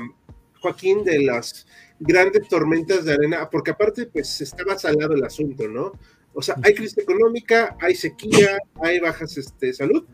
[0.59, 1.65] Joaquín de las
[1.99, 5.93] grandes tormentas de arena, porque aparte, pues estaba salado el asunto, ¿no?
[6.33, 10.05] O sea, hay crisis económica, hay sequía, hay bajas este, salud,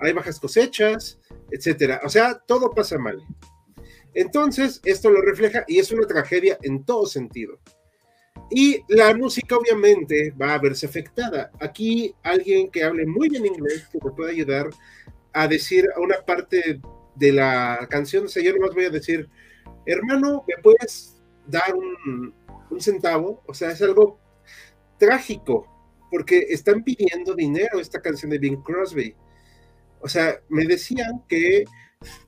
[0.00, 1.18] hay bajas cosechas,
[1.50, 2.00] etcétera.
[2.04, 3.22] O sea, todo pasa mal.
[4.14, 7.58] Entonces, esto lo refleja y es una tragedia en todo sentido.
[8.50, 11.50] Y la música obviamente va a verse afectada.
[11.60, 14.70] Aquí alguien que hable muy bien inglés que me puede ayudar
[15.32, 16.80] a decir una parte
[17.14, 19.28] de la canción, o sea, yo nomás voy a decir,
[19.84, 21.16] hermano, ¿me puedes
[21.46, 22.34] dar un,
[22.70, 23.42] un centavo?
[23.46, 24.18] O sea, es algo
[24.98, 25.66] trágico,
[26.10, 29.14] porque están pidiendo dinero esta canción de Bing Crosby.
[30.00, 31.64] O sea, me decían que,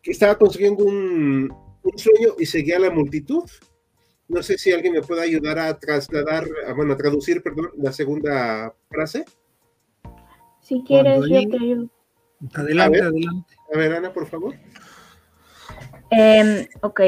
[0.03, 3.45] que estaba construyendo un, un, sueño y seguía la multitud.
[4.29, 6.47] No sé si alguien me puede ayudar a trasladar,
[6.77, 9.25] bueno, a traducir, perdón, la segunda frase.
[10.61, 11.89] Si quieres, yo te ayudo.
[12.55, 13.55] Adelante, adelante.
[13.73, 14.55] A ver, Ana, por favor.
[16.11, 17.01] Eh, ok.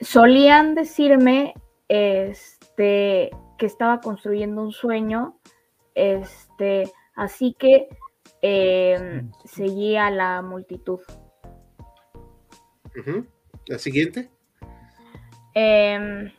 [0.00, 1.54] Solían decirme
[1.88, 5.38] este, que estaba construyendo un sueño,
[5.94, 7.88] este, así que
[8.42, 11.00] eh, seguía la multitud.
[12.94, 13.26] Uh -huh.
[13.66, 14.30] La siguiente.
[15.54, 16.32] Eh,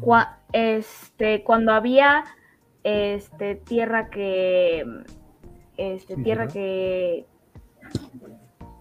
[0.00, 2.24] cua este, cuando había
[2.82, 4.84] este, tierra que
[5.76, 7.26] este, tierra que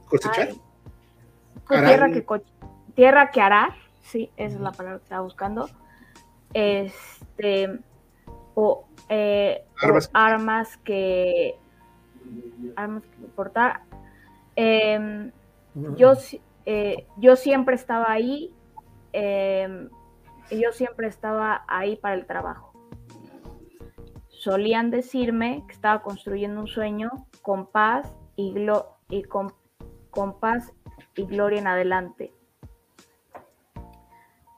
[0.08, 0.50] cosechar
[1.68, 2.42] ay, tierra que co
[2.96, 5.70] tierra que arar sí esa es la palabra que estaba buscando
[6.54, 7.80] este
[8.54, 10.08] o, eh, armas.
[10.08, 11.56] o armas que
[12.76, 13.82] armas que portar
[14.56, 15.32] eh,
[15.98, 16.14] yo
[16.66, 18.54] eh, yo siempre estaba ahí
[19.14, 19.90] eh,
[20.52, 22.76] yo siempre estaba ahí para el trabajo
[24.46, 27.10] solían decirme que estaba construyendo un sueño
[27.42, 28.54] con paz y,
[29.10, 29.52] y con,
[30.12, 30.72] con, paz
[31.16, 32.32] y gloria en adelante.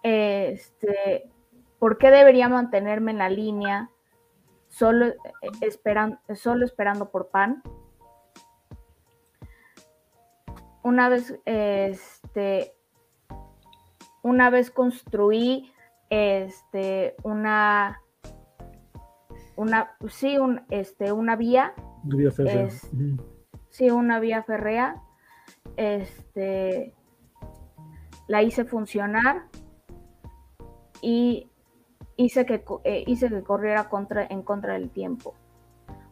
[0.04, 1.32] Este,
[1.80, 3.90] ¿Por qué debería mantenerme en la línea
[4.78, 5.14] solo,
[5.62, 7.64] esperan, solo esperando por pan?
[10.84, 12.74] Una vez, este,
[14.24, 15.72] una vez construí
[16.10, 18.02] este, una
[19.58, 21.74] una, sí, un, este, una vía.
[22.04, 22.64] Una vía férrea.
[22.64, 23.20] Es, -huh.
[23.70, 25.02] Sí, una vía férrea.
[25.76, 26.94] Este,
[28.28, 29.48] la hice funcionar
[31.02, 31.50] y
[32.18, 35.36] hice que, eh, hice que corriera contra, en contra del tiempo.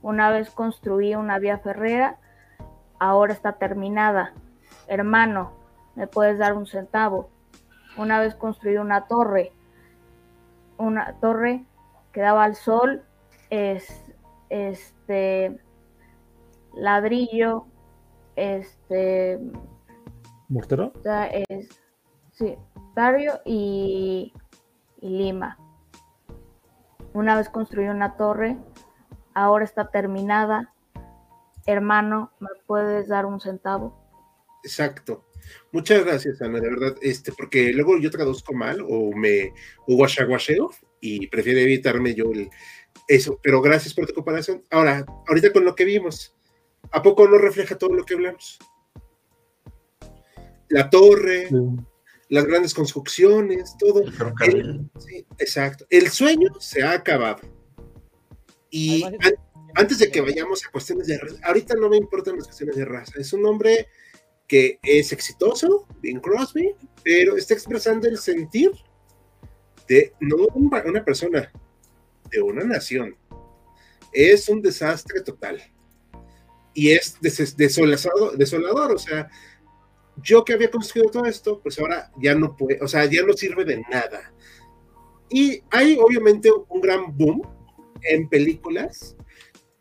[0.01, 2.17] Una vez construí una vía férrea,
[2.99, 4.33] ahora está terminada.
[4.87, 5.51] Hermano,
[5.95, 7.29] ¿me puedes dar un centavo?
[7.97, 9.51] Una vez construí una torre,
[10.77, 11.65] una torre
[12.11, 13.03] que daba al sol
[13.49, 14.05] es
[14.49, 15.59] este
[16.75, 17.65] ladrillo,
[18.35, 19.39] este
[20.49, 20.93] mortero,
[21.49, 21.69] es
[22.31, 22.55] sí,
[22.95, 24.33] Dario y,
[25.01, 25.57] y, Lima.
[27.15, 28.57] Una vez construí una torre,
[29.33, 30.73] ahora está terminada.
[31.65, 33.97] Hermano, ¿me puedes dar un centavo?
[34.65, 35.23] Exacto.
[35.71, 39.53] Muchas gracias, Ana, de verdad, este, porque luego yo traduzco mal o me
[39.87, 42.49] o guachaguacheo y prefiero evitarme yo el,
[43.07, 44.63] eso, pero gracias por tu comparación.
[44.69, 46.35] Ahora, ahorita con lo que vimos,
[46.91, 48.59] ¿a poco no refleja todo lo que hablamos?
[50.67, 51.55] La torre, sí.
[52.29, 54.03] Las grandes construcciones, todo.
[54.41, 55.85] El, sí, exacto.
[55.89, 57.41] El sueño se ha acabado.
[58.69, 59.13] Y an
[59.75, 62.85] antes de que vayamos a cuestiones de raza, ahorita no me importan las cuestiones de
[62.85, 63.13] raza.
[63.17, 63.89] Es un hombre
[64.47, 66.73] que es exitoso, Bing Crosby,
[67.03, 68.71] pero está expresando el sentir
[69.87, 71.51] de no una persona,
[72.31, 73.17] de una nación.
[74.13, 75.61] Es un desastre total.
[76.73, 78.93] Y es des desolado, desolador.
[78.93, 79.29] O sea,
[80.23, 83.33] yo que había construido todo esto, pues ahora ya no puede, o sea, ya no
[83.33, 84.33] sirve de nada.
[85.29, 87.41] Y hay obviamente un gran boom
[88.03, 89.15] en películas.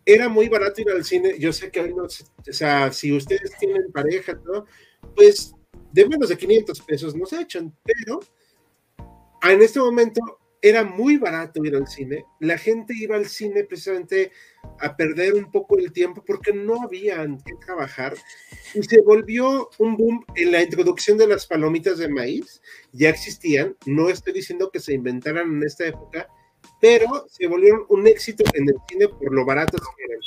[0.06, 1.39] Era muy barato ir al cine.
[1.39, 4.66] Yo sé que hoy no, o sea, si ustedes tienen pareja, ¿no?
[5.15, 5.55] pues
[5.93, 8.20] de menos de 500 pesos no se echan, pero
[9.43, 10.20] en este momento
[10.65, 12.24] era muy barato ir al cine.
[12.41, 14.32] La gente iba al cine precisamente
[14.81, 18.15] a perder un poco el tiempo porque no habían que trabajar
[18.74, 22.62] y se volvió un boom en la introducción de las palomitas de maíz.
[22.93, 26.28] Ya existían, no estoy diciendo que se inventaran en esta época,
[26.81, 30.20] pero se volvieron un éxito en el cine por lo baratos que eran,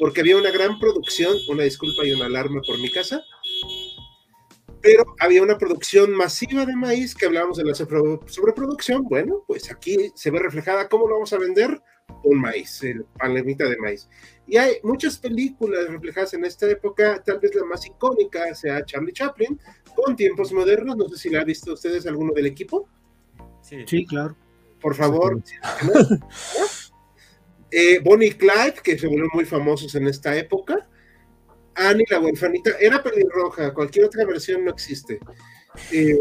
[0.00, 3.22] porque había una gran producción, una disculpa y una alarma por mi casa,
[4.86, 9.02] pero había una producción masiva de maíz que hablábamos de la sobreproducción.
[9.02, 11.82] Bueno, pues aquí se ve reflejada cómo lo vamos a vender
[12.22, 14.08] con maíz, el palemita de maíz.
[14.46, 19.12] Y hay muchas películas reflejadas en esta época, tal vez la más icónica sea Charlie
[19.12, 19.60] Chaplin,
[19.96, 20.96] con tiempos modernos.
[20.96, 22.88] No sé si la han visto ustedes alguno del equipo.
[23.62, 24.36] Sí, sí claro.
[24.80, 25.42] Por favor.
[27.72, 30.88] eh, Bonnie y Clyde, que se volvieron muy famosos en esta época.
[31.76, 35.20] Annie la huerfanita, era pelirroja, cualquier otra versión no existe.
[35.92, 36.16] Eh,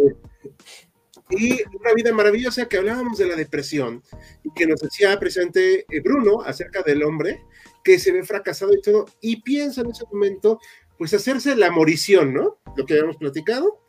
[1.30, 4.03] y una vida maravillosa que hablábamos de la depresión
[4.44, 7.41] y que nos decía presente Bruno acerca del hombre
[7.84, 10.60] que se ve fracasado y todo, y piensa en ese momento
[10.98, 12.60] pues hacerse la morición, ¿no?
[12.76, 13.82] Lo que habíamos platicado.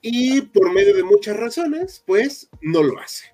[0.00, 3.31] Y por medio de muchas razones, pues no lo hace.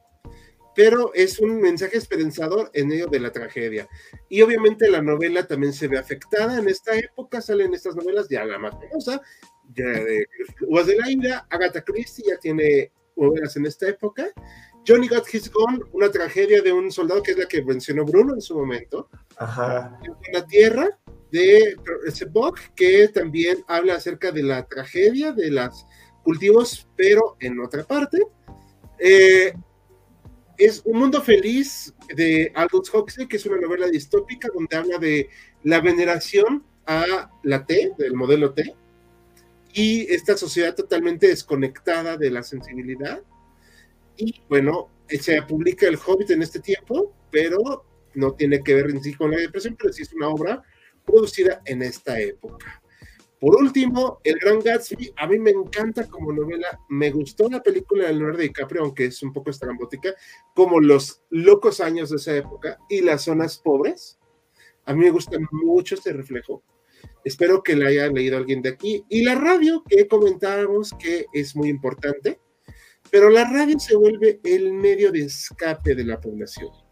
[0.78, 3.88] Pero es un mensaje esperanzador en medio de la tragedia.
[4.28, 6.56] Y obviamente la novela también se ve afectada.
[6.56, 9.20] En esta época salen estas novelas, ya la más famosa,
[9.74, 10.28] ya de
[10.68, 14.28] Uvas de la India, Agatha Christie ya tiene novelas en esta época.
[14.86, 18.34] Johnny Got His Gone, una tragedia de un soldado que es la que mencionó Bruno
[18.34, 19.08] en su momento.
[19.36, 19.98] Ajá.
[20.04, 20.96] En la tierra
[21.32, 21.74] de
[22.14, 25.86] Sebok, que también habla acerca de la tragedia de los
[26.22, 28.22] cultivos, pero en otra parte.
[29.00, 29.52] Eh,
[30.58, 35.28] es Un Mundo Feliz de Aldous Huxley, que es una novela distópica donde habla de
[35.62, 38.74] la veneración a la T, del modelo T,
[39.72, 43.22] y esta sociedad totalmente desconectada de la sensibilidad.
[44.16, 49.02] Y bueno, se publica El Hobbit en este tiempo, pero no tiene que ver en
[49.02, 50.62] sí con la depresión, pero sí es una obra
[51.04, 52.82] producida en esta época.
[53.40, 58.06] Por último, El Gran Gatsby, a mí me encanta como novela, me gustó la película
[58.06, 60.14] de Leonardo DiCaprio, aunque es un poco estrambótica,
[60.54, 64.18] como los locos años de esa época y las zonas pobres.
[64.86, 66.64] A mí me gusta mucho este reflejo.
[67.24, 69.04] Espero que la haya leído alguien de aquí.
[69.08, 72.40] Y la radio, que comentábamos que es muy importante,
[73.10, 76.87] pero la radio se vuelve el medio de escape de la población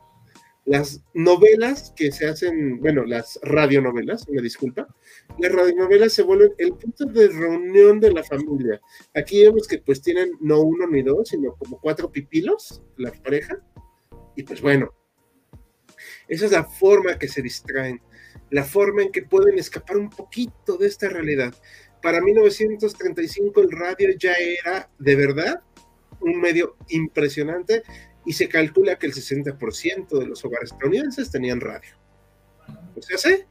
[0.67, 4.89] las novelas que se hacen, bueno, las radionovelas, me disculpa,
[5.39, 8.81] las radionovelas se vuelven el punto de reunión de la familia.
[9.15, 13.57] Aquí vemos que pues tienen no uno ni dos, sino como cuatro pipilos, la pareja,
[14.35, 14.93] y pues bueno,
[16.27, 18.03] esa es la forma que se distraen,
[18.51, 21.55] la forma en que pueden escapar un poquito de esta realidad.
[22.03, 25.63] Para 1935 el radio ya era de verdad
[26.21, 27.85] un medio impresionante
[28.27, 31.97] y se calcula que el 60% de los hogares estadounidenses tenían radio.
[32.97, 33.45] O sea, ¿sí?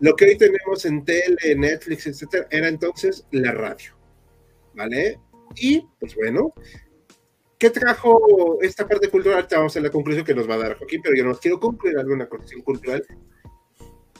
[0.00, 3.92] lo que hoy tenemos en tele, Netflix, etcétera, era entonces la radio.
[4.74, 5.18] ¿Vale?
[5.54, 6.52] Y, pues bueno,
[7.58, 9.46] ¿qué trajo esta parte cultural?
[9.50, 11.98] Vamos a la conclusión que nos va a dar Joaquín, pero yo no quiero concluir
[11.98, 13.04] alguna cuestión cultural.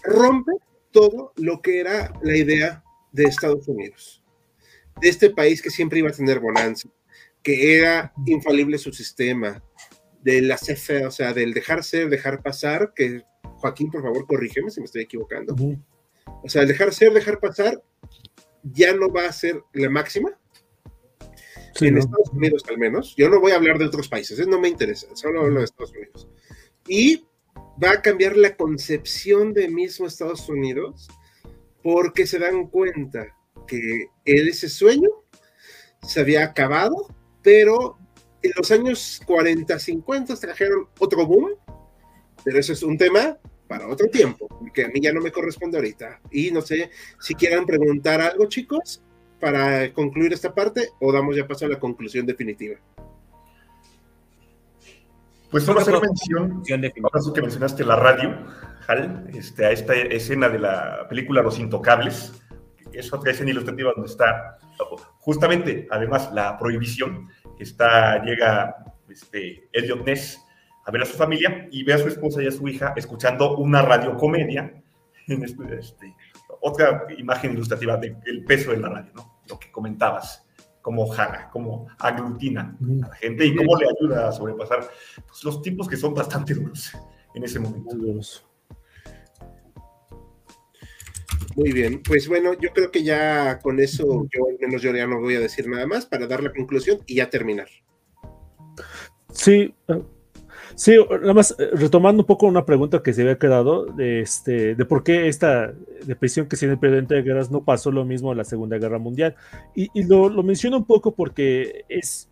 [0.02, 0.52] Rompe
[0.92, 2.82] todo lo que era la idea
[3.12, 4.24] de Estados Unidos,
[5.00, 6.88] de este país que siempre iba a tener bonanza,
[7.42, 9.62] que era infalible su sistema,
[10.26, 14.72] de la CFE, o sea, del dejar ser, dejar pasar, que Joaquín, por favor, corrígeme
[14.72, 15.54] si me estoy equivocando.
[16.42, 17.80] O sea, el dejar ser, dejar pasar,
[18.64, 20.36] ya no va a ser la máxima.
[21.80, 23.14] en Estados Unidos, al menos.
[23.16, 24.46] Yo no voy a hablar de otros países, ¿eh?
[24.48, 26.28] no me interesa, solo hablo de Estados Unidos.
[26.88, 27.24] Y
[27.80, 31.06] va a cambiar la concepción de mismo Estados Unidos
[31.84, 33.32] porque se dan cuenta
[33.68, 35.08] que ese sueño
[36.02, 38.00] se había acabado, pero
[38.46, 41.50] en los años 40, 50 trajeron otro boom,
[42.44, 45.78] pero eso es un tema para otro tiempo, que a mí ya no me corresponde
[45.78, 46.20] ahorita.
[46.30, 46.90] Y no sé
[47.20, 49.02] si quieran preguntar algo, chicos,
[49.40, 52.76] para concluir esta parte, o damos ya paso a la conclusión definitiva.
[55.50, 58.46] Pues solo hacer mención, ahora que mencionaste la radio,
[58.88, 62.32] Hal, este, a esta escena de la película Los Intocables,
[62.98, 64.58] es otra escena ilustrativa donde está
[65.18, 67.28] justamente, además, la prohibición
[67.58, 68.76] está, llega
[69.08, 70.40] este, Elliot Ness
[70.84, 73.56] a ver a su familia y ve a su esposa y a su hija escuchando
[73.56, 74.82] una radiocomedia.
[75.26, 76.14] Este, este,
[76.60, 79.40] otra imagen ilustrativa del peso de la radio, ¿no?
[79.48, 80.46] Lo que comentabas,
[80.80, 84.88] cómo jala, cómo aglutina a la gente y cómo le ayuda a sobrepasar
[85.26, 86.92] pues, los tipos que son bastante duros
[87.34, 87.96] en ese momento.
[87.96, 88.20] Muy
[91.72, 95.20] bien, pues bueno, yo creo que ya con eso, yo al menos yo ya no
[95.20, 97.68] voy a decir nada más para dar la conclusión y ya terminar.
[99.32, 100.02] Sí, eh,
[100.74, 104.74] sí, nada más eh, retomando un poco una pregunta que se había quedado de, este,
[104.74, 105.72] de por qué esta
[106.04, 108.98] depresión que se tiene el de guerras no pasó lo mismo en la Segunda Guerra
[108.98, 109.34] Mundial.
[109.74, 112.28] Y, lo, lo menciono un poco porque es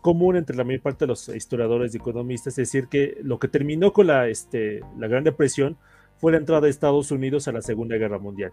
[0.00, 3.92] común entre la mayor parte de los historiadores y economistas decir que lo que terminó
[3.92, 5.78] con la, este, la Gran Depresión
[6.18, 8.52] fue la entrada de Estados Unidos a la Segunda Guerra Mundial.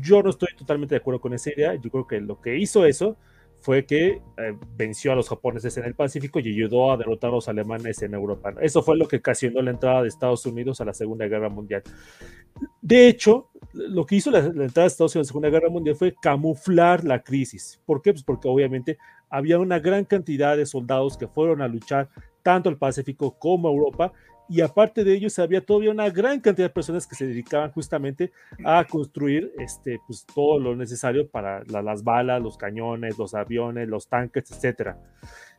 [0.00, 1.74] Yo no estoy totalmente de acuerdo con esa idea.
[1.74, 3.16] Yo creo que lo que hizo eso
[3.60, 7.34] fue que eh, venció a los japoneses en el Pacífico y ayudó a derrotar a
[7.34, 8.54] los alemanes en Europa.
[8.60, 11.82] Eso fue lo que ocasionó la entrada de Estados Unidos a la Segunda Guerra Mundial.
[12.80, 15.96] De hecho, lo que hizo la, entrada de Estados Unidos a la Segunda Guerra Mundial
[15.96, 17.80] fue camuflar la crisis.
[17.84, 18.12] ¿Por qué?
[18.12, 18.98] Pues porque obviamente
[19.28, 22.08] había una gran cantidad de soldados que fueron a luchar
[22.42, 24.12] tanto al Pacífico como a Europa
[24.48, 28.32] y aparte de ellos había todavía una gran cantidad de personas que se dedicaban justamente
[28.64, 34.08] a construir este, pues, todo lo necesario para las balas, los cañones, los aviones, los
[34.08, 34.96] tanques, etc.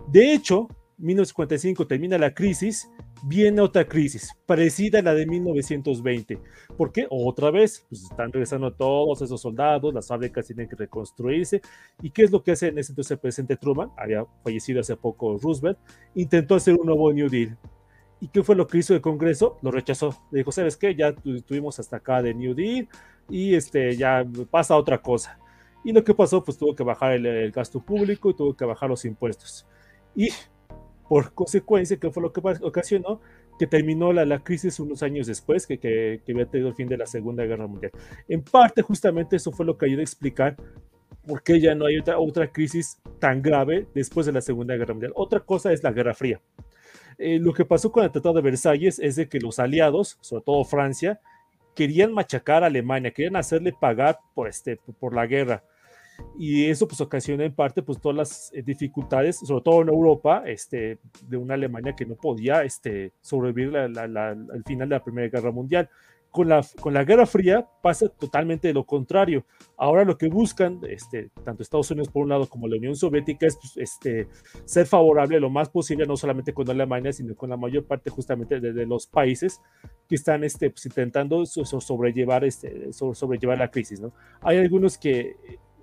[0.08, 0.68] De hecho,
[1.00, 2.90] 1955 termina la crisis,
[3.24, 6.40] viene otra crisis, parecida a la de 1920.
[6.78, 7.08] ¿Por qué?
[7.10, 11.62] Otra vez, pues están regresando todos esos soldados, las fábricas tienen que reconstruirse.
[12.02, 13.92] ¿Y qué es lo que hace en ese entonces el presidente Truman?
[13.98, 15.80] Había fallecido hace poco Roosevelt,
[16.16, 17.58] intentó hacer un nuevo New Deal.
[18.22, 19.58] ¿Y qué fue lo que hizo el Congreso?
[19.62, 20.16] Lo rechazó.
[20.32, 20.94] Le dijo, ¿sabes qué?
[20.96, 22.88] Ya tuvimos hasta acá de New Deal
[23.30, 25.40] y este, ya pasa otra cosa.
[25.84, 28.66] Y lo que pasó, pues tuvo que bajar el, el gasto público y tuvo que
[28.66, 29.66] bajar los impuestos.
[30.16, 30.30] Y
[31.08, 33.22] por consecuencia, ¿qué fue lo que ocasionó?
[33.58, 36.88] Que terminó la, la crisis unos años después, que, que, que, había tenido el fin
[36.88, 37.92] de la Segunda Guerra Mundial.
[38.28, 40.56] En parte, justamente eso fue lo que ayudó a explicar
[41.26, 44.94] por qué ya no hay otra, otra crisis tan grave después de la Segunda Guerra
[44.94, 45.14] Mundial.
[45.16, 46.40] Otra cosa es la Guerra Fría.
[47.20, 50.44] Eh, lo que pasó con el Tratado de Versalles es de que los aliados, sobre
[50.44, 51.20] todo Francia,
[51.76, 55.64] querían machacar a Alemania, querían hacerle pagar por, este, por la guerra
[56.38, 60.44] y eso pues ocasiona en parte pues todas las eh, dificultades, sobre todo en Europa,
[60.46, 65.52] este, de una Alemania que no podía este, sobrevivir al final de la Primera Guerra
[65.52, 65.90] Mundial.
[66.32, 69.46] Con la, con la Guerra Fría pasa totalmente lo contrario.
[69.78, 73.48] Ahora lo que buscan, este, tanto Estados Unidos por un lado como la Unión Soviética,
[73.48, 74.28] es pues, este,
[74.66, 78.60] ser favorable lo más posible, no solamente con Alemania, sino con la mayor parte justamente
[78.60, 79.60] de, los países
[80.08, 84.00] que están este, pues, intentando sobrellevar, este, sobrellevar la crisis.
[84.42, 85.36] Hay algunos que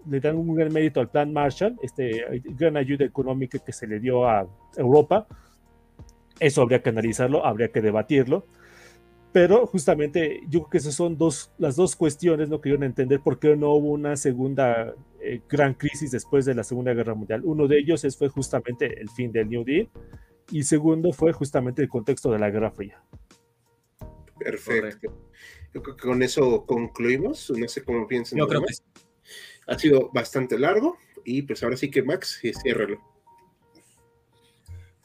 [0.09, 3.98] le dan un gran mérito al plan Marshall, este, gran ayuda económica que se le
[3.98, 4.47] dio a
[4.77, 5.27] Europa.
[6.39, 8.47] Eso habría que analizarlo, habría que debatirlo.
[9.36, 13.38] Pero justamente yo creo que esas son dos, las dos cuestiones no querían entender por
[13.38, 17.42] qué no hubo una segunda eh, gran crisis después de la Segunda Guerra Mundial.
[17.44, 19.90] Uno de ellos es, fue justamente el fin del New Deal
[20.50, 22.98] y segundo fue justamente el contexto de la Guerra Fría.
[24.38, 25.14] Perfecto.
[25.74, 27.52] Yo creo que con eso concluimos.
[27.54, 28.38] No sé cómo piensan.
[28.38, 28.82] Yo creo que sí.
[29.66, 30.96] Ha sido bastante largo
[31.26, 33.02] y pues ahora sí que Max, ciérralo.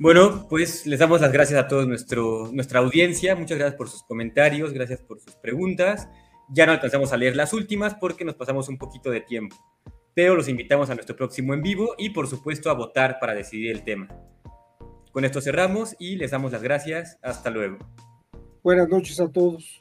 [0.02, 3.36] Bueno, pues les damos las gracias a toda nuestra audiencia.
[3.36, 6.10] Muchas gracias por sus comentarios, gracias por sus preguntas.
[6.50, 9.56] Ya no alcanzamos a leer las últimas porque nos pasamos un poquito de tiempo.
[10.16, 13.70] Pero los invitamos a nuestro próximo en vivo y por supuesto a votar para decidir
[13.70, 14.08] el tema.
[15.12, 17.20] Con esto cerramos y les damos las gracias.
[17.22, 17.78] Hasta luego.
[18.64, 19.81] Buenas noches a todos.